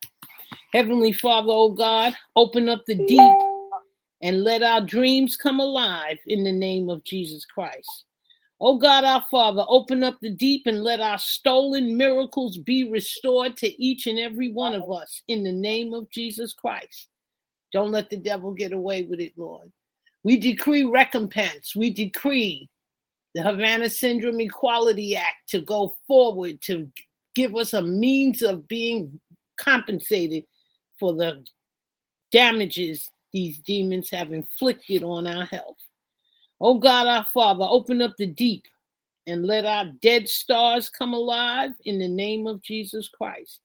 Heavenly 0.73 1.13
Father, 1.13 1.51
oh 1.51 1.69
God, 1.69 2.15
open 2.35 2.69
up 2.69 2.87
the 2.87 2.95
deep 2.95 3.37
and 4.23 4.43
let 4.43 4.63
our 4.63 4.81
dreams 4.81 5.37
come 5.37 5.59
alive 5.59 6.17
in 6.25 6.43
the 6.43 6.51
name 6.51 6.89
of 6.89 7.03
Jesus 7.03 7.45
Christ. 7.45 8.05
Oh 8.61 8.77
God, 8.77 9.05
our 9.05 9.23
Father, 9.31 9.63
open 9.69 10.03
up 10.03 10.17
the 10.21 10.31
deep 10.31 10.63
and 10.65 10.83
let 10.83 10.99
our 10.99 11.17
stolen 11.17 11.95
miracles 11.95 12.57
be 12.57 12.89
restored 12.89 13.55
to 13.57 13.81
each 13.81 14.05
and 14.07 14.19
every 14.19 14.51
one 14.51 14.75
of 14.75 14.91
us 14.91 15.21
in 15.29 15.43
the 15.43 15.51
name 15.51 15.93
of 15.93 16.09
Jesus 16.09 16.53
Christ. 16.53 17.07
Don't 17.71 17.91
let 17.91 18.09
the 18.09 18.17
devil 18.17 18.51
get 18.51 18.73
away 18.73 19.03
with 19.03 19.21
it, 19.21 19.33
Lord. 19.37 19.71
We 20.23 20.37
decree 20.37 20.83
recompense. 20.83 21.73
We 21.73 21.89
decree 21.91 22.69
the 23.33 23.43
Havana 23.43 23.89
Syndrome 23.89 24.41
Equality 24.41 25.15
Act 25.15 25.49
to 25.49 25.61
go 25.61 25.95
forward 26.05 26.61
to 26.63 26.89
give 27.35 27.55
us 27.55 27.73
a 27.73 27.81
means 27.81 28.41
of 28.41 28.67
being 28.67 29.19
compensated 29.57 30.43
for 30.99 31.13
the 31.13 31.45
damages 32.31 33.09
these 33.31 33.59
demons 33.59 34.09
have 34.09 34.33
inflicted 34.33 35.03
on 35.03 35.27
our 35.27 35.45
health. 35.45 35.77
Oh 36.61 36.77
God, 36.77 37.07
our 37.07 37.25
Father, 37.33 37.65
open 37.67 38.01
up 38.01 38.15
the 38.17 38.27
deep 38.27 38.65
and 39.27 39.45
let 39.45 39.65
our 39.65 39.85
dead 40.01 40.27
stars 40.27 40.89
come 40.89 41.13
alive 41.13 41.71
in 41.85 41.99
the 41.99 42.07
name 42.07 42.47
of 42.47 42.61
Jesus 42.61 43.07
Christ. 43.07 43.61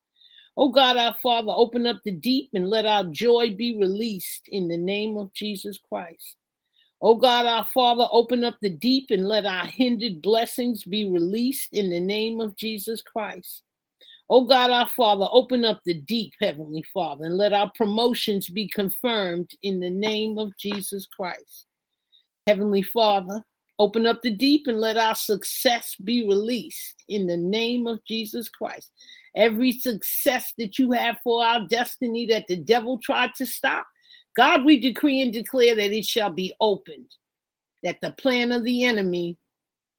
Oh 0.57 0.69
God, 0.69 0.97
our 0.97 1.17
Father, 1.21 1.53
open 1.55 1.87
up 1.87 2.01
the 2.05 2.13
deep 2.13 2.51
and 2.55 2.71
let 2.71 2.87
our 2.87 3.05
joy 3.05 3.55
be 3.57 3.77
released 3.77 4.49
in 4.49 4.69
the 4.69 4.77
name 4.77 5.17
of 5.17 5.33
Jesus 5.33 5.81
Christ. 5.89 6.37
Oh 7.03 7.17
God, 7.17 7.47
our 7.47 7.69
Father, 7.75 8.07
open 8.13 8.45
up 8.45 8.57
the 8.63 8.71
deep 8.71 9.11
and 9.11 9.27
let 9.27 9.45
our 9.45 9.67
hindered 9.67 10.23
blessings 10.23 10.85
be 10.85 11.11
released 11.11 11.73
in 11.73 11.91
the 11.91 12.01
name 12.01 12.41
of 12.41 12.57
Jesus 12.57 13.03
Christ. 13.03 13.63
Oh 14.31 14.45
God, 14.45 14.71
our 14.71 14.89
Father, 14.97 15.27
open 15.33 15.65
up 15.65 15.81
the 15.85 15.95
deep, 15.95 16.33
Heavenly 16.41 16.85
Father, 16.95 17.25
and 17.25 17.37
let 17.37 17.53
our 17.53 17.71
promotions 17.75 18.49
be 18.49 18.69
confirmed 18.69 19.51
in 19.63 19.81
the 19.81 19.91
name 19.91 20.39
of 20.39 20.57
Jesus 20.57 21.07
Christ. 21.07 21.67
Heavenly 22.47 22.83
Father, 22.83 23.43
open 23.79 24.07
up 24.07 24.21
the 24.21 24.31
deep 24.31 24.67
and 24.67 24.79
let 24.79 24.99
our 24.99 25.15
success 25.15 25.97
be 26.05 26.27
released 26.29 27.03
in 27.09 27.27
the 27.27 27.39
name 27.39 27.87
of 27.87 28.05
Jesus 28.05 28.51
Christ. 28.51 28.91
Every 29.35 29.73
success 29.73 30.53
that 30.59 30.79
you 30.79 30.93
have 30.93 31.17
for 31.25 31.43
our 31.43 31.67
destiny 31.67 32.27
that 32.27 32.47
the 32.47 32.57
devil 32.57 32.99
tried 32.99 33.35
to 33.37 33.47
stop, 33.47 33.87
God, 34.37 34.63
we 34.65 34.79
decree 34.79 35.23
and 35.23 35.33
declare 35.33 35.75
that 35.75 35.93
it 35.93 36.05
shall 36.05 36.31
be 36.31 36.53
opened, 36.61 37.11
that 37.83 38.01
the 38.03 38.11
plan 38.13 38.53
of 38.53 38.63
the 38.63 38.85
enemy 38.85 39.39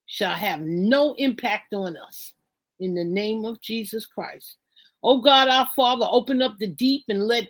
shall 0.06 0.36
have 0.36 0.62
no 0.62 1.16
impact 1.16 1.74
on 1.74 1.98
us 1.98 2.34
in 2.80 2.94
the 2.94 3.04
name 3.04 3.44
of 3.44 3.60
Jesus 3.60 4.06
Christ. 4.06 4.58
Oh 5.02 5.20
God, 5.20 5.48
our 5.48 5.68
Father, 5.76 6.06
open 6.08 6.44
up 6.44 6.58
the 6.60 6.68
deep 6.68 7.06
and 7.10 7.26
let 7.26 7.48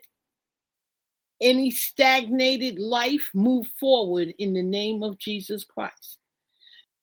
any 1.41 1.71
stagnated 1.71 2.79
life 2.79 3.29
move 3.33 3.67
forward 3.79 4.33
in 4.39 4.53
the 4.53 4.63
name 4.63 5.03
of 5.03 5.17
Jesus 5.17 5.63
Christ. 5.63 6.17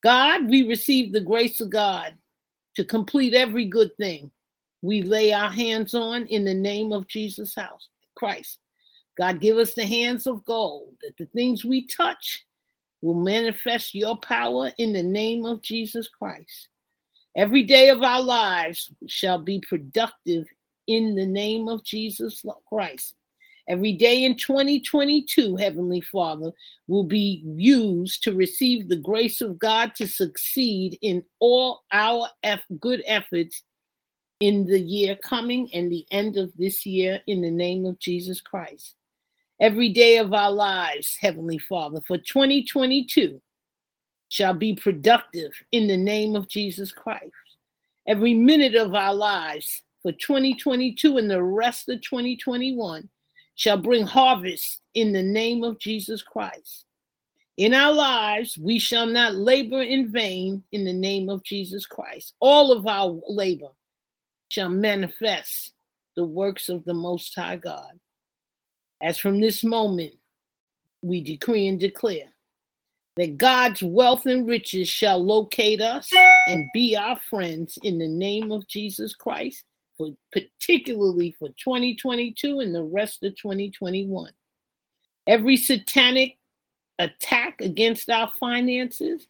God, 0.03 0.49
we 0.49 0.67
receive 0.67 1.13
the 1.13 1.21
grace 1.21 1.61
of 1.61 1.71
God 1.71 2.15
to 2.77 2.85
complete 2.85 3.35
every 3.35 3.67
good 3.67 3.97
thing 3.97 4.31
we 4.83 5.03
lay 5.03 5.33
our 5.33 5.51
hands 5.51 5.95
on 5.95 6.27
in 6.27 6.45
the 6.45 6.55
name 6.55 6.93
of 6.93 7.07
Jesus 7.07 7.55
house 7.55 7.89
Christ. 8.17 8.59
God, 9.17 9.41
give 9.41 9.59
us 9.59 9.75
the 9.75 9.87
hands 9.87 10.27
of 10.27 10.45
gold 10.45 10.95
that 11.03 11.17
the 11.17 11.27
things 11.27 11.65
we 11.65 11.87
touch 11.87 12.45
will 13.01 13.15
manifest 13.15 13.95
your 13.95 14.17
power 14.17 14.73
in 14.79 14.93
the 14.93 15.03
name 15.03 15.45
of 15.45 15.63
Jesus 15.63 16.09
Christ. 16.09 16.69
Every 17.37 17.63
day 17.63 17.89
of 17.89 18.03
our 18.03 18.23
lives 18.23 18.91
shall 19.07 19.39
be 19.39 19.63
productive 19.69 20.47
in 20.87 21.15
the 21.15 21.27
name 21.27 21.69
of 21.69 21.85
Jesus 21.85 22.45
Christ. 22.69 23.15
Every 23.73 23.95
day 23.95 24.25
in 24.25 24.37
2022, 24.37 25.57
Heavenly 25.57 26.03
Father, 26.03 26.53
will 26.89 27.05
be 27.05 27.43
used 27.57 28.23
to 28.25 28.35
receive 28.35 28.87
the 28.87 28.97
grace 28.97 29.41
of 29.41 29.59
God 29.59 29.95
to 29.95 30.07
succeed 30.07 30.99
in 31.01 31.25
all 31.41 31.81
our 31.91 32.29
good 32.81 33.03
efforts 33.07 33.63
in 34.41 34.67
the 34.67 34.79
year 34.79 35.17
coming 35.17 35.71
and 35.73 35.91
the 35.91 36.05
end 36.11 36.37
of 36.37 36.53
this 36.59 36.85
year 36.85 37.23
in 37.27 37.41
the 37.41 37.51
name 37.51 37.87
of 37.87 37.99
Jesus 37.99 38.43
Christ. 38.43 38.95
Every 39.59 39.89
day 39.89 40.19
of 40.19 40.35
our 40.35 40.53
lives, 40.53 41.17
Heavenly 41.19 41.57
Father, 41.57 42.03
for 42.07 42.19
2022 42.19 43.41
shall 44.29 44.53
be 44.53 44.75
productive 44.75 45.53
in 45.73 45.87
the 45.87 45.97
name 45.97 46.37
of 46.37 46.47
Jesus 46.47 46.93
Christ. 46.93 47.33
Every 48.07 48.35
minute 48.35 48.75
of 48.75 48.95
our 48.95 49.15
lives 49.15 49.81
for 50.03 50.13
2022 50.13 51.17
and 51.17 51.31
the 51.31 51.43
rest 51.43 51.89
of 51.89 52.03
2021 52.03 53.09
shall 53.55 53.77
bring 53.77 54.07
harvest 54.07 54.81
in 54.95 55.13
the 55.13 55.23
name 55.23 55.65
of 55.65 55.79
Jesus 55.79 56.23
Christ. 56.23 56.85
In 57.59 57.75
our 57.75 57.93
lives, 57.93 58.57
we 58.59 58.79
shall 58.79 59.07
not 59.07 59.35
labor 59.35 59.83
in 59.83 60.11
vain 60.11 60.65
in 60.73 60.85
the 60.85 60.93
name 60.93 61.29
of 61.29 61.45
Jesus 61.45 61.85
Christ. 61.85 62.35
All 62.41 62.73
of 62.73 62.87
our 62.87 63.21
labor 63.29 63.69
shall 64.49 64.71
manifest 64.71 65.73
the 66.17 66.25
works 66.25 66.69
of 66.69 66.85
the 66.85 66.95
Most 66.95 67.35
High 67.35 67.57
God. 67.57 67.99
As 69.03 69.19
from 69.19 69.41
this 69.41 69.63
moment, 69.63 70.15
we 71.03 71.21
decree 71.21 71.69
and 71.69 71.79
declare 71.79 72.33
that 73.17 73.37
God's 73.37 73.83
wealth 73.83 74.25
and 74.27 74.47
riches 74.47 74.89
shall 74.89 75.23
locate 75.23 75.83
us 75.83 76.11
and 76.47 76.67
be 76.73 76.97
our 76.97 77.19
friends 77.29 77.79
in 77.83 77.99
the 77.99 78.09
name 78.09 78.51
of 78.51 78.67
Jesus 78.67 79.15
Christ 79.15 79.65
for 79.97 80.11
particularly 80.33 81.35
for 81.39 81.49
2022 81.49 82.61
and 82.61 82.75
the 82.75 82.83
rest 82.83 83.23
of 83.23 83.37
2021. 83.37 84.31
Every 85.27 85.57
satanic 85.57 86.39
attack 86.99 87.61
against 87.61 88.11
our 88.11 88.31
finances 88.39 89.27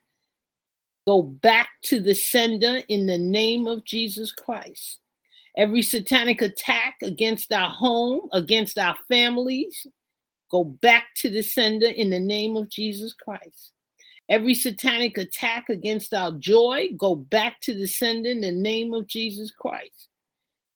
go 1.06 1.22
back 1.22 1.68
to 1.82 2.00
the 2.00 2.14
sender 2.14 2.82
in 2.88 3.06
the 3.06 3.18
name 3.18 3.66
of 3.66 3.84
Jesus 3.84 4.32
Christ. 4.32 5.00
Every 5.56 5.82
satanic 5.82 6.40
attack 6.40 6.96
against 7.02 7.52
our 7.52 7.68
home, 7.68 8.28
against 8.32 8.78
our 8.78 8.96
families, 9.08 9.86
go 10.50 10.64
back 10.64 11.08
to 11.16 11.30
the 11.30 11.42
sender 11.42 11.88
in 11.88 12.10
the 12.10 12.20
name 12.20 12.56
of 12.56 12.70
Jesus 12.70 13.12
Christ. 13.12 13.72
Every 14.28 14.54
satanic 14.54 15.18
attack 15.18 15.68
against 15.68 16.14
our 16.14 16.32
joy, 16.32 16.90
go 16.96 17.14
back 17.14 17.60
to 17.62 17.74
the 17.74 17.86
sender 17.86 18.30
in 18.30 18.40
the 18.40 18.52
name 18.52 18.94
of 18.94 19.06
Jesus 19.06 19.50
Christ. 19.50 20.08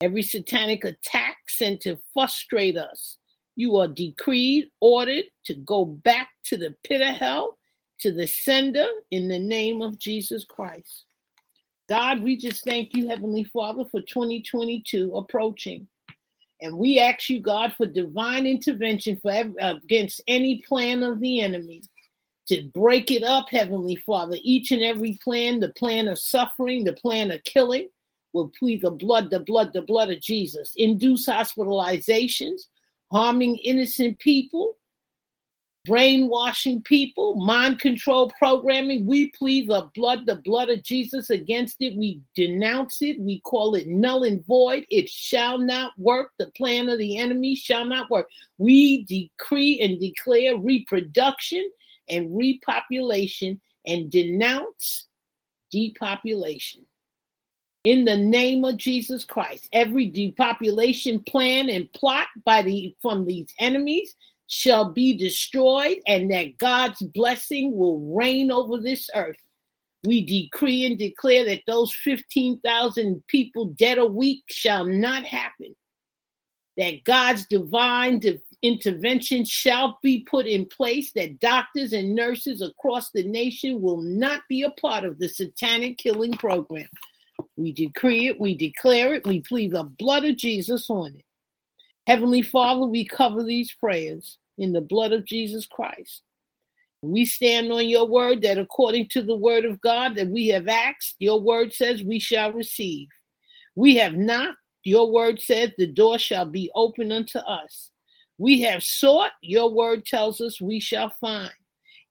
Every 0.03 0.23
satanic 0.23 0.85
attack 0.85 1.39
sent 1.49 1.81
to 1.83 1.99
frustrate 2.13 2.77
us, 2.77 3.17
you 3.57 3.77
are 3.77 3.89
decreed, 3.89 4.67
ordered 4.81 5.25
to 5.47 5.55
go 5.55 5.87
back 5.87 6.29
to 6.45 6.59
the 6.59 6.75
pit 6.85 7.01
of 7.01 7.17
hell, 7.17 7.59
to 8.01 8.13
the 8.13 8.27
sender 8.27 8.87
in 9.11 9.29
the 9.29 9.39
name 9.39 9.81
of 9.81 9.99
Jesus 9.99 10.45
Christ. 10.45 11.07
God, 11.89 12.23
we 12.23 12.37
just 12.37 12.65
thank 12.65 12.95
you, 12.95 13.09
Heavenly 13.09 13.45
Father, 13.45 13.85
for 13.91 14.03
2022 14.03 15.15
approaching. 15.15 15.87
And 16.61 16.77
we 16.77 16.99
ask 16.99 17.31
you, 17.31 17.41
God, 17.41 17.73
for 17.75 17.87
divine 17.87 18.47
intervention 18.47 19.19
for 19.23 19.31
uh, 19.31 19.75
against 19.83 20.21
any 20.27 20.63
plan 20.63 21.03
of 21.03 21.21
the 21.21 21.41
enemy 21.41 21.83
to 22.49 22.65
break 22.75 23.11
it 23.11 23.23
up, 23.23 23.49
Heavenly 23.51 23.97
Father. 23.97 24.37
Each 24.43 24.73
and 24.73 24.83
every 24.83 25.19
plan, 25.23 25.61
the 25.61 25.71
plan 25.71 26.09
of 26.09 26.19
suffering, 26.19 26.85
the 26.85 26.93
plan 26.93 27.31
of 27.31 27.43
killing, 27.45 27.89
will 28.37 28.53
plead 28.57 28.83
the 28.83 28.91
blood, 28.91 29.31
the 29.31 29.41
blood, 29.41 29.73
the 29.73 29.83
blood 29.83 30.11
of 30.11 30.21
Jesus. 30.21 30.73
Induce 30.77 31.27
hospitalizations, 31.27 32.67
harming 33.11 33.57
innocent 33.57 34.19
people, 34.19 34.77
brainwashing 35.87 36.83
people, 36.83 37.37
mind 37.37 37.79
control 37.81 38.31
programming. 38.39 39.07
We 39.07 39.31
plead 39.31 39.69
the 39.69 39.91
blood, 39.95 40.27
the 40.27 40.37
blood 40.37 40.69
of 40.69 40.83
Jesus 40.83 41.31
against 41.31 41.77
it. 41.81 41.97
We 41.97 42.21
denounce 42.35 43.03
it. 43.03 43.19
We 43.21 43.41
call 43.41 43.75
it 43.75 43.87
null 43.87 44.25
and 44.25 44.45
void. 44.45 44.85
It 44.91 45.09
shall 45.09 45.59
not 45.59 45.93
work. 45.97 46.33
The 46.39 46.51
plan 46.57 46.89
of 46.89 46.99
the 46.99 47.17
enemy 47.17 47.55
shall 47.55 47.85
not 47.85 48.11
work. 48.11 48.29
We 48.59 49.05
decree 49.05 49.81
and 49.81 49.99
declare 49.99 50.59
reproduction 50.59 51.71
and 52.09 52.31
repopulation 52.31 53.61
and 53.87 54.11
denounce 54.11 55.07
depopulation. 55.71 56.86
In 57.87 58.05
the 58.05 58.17
name 58.17 58.65
of 58.65 58.79
Jesus 58.79 59.25
Christ, 59.25 59.69
every 59.73 60.11
depopulation 60.11 61.21
plan 61.21 61.69
and 61.69 61.93
plot 61.93 62.27
by 62.45 62.63
the 62.63 62.97
from 63.01 63.25
these 63.25 63.47
enemies 63.61 64.17
shall 64.49 64.91
be 64.93 65.17
destroyed, 65.17 65.99
and 66.05 66.29
that 66.33 66.59
God's 66.59 67.01
blessing 67.01 67.77
will 67.77 68.01
reign 68.13 68.51
over 68.51 68.79
this 68.79 69.09
earth. 69.15 69.37
We 70.03 70.27
decree 70.27 70.85
and 70.85 70.99
declare 70.99 71.45
that 71.45 71.63
those 71.69 71.95
15,000 72.03 73.23
people 73.29 73.67
dead 73.67 73.99
a 73.99 74.07
week 74.07 74.43
shall 74.49 74.85
not 74.85 75.23
happen. 75.25 75.77
That 76.77 77.05
God's 77.05 77.47
divine 77.47 78.21
intervention 78.63 79.45
shall 79.45 80.01
be 80.03 80.27
put 80.29 80.47
in 80.49 80.67
place, 80.67 81.13
that 81.13 81.39
doctors 81.39 81.93
and 81.93 82.17
nurses 82.17 82.63
across 82.63 83.13
the 83.13 83.23
nation 83.23 83.81
will 83.81 84.03
not 84.03 84.43
be 84.49 84.65
a 84.65 84.71
part 84.71 85.05
of 85.05 85.21
the 85.21 85.29
satanic 85.29 85.99
killing 85.99 86.33
program. 86.33 86.89
We 87.57 87.73
decree 87.73 88.29
it, 88.29 88.41
we 88.41 88.55
declare 88.55 89.15
it, 89.15 89.27
we 89.27 89.41
plead 89.41 89.73
the 89.73 89.85
blood 89.85 90.25
of 90.25 90.37
Jesus 90.37 90.91
on 90.91 91.15
it. 91.17 91.25
Heavenly 92.07 92.43
Father, 92.43 92.87
we 92.87 93.05
cover 93.05 93.43
these 93.43 93.73
prayers 93.73 94.39
in 94.59 94.73
the 94.73 94.81
blood 94.81 95.13
of 95.13 95.25
Jesus 95.25 95.67
Christ. 95.67 96.23
We 97.03 97.25
stand 97.25 97.73
on 97.73 97.89
your 97.89 98.07
word 98.07 98.43
that 98.43 98.59
according 98.59 99.09
to 99.11 99.23
the 99.23 99.37
word 99.37 99.65
of 99.65 99.81
God 99.81 100.17
that 100.17 100.29
we 100.29 100.49
have 100.49 100.69
asked, 100.69 101.17
your 101.19 101.41
word 101.41 101.73
says 101.73 102.03
we 102.03 102.19
shall 102.19 102.53
receive. 102.53 103.09
We 103.75 103.97
have 103.97 104.15
not, 104.15 104.55
your 104.85 105.11
word 105.11 105.41
says 105.41 105.71
the 105.77 105.87
door 105.87 106.19
shall 106.19 106.47
be 106.47 106.71
open 106.75 107.13
unto 107.13 107.39
us. 107.39 107.91
We 108.39 108.61
have 108.63 108.83
sought, 108.83 109.33
your 109.43 109.71
word 109.73 110.05
tells 110.05 110.41
us 110.41 110.61
we 110.61 110.81
shall 110.81 111.11
find. 111.21 111.53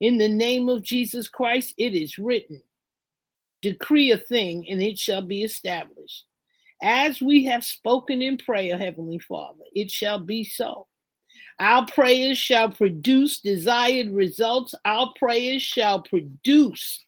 In 0.00 0.18
the 0.18 0.28
name 0.28 0.68
of 0.68 0.82
Jesus 0.82 1.28
Christ, 1.28 1.74
it 1.78 1.94
is 1.94 2.18
written. 2.18 2.62
Decree 3.66 4.12
a 4.12 4.16
thing 4.16 4.64
and 4.68 4.80
it 4.80 4.96
shall 4.96 5.22
be 5.22 5.42
established. 5.42 6.24
As 6.80 7.20
we 7.20 7.46
have 7.46 7.64
spoken 7.64 8.22
in 8.22 8.38
prayer, 8.38 8.78
Heavenly 8.78 9.18
Father, 9.18 9.64
it 9.74 9.90
shall 9.90 10.20
be 10.20 10.44
so. 10.44 10.86
Our 11.58 11.84
prayers 11.84 12.38
shall 12.38 12.70
produce 12.70 13.40
desired 13.40 14.12
results. 14.12 14.72
Our 14.84 15.12
prayers 15.18 15.62
shall 15.62 16.02
produce 16.02 17.04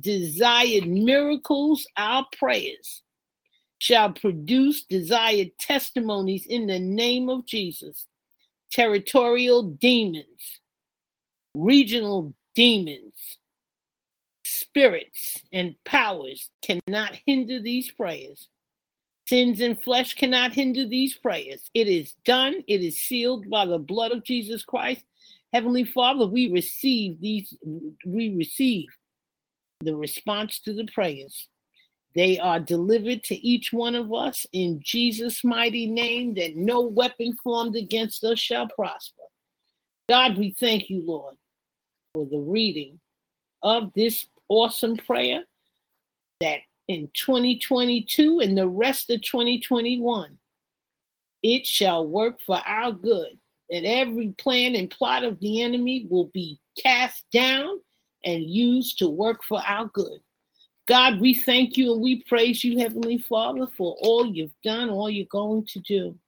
desired 0.00 0.88
miracles. 0.88 1.86
Our 1.96 2.26
prayers 2.36 3.04
shall 3.78 4.12
produce 4.12 4.82
desired 4.82 5.52
testimonies 5.60 6.46
in 6.46 6.66
the 6.66 6.80
name 6.80 7.28
of 7.28 7.46
Jesus 7.46 8.06
territorial 8.72 9.62
demons, 9.62 10.60
regional 11.54 12.34
demons, 12.56 13.11
spirits, 14.72 15.36
and 15.52 15.74
powers 15.84 16.48
cannot 16.62 17.14
hinder 17.26 17.60
these 17.60 17.90
prayers. 17.90 18.48
Sins 19.28 19.60
and 19.60 19.80
flesh 19.80 20.14
cannot 20.14 20.54
hinder 20.54 20.86
these 20.86 21.14
prayers. 21.14 21.70
It 21.74 21.88
is 21.88 22.14
done, 22.24 22.64
it 22.66 22.80
is 22.80 22.98
sealed 22.98 23.50
by 23.50 23.66
the 23.66 23.78
blood 23.78 24.12
of 24.12 24.24
Jesus 24.24 24.64
Christ. 24.64 25.04
Heavenly 25.52 25.84
Father, 25.84 26.26
we 26.26 26.50
receive 26.50 27.20
these, 27.20 27.54
we 28.06 28.34
receive 28.34 28.86
the 29.82 29.94
response 29.94 30.58
to 30.60 30.72
the 30.72 30.88
prayers. 30.94 31.48
They 32.14 32.38
are 32.38 32.58
delivered 32.58 33.24
to 33.24 33.34
each 33.34 33.74
one 33.74 33.94
of 33.94 34.12
us 34.12 34.46
in 34.52 34.80
Jesus' 34.82 35.44
mighty 35.44 35.86
name, 35.86 36.32
that 36.34 36.56
no 36.56 36.80
weapon 36.80 37.36
formed 37.44 37.76
against 37.76 38.24
us 38.24 38.38
shall 38.38 38.68
prosper. 38.68 39.22
God, 40.08 40.38
we 40.38 40.54
thank 40.58 40.88
you, 40.88 41.02
Lord, 41.06 41.36
for 42.14 42.24
the 42.24 42.38
reading 42.38 43.00
of 43.62 43.92
this 43.94 44.26
awesome 44.52 44.96
prayer 44.96 45.44
that 46.40 46.58
in 46.86 47.08
2022 47.14 48.40
and 48.40 48.56
the 48.56 48.68
rest 48.68 49.08
of 49.08 49.22
2021, 49.22 50.36
it 51.42 51.66
shall 51.66 52.06
work 52.06 52.38
for 52.44 52.60
our 52.66 52.92
good, 52.92 53.38
that 53.70 53.84
every 53.84 54.28
plan 54.36 54.74
and 54.74 54.90
plot 54.90 55.24
of 55.24 55.40
the 55.40 55.62
enemy 55.62 56.06
will 56.10 56.30
be 56.34 56.60
cast 56.82 57.24
down 57.32 57.80
and 58.24 58.42
used 58.42 58.98
to 58.98 59.08
work 59.08 59.42
for 59.42 59.60
our 59.66 59.86
good. 59.86 60.20
God, 60.86 61.18
we 61.18 61.32
thank 61.34 61.78
you 61.78 61.94
and 61.94 62.02
we 62.02 62.22
praise 62.24 62.62
you, 62.62 62.78
Heavenly 62.78 63.18
Father, 63.18 63.66
for 63.78 63.96
all 64.02 64.26
you've 64.26 64.54
done, 64.62 64.90
all 64.90 65.08
you're 65.08 65.26
going 65.30 65.64
to 65.66 65.80
do. 65.80 66.18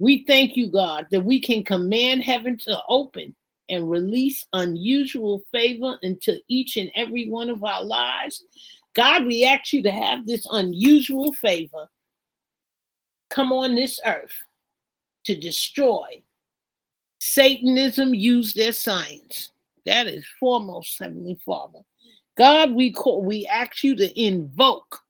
We 0.00 0.24
thank 0.26 0.56
you, 0.56 0.72
God, 0.72 1.06
that 1.12 1.24
we 1.24 1.40
can 1.40 1.62
command 1.62 2.24
heaven 2.24 2.56
to 2.64 2.80
open 2.88 3.36
and 3.70 3.90
release 3.90 4.46
unusual 4.52 5.42
favor 5.52 5.98
into 6.02 6.38
each 6.48 6.76
and 6.76 6.90
every 6.94 7.28
one 7.28 7.48
of 7.48 7.64
our 7.64 7.84
lives. 7.84 8.44
God, 8.94 9.24
we 9.24 9.44
ask 9.44 9.72
you 9.72 9.82
to 9.84 9.90
have 9.90 10.26
this 10.26 10.46
unusual 10.50 11.32
favor 11.34 11.88
come 13.30 13.52
on 13.52 13.74
this 13.74 14.00
earth 14.04 14.34
to 15.24 15.36
destroy. 15.36 16.22
Satanism 17.20 18.12
use 18.12 18.52
their 18.52 18.72
science. 18.72 19.52
That 19.86 20.06
is 20.06 20.26
foremost, 20.38 20.98
Heavenly 20.98 21.38
Father. 21.46 21.80
God, 22.36 22.72
we 22.72 22.92
call, 22.92 23.22
we 23.22 23.46
ask 23.46 23.84
you 23.84 23.94
to 23.96 24.20
invoke 24.20 25.00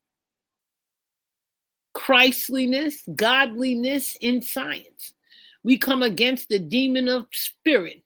Christliness, 1.95 3.03
godliness 3.15 4.17
in 4.21 4.43
science. 4.43 5.15
We 5.63 5.79
come 5.79 6.03
against 6.03 6.49
the 6.49 6.59
demon 6.59 7.09
of 7.09 7.27
spirit 7.33 8.03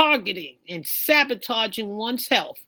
targeting 0.00 0.56
and 0.68 0.86
sabotaging 0.86 1.88
one's 1.88 2.28
health 2.28 2.58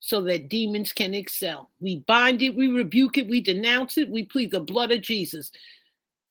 so 0.00 0.22
that 0.22 0.48
demons 0.48 0.92
can 0.92 1.12
excel. 1.12 1.70
We 1.80 1.98
bind 2.06 2.40
it, 2.42 2.54
we 2.54 2.68
rebuke 2.68 3.18
it, 3.18 3.28
we 3.28 3.40
denounce 3.40 3.98
it, 3.98 4.08
we 4.08 4.24
plead 4.24 4.50
the 4.50 4.60
blood 4.60 4.92
of 4.92 5.02
Jesus. 5.02 5.50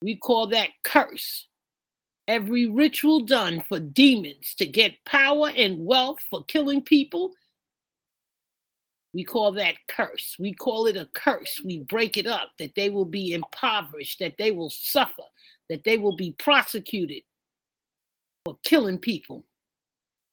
We 0.02 0.16
call 0.16 0.48
that 0.48 0.70
curse 0.84 1.48
every 2.30 2.68
ritual 2.68 3.22
done 3.22 3.64
for 3.68 3.80
demons 3.80 4.54
to 4.60 4.66
get 4.68 5.04
power 5.04 5.50
and 5.50 5.84
wealth 5.84 6.20
for 6.30 6.44
killing 6.46 6.82
people, 6.84 7.32
we 9.16 9.24
call 9.24 9.52
that 9.54 9.74
curse. 9.88 10.36
We 10.38 10.54
call 10.54 10.86
it 10.86 10.96
a 10.96 11.10
curse. 11.16 11.60
We 11.66 11.80
break 11.80 12.18
it 12.18 12.28
up 12.28 12.52
that 12.60 12.76
they 12.76 12.92
will 12.92 13.06
be 13.06 13.34
impoverished, 13.34 14.20
that 14.20 14.38
they 14.38 14.52
will 14.52 14.70
suffer, 14.70 15.24
that 15.70 15.84
they 15.84 15.98
will 15.98 16.16
be 16.16 16.34
prosecuted 16.34 17.24
for 18.46 18.60
killing 18.64 19.00
people 19.00 19.44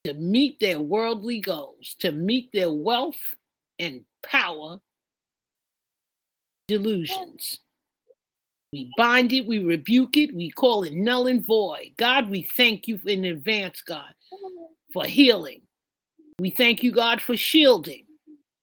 to 0.06 0.14
meet 0.14 0.60
their 0.60 0.78
worldly 0.78 1.40
goals, 1.40 1.96
to 1.98 2.12
meet 2.12 2.48
their 2.52 2.72
wealth 2.72 3.34
and 3.80 4.02
power 4.22 4.78
delusions. 6.68 7.58
We 8.72 8.92
bind 8.96 9.32
it, 9.32 9.48
we 9.48 9.64
rebuke 9.64 10.16
it, 10.16 10.32
we 10.32 10.48
call 10.48 10.84
it 10.84 10.92
null 10.92 11.26
and 11.26 11.44
void. 11.44 11.90
God, 11.96 12.30
we 12.30 12.42
thank 12.56 12.86
you 12.86 13.00
in 13.04 13.24
advance, 13.24 13.82
God, 13.82 14.14
for 14.92 15.04
healing. 15.04 15.62
We 16.38 16.50
thank 16.50 16.84
you, 16.84 16.92
God, 16.92 17.20
for 17.20 17.36
shielding. 17.36 18.06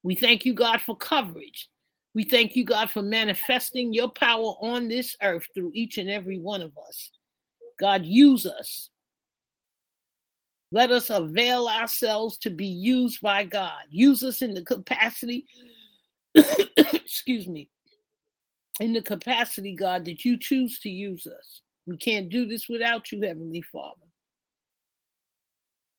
We 0.02 0.16
thank 0.16 0.46
you, 0.46 0.54
God, 0.54 0.80
for 0.82 0.96
coverage. 0.96 1.68
We 2.16 2.24
thank 2.24 2.56
you, 2.56 2.64
God, 2.64 2.90
for 2.90 3.02
manifesting 3.02 3.92
your 3.92 4.10
power 4.10 4.54
on 4.62 4.88
this 4.88 5.18
earth 5.22 5.48
through 5.54 5.72
each 5.74 5.98
and 5.98 6.10
every 6.10 6.40
one 6.40 6.62
of 6.62 6.72
us. 6.88 7.12
God, 7.82 8.06
use 8.06 8.46
us. 8.46 8.90
Let 10.74 10.90
us 10.90 11.12
avail 11.12 11.68
ourselves 11.68 12.40
to 12.40 12.50
be 12.50 12.66
used 12.66 13.22
by 13.22 13.44
God. 13.44 13.84
Use 13.92 14.24
us 14.24 14.42
in 14.42 14.56
the 14.56 14.64
capacity, 14.64 15.46
excuse 16.36 17.48
me, 17.48 17.70
in 18.80 18.92
the 18.92 19.04
capacity, 19.04 19.76
God, 19.76 20.04
that 20.06 20.26
you 20.26 20.36
choose 20.36 20.80
to 20.80 20.90
use 20.90 21.28
us. 21.28 21.62
We 21.86 21.96
can't 21.98 22.28
do 22.28 22.48
this 22.48 22.68
without 22.68 23.12
you, 23.12 23.22
Heavenly 23.22 23.62
Father. 23.62 24.02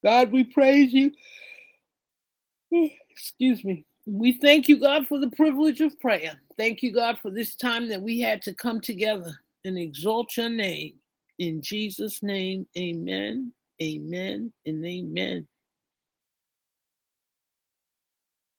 God, 0.03 0.33
we 0.33 0.43
praise 0.43 0.93
you. 0.93 1.13
Excuse 3.11 3.63
me. 3.63 3.85
We 4.07 4.33
thank 4.33 4.69
you, 4.69 4.81
God, 4.81 5.07
for 5.07 5.21
the 5.21 5.31
privilege 5.31 5.83
of 5.83 6.01
prayer. 6.01 6.35
Thank 6.59 6.83
you, 6.83 6.93
God, 6.93 7.17
for 7.23 7.31
this 7.31 7.55
time 7.55 7.89
that 7.91 8.03
we 8.03 8.19
had 8.19 8.43
to 8.43 8.53
come 8.53 8.81
together 8.81 9.39
and 9.65 9.79
exalt 9.79 10.37
your 10.37 10.49
name. 10.49 10.95
In 11.39 11.63
Jesus' 11.63 12.25
name, 12.25 12.67
amen, 12.77 13.53
amen, 13.83 14.53
and 14.67 14.85
amen. 14.85 15.47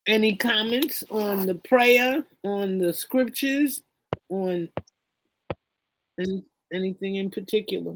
Any 0.07 0.35
comments 0.35 1.03
on 1.09 1.47
the 1.47 1.55
prayer, 1.55 2.23
on 2.43 2.77
the 2.77 2.93
scriptures, 2.93 3.81
on 4.29 4.69
any, 6.19 6.43
anything 6.71 7.15
in 7.15 7.31
particular? 7.31 7.95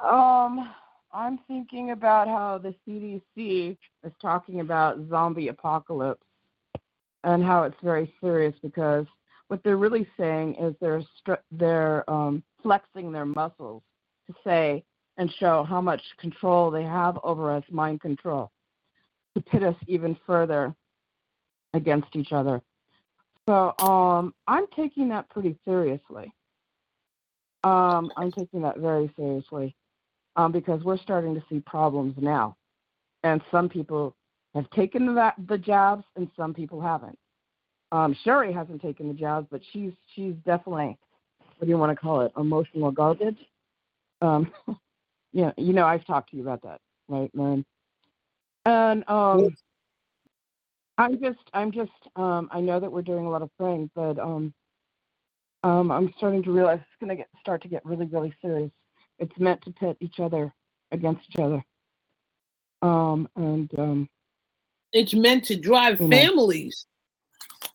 Um, 0.00 0.70
I'm 1.12 1.38
thinking 1.48 1.90
about 1.90 2.28
how 2.28 2.58
the 2.58 2.74
CDC 2.86 3.76
is 4.04 4.12
talking 4.20 4.60
about 4.60 5.08
zombie 5.08 5.48
apocalypse 5.48 6.24
and 7.24 7.42
how 7.42 7.64
it's 7.64 7.76
very 7.82 8.12
serious 8.20 8.54
because 8.62 9.06
what 9.48 9.62
they're 9.64 9.76
really 9.76 10.06
saying 10.18 10.54
is 10.56 10.74
they're 10.80 11.02
they're 11.50 12.08
um, 12.10 12.42
flexing 12.62 13.12
their 13.12 13.24
muscles 13.24 13.82
say 14.44 14.84
and 15.16 15.32
show 15.38 15.64
how 15.64 15.80
much 15.80 16.00
control 16.18 16.70
they 16.70 16.84
have 16.84 17.18
over 17.24 17.52
us, 17.52 17.64
mind 17.70 18.00
control, 18.00 18.50
to 19.34 19.42
pit 19.42 19.62
us 19.62 19.74
even 19.86 20.16
further 20.26 20.74
against 21.74 22.14
each 22.14 22.32
other. 22.32 22.62
So 23.48 23.74
um, 23.80 24.34
I'm 24.46 24.66
taking 24.76 25.08
that 25.08 25.28
pretty 25.30 25.58
seriously. 25.64 26.32
Um, 27.64 28.12
I'm 28.16 28.30
taking 28.30 28.62
that 28.62 28.78
very 28.78 29.10
seriously 29.16 29.74
um, 30.36 30.52
because 30.52 30.82
we're 30.84 30.98
starting 30.98 31.34
to 31.34 31.42
see 31.50 31.60
problems 31.60 32.14
now, 32.18 32.56
and 33.24 33.40
some 33.50 33.68
people 33.68 34.14
have 34.54 34.70
taken 34.70 35.06
the, 35.06 35.58
jabs 35.58 36.04
and 36.16 36.30
some 36.36 36.54
people 36.54 36.80
haven't. 36.80 37.18
Um, 37.90 38.16
Sherry 38.22 38.52
hasn't 38.52 38.82
taken 38.82 39.08
the 39.08 39.14
jabs, 39.14 39.46
but 39.50 39.60
she's 39.72 39.92
she's 40.14 40.34
definitely 40.44 40.98
what 41.58 41.66
do 41.66 41.70
you 41.70 41.78
want 41.78 41.90
to 41.90 41.96
call 41.96 42.20
it? 42.20 42.32
Emotional 42.36 42.92
garbage. 42.92 43.38
Um, 44.20 44.52
yeah, 45.32 45.52
you 45.56 45.72
know 45.72 45.86
I've 45.86 46.04
talked 46.04 46.30
to 46.30 46.36
you 46.36 46.42
about 46.42 46.62
that, 46.62 46.80
right, 47.08 47.34
man? 47.34 47.64
And 48.64 49.08
um, 49.08 49.56
I'm 50.98 51.20
just 51.20 51.38
I'm 51.52 51.72
just 51.72 51.90
um, 52.16 52.48
I 52.52 52.60
know 52.60 52.80
that 52.80 52.90
we're 52.90 53.02
doing 53.02 53.26
a 53.26 53.30
lot 53.30 53.42
of 53.42 53.50
praying, 53.58 53.90
but 53.94 54.18
um, 54.18 54.52
um, 55.62 55.90
I'm 55.90 56.12
starting 56.16 56.42
to 56.42 56.52
realize 56.52 56.80
it's 56.80 57.00
going 57.00 57.10
to 57.10 57.16
get 57.16 57.28
start 57.40 57.62
to 57.62 57.68
get 57.68 57.84
really 57.84 58.06
really 58.06 58.34
serious. 58.42 58.70
It's 59.18 59.38
meant 59.38 59.62
to 59.62 59.72
pit 59.72 59.96
each 60.00 60.20
other 60.20 60.52
against 60.92 61.22
each 61.30 61.40
other. 61.40 61.64
Um, 62.82 63.28
and 63.36 63.70
um, 63.78 64.08
it's 64.92 65.14
meant 65.14 65.44
to 65.46 65.56
drive 65.56 65.98
families 65.98 66.86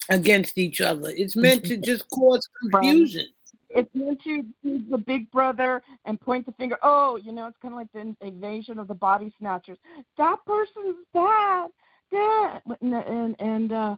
against 0.10 0.58
each 0.58 0.82
other. 0.82 1.10
It's 1.10 1.36
meant 1.36 1.66
to 1.66 1.78
just 1.90 2.10
cause 2.10 2.48
confusion. 2.62 3.28
It's 3.76 3.94
meant 3.94 4.22
to 4.24 4.44
be 4.64 4.86
the 4.90 4.98
big 4.98 5.30
brother 5.32 5.82
and 6.06 6.20
point 6.20 6.46
the 6.46 6.52
finger. 6.54 6.78
Oh, 6.84 7.18
you 7.18 7.32
know, 7.32 7.48
it's 7.48 7.58
kind 7.62 7.74
of 7.74 7.80
like 7.80 7.92
the 7.94 8.16
invasion 8.26 8.80
of 8.80 8.88
the 8.88 8.94
body 8.94 9.34
snatchers. 9.40 9.78
That 10.18 10.38
person's 10.46 10.98
bad. 11.14 11.70
That 12.12 12.62
and 12.82 12.94
and, 12.94 13.36
and 13.40 13.72
uh, 13.72 13.96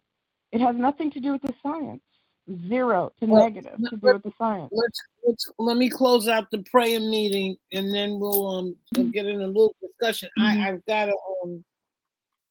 it 0.51 0.61
has 0.61 0.75
nothing 0.75 1.11
to 1.11 1.19
do 1.19 1.33
with 1.33 1.41
the 1.41 1.53
science. 1.61 2.01
Zero 2.69 3.11
to 3.19 3.25
well, 3.25 3.43
negative 3.43 3.77
to 3.89 3.97
do 3.97 4.13
with 4.13 4.23
the 4.23 4.31
science. 4.37 4.69
Let's 4.71 5.01
let's 5.25 5.51
let 5.57 5.77
me 5.77 5.89
close 5.89 6.27
out 6.27 6.51
the 6.51 6.63
prayer 6.63 6.99
meeting 6.99 7.57
and 7.71 7.91
then 7.91 8.19
we'll 8.19 8.47
um 8.47 8.75
we'll 8.95 9.07
get 9.07 9.25
in 9.25 9.41
a 9.41 9.47
little 9.47 9.75
discussion. 9.81 10.29
Mm-hmm. 10.37 10.61
I 10.61 10.69
I've 10.69 10.85
got 10.85 11.05
to 11.05 11.15
um 11.43 11.65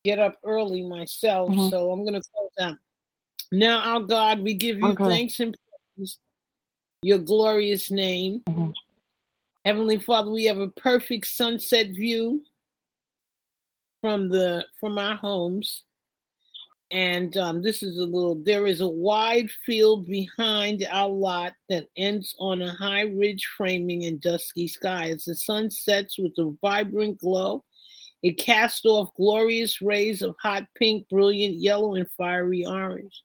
get 0.04 0.18
up 0.18 0.36
early 0.44 0.82
myself, 0.82 1.50
mm-hmm. 1.50 1.68
so 1.68 1.92
I'm 1.92 2.04
gonna 2.04 2.20
close 2.20 2.50
out. 2.60 2.76
Now, 3.52 3.78
our 3.80 4.00
God, 4.00 4.40
we 4.40 4.54
give 4.54 4.78
you 4.78 4.88
okay. 4.88 5.04
thanks 5.04 5.38
and 5.38 5.56
praise, 5.56 5.63
your 7.05 7.18
glorious 7.18 7.90
name. 7.90 8.40
Mm-hmm. 8.48 8.70
Heavenly 9.64 9.98
Father, 9.98 10.30
we 10.30 10.44
have 10.44 10.59
a 10.59 10.68
perfect 10.68 11.26
sunset 11.26 11.88
view 11.88 12.42
from 14.00 14.28
the 14.28 14.64
from 14.80 14.98
our 14.98 15.16
homes. 15.16 15.84
And 16.90 17.36
um, 17.38 17.61
this 17.61 17.82
is 17.82 17.98
a 17.98 18.05
little, 18.05 18.36
there 18.36 18.66
is 18.68 18.80
a 18.80 18.86
wide 18.86 19.50
field 19.66 20.07
behind 20.07 20.86
our 20.88 21.09
lot 21.09 21.55
that 21.68 21.88
ends 21.96 22.36
on 22.38 22.62
a 22.62 22.72
high 22.72 23.02
ridge 23.02 23.48
framing 23.57 24.05
and 24.05 24.20
dusky 24.20 24.68
sky. 24.68 25.09
As 25.09 25.24
the 25.24 25.34
sun 25.34 25.70
sets 25.70 26.18
with 26.18 26.32
a 26.38 26.55
vibrant 26.61 27.18
glow, 27.18 27.64
it 28.22 28.38
casts 28.38 28.84
off 28.84 29.14
glorious 29.16 29.82
rays 29.82 30.22
of 30.22 30.36
hot 30.40 30.66
pink, 30.76 31.09
brilliant 31.09 31.57
yellow, 31.57 31.94
and 31.94 32.09
fiery 32.16 32.64
orange. 32.64 33.22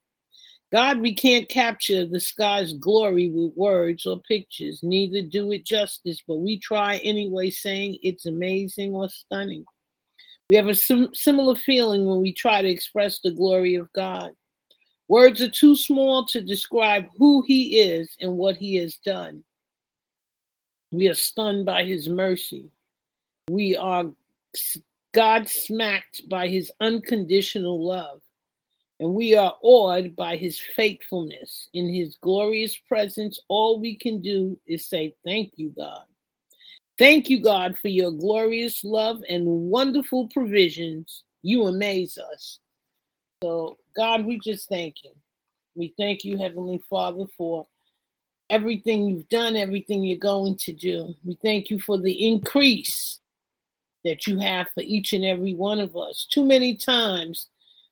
God, 0.72 1.00
we 1.00 1.16
can't 1.16 1.50
capture 1.50 2.06
the 2.06 2.20
sky's 2.20 2.74
glory 2.74 3.30
with 3.30 3.54
words 3.56 4.06
or 4.06 4.22
pictures, 4.22 4.82
neither 4.84 5.24
do 5.24 5.52
it 5.52 5.66
justice, 5.66 6.22
but 6.28 6.36
we 6.36 6.60
try 6.60 6.98
anyway, 6.98 7.50
saying 7.50 7.98
it's 8.04 8.28
amazing 8.28 8.94
or 8.94 9.10
stunning. 9.10 9.66
We 10.52 10.58
have 10.58 10.68
a 10.68 10.76
sim- 10.76 11.14
similar 11.14 11.56
feeling 11.56 12.06
when 12.06 12.22
we 12.22 12.34
try 12.34 12.62
to 12.62 12.70
express 12.70 13.20
the 13.20 13.32
glory 13.32 13.76
of 13.76 13.92
God. 13.94 14.32
Words 15.08 15.42
are 15.42 15.50
too 15.50 15.76
small 15.76 16.26
to 16.28 16.42
describe 16.42 17.06
who 17.18 17.42
He 17.48 17.80
is 17.80 18.16
and 18.20 18.38
what 18.38 18.56
He 18.56 18.76
has 18.76 18.98
done. 18.98 19.44
We 20.92 21.10
are 21.10 21.16
stunned 21.16 21.66
by 21.66 21.84
His 21.84 22.08
mercy. 22.08 22.70
We 23.50 23.76
are 23.76 24.06
God 25.14 25.50
smacked 25.50 26.30
by 26.30 26.48
His 26.48 26.72
unconditional 26.80 27.84
love 27.84 28.22
and 29.00 29.14
we 29.14 29.36
are 29.36 29.56
awed 29.62 30.16
by 30.16 30.36
his 30.36 30.60
faithfulness. 30.60 31.70
In 31.74 31.94
his 31.94 32.18
glorious 32.22 32.78
presence, 32.78 33.40
all 33.48 33.80
we 33.80 33.96
can 33.96 34.22
do 34.22 34.60
is 34.68 34.86
say, 34.86 35.16
Thank 35.24 35.54
you, 35.56 35.70
God. 35.70 36.04
Thank 36.98 37.30
you, 37.30 37.42
God, 37.42 37.78
for 37.82 37.88
your 37.88 38.12
glorious 38.12 38.84
love 38.84 39.24
and 39.30 39.46
wonderful 39.46 40.28
provisions. 40.28 41.24
You 41.42 41.68
amaze 41.68 42.18
us. 42.18 42.60
So, 43.42 43.78
God, 43.96 44.26
we 44.26 44.38
just 44.40 44.68
thank 44.68 45.04
you. 45.06 45.12
We 45.76 45.94
thank 45.98 46.26
you, 46.26 46.38
Heavenly 46.38 46.82
Father, 46.90 47.24
for 47.38 47.68
everything 48.50 49.06
you've 49.06 49.30
done, 49.30 49.56
everything 49.56 50.04
you're 50.04 50.18
going 50.18 50.58
to 50.58 50.74
do. 50.74 51.16
We 51.24 51.38
thank 51.42 51.70
you 51.70 51.80
for 51.80 51.98
the 51.98 52.28
increase 52.28 53.20
that 54.04 54.28
you 54.28 54.40
have 54.40 54.68
for 54.74 54.82
each 54.82 55.14
and 55.14 55.24
every 55.24 55.54
one 55.54 55.80
of 55.80 55.96
us. 55.96 56.28
Too 56.30 56.44
many 56.44 56.76
times, 56.76 57.48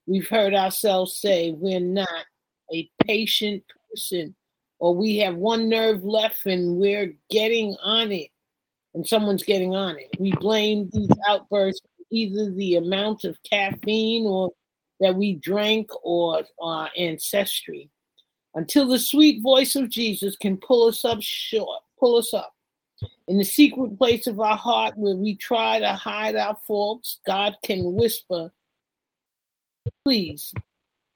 we've 0.08 0.28
heard 0.28 0.56
ourselves 0.56 1.20
say 1.20 1.52
we're 1.52 1.80
not 1.80 2.26
a 2.74 2.90
patient 3.06 3.64
person 3.92 4.36
or 4.80 4.96
we 4.96 5.18
have 5.18 5.36
one 5.36 5.70
nerve 5.70 6.04
left 6.04 6.46
and 6.46 6.78
we're 6.78 7.14
getting 7.30 7.76
on 7.84 8.12
it 8.12 8.30
and 8.94 9.06
someone's 9.06 9.44
getting 9.44 9.76
on 9.76 9.98
it. 9.98 10.10
We 10.20 10.32
blame 10.32 10.90
these 10.92 11.10
outbursts 11.28 11.82
either 12.10 12.52
the 12.52 12.78
amount 12.78 13.26
of 13.26 13.38
caffeine 13.44 14.26
or 14.26 14.52
that 15.00 15.16
we 15.16 15.36
drank 15.36 15.90
or 16.04 16.44
our 16.62 16.90
ancestry 16.98 17.90
until 18.56 18.88
the 18.88 18.98
sweet 18.98 19.42
voice 19.44 19.76
of 19.76 19.90
Jesus 19.90 20.36
can 20.36 20.58
pull 20.58 20.88
us 20.88 21.06
up 21.06 21.20
short, 21.22 21.82
pull 22.00 22.18
us 22.18 22.34
up. 22.34 22.54
In 23.28 23.38
the 23.38 23.46
secret 23.46 23.98
place 23.98 24.26
of 24.26 24.40
our 24.40 24.56
heart 24.56 24.98
where 24.98 25.16
we 25.16 25.36
try 25.36 25.80
to 25.80 25.94
hide 25.94 26.36
our 26.36 26.58
faults, 26.66 27.20
God 27.28 27.56
can 27.64 27.94
whisper 27.94 28.52
Please 30.04 30.54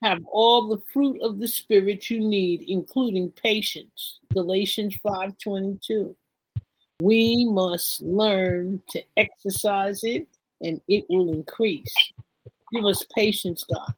have 0.01 0.19
all 0.31 0.67
the 0.67 0.81
fruit 0.91 1.21
of 1.21 1.39
the 1.39 1.47
Spirit 1.47 2.09
you 2.09 2.19
need, 2.19 2.63
including 2.67 3.31
patience. 3.31 4.19
Galatians 4.33 4.95
5:22. 5.03 6.15
We 7.01 7.45
must 7.45 8.01
learn 8.01 8.81
to 8.89 9.03
exercise 9.17 10.03
it 10.03 10.27
and 10.61 10.81
it 10.87 11.05
will 11.09 11.33
increase. 11.33 11.93
Give 12.71 12.85
us 12.85 13.05
patience, 13.15 13.63
God. 13.63 13.93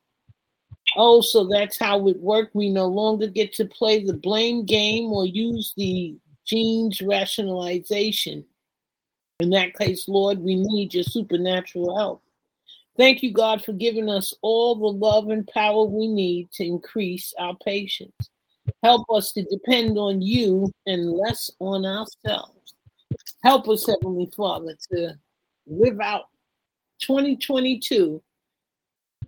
Oh, 0.95 1.21
so 1.21 1.45
that's 1.45 1.77
how 1.77 2.07
it 2.07 2.19
worked. 2.19 2.55
We 2.55 2.69
no 2.69 2.87
longer 2.87 3.27
get 3.27 3.53
to 3.53 3.65
play 3.65 4.03
the 4.03 4.13
blame 4.13 4.65
game 4.65 5.11
or 5.11 5.25
use 5.25 5.73
the 5.75 6.15
genes 6.45 7.01
rationalization. 7.01 8.45
In 9.39 9.49
that 9.51 9.73
case, 9.75 10.07
Lord, 10.07 10.39
we 10.39 10.55
need 10.55 10.93
your 10.93 11.03
supernatural 11.03 11.97
help. 11.97 12.23
Thank 12.97 13.23
you, 13.23 13.31
God, 13.31 13.63
for 13.63 13.73
giving 13.73 14.09
us 14.09 14.33
all 14.41 14.75
the 14.75 14.85
love 14.85 15.29
and 15.29 15.47
power 15.47 15.83
we 15.83 16.07
need 16.07 16.51
to 16.53 16.63
increase 16.63 17.33
our 17.39 17.55
patience. 17.65 18.13
Help 18.83 19.05
us 19.11 19.31
to 19.33 19.43
depend 19.43 19.97
on 19.97 20.21
you 20.21 20.71
and 20.85 21.11
less 21.11 21.51
on 21.59 21.85
ourselves. 21.85 22.75
Help 23.43 23.67
us, 23.67 23.87
Heavenly 23.87 24.29
Father, 24.35 24.75
to 24.91 25.15
live 25.65 25.99
out 26.01 26.25
2022 26.99 28.21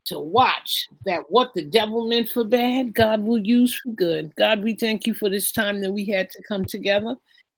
to 0.05 0.19
watch 0.19 0.87
that 1.05 1.23
what 1.29 1.53
the 1.55 1.63
devil 1.63 2.07
meant 2.07 2.29
for 2.29 2.43
bad, 2.43 2.93
God 2.93 3.23
will 3.23 3.39
use 3.39 3.75
for 3.75 3.91
good. 3.93 4.33
God, 4.35 4.63
we 4.63 4.75
thank 4.75 5.07
you 5.07 5.13
for 5.13 5.29
this 5.29 5.51
time 5.51 5.81
that 5.81 5.91
we 5.91 6.05
had 6.05 6.29
to 6.29 6.43
come 6.47 6.65
together. 6.65 7.15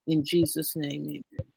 In 0.08 0.24
Jesus' 0.24 0.76
name, 0.76 1.04
amen. 1.04 1.48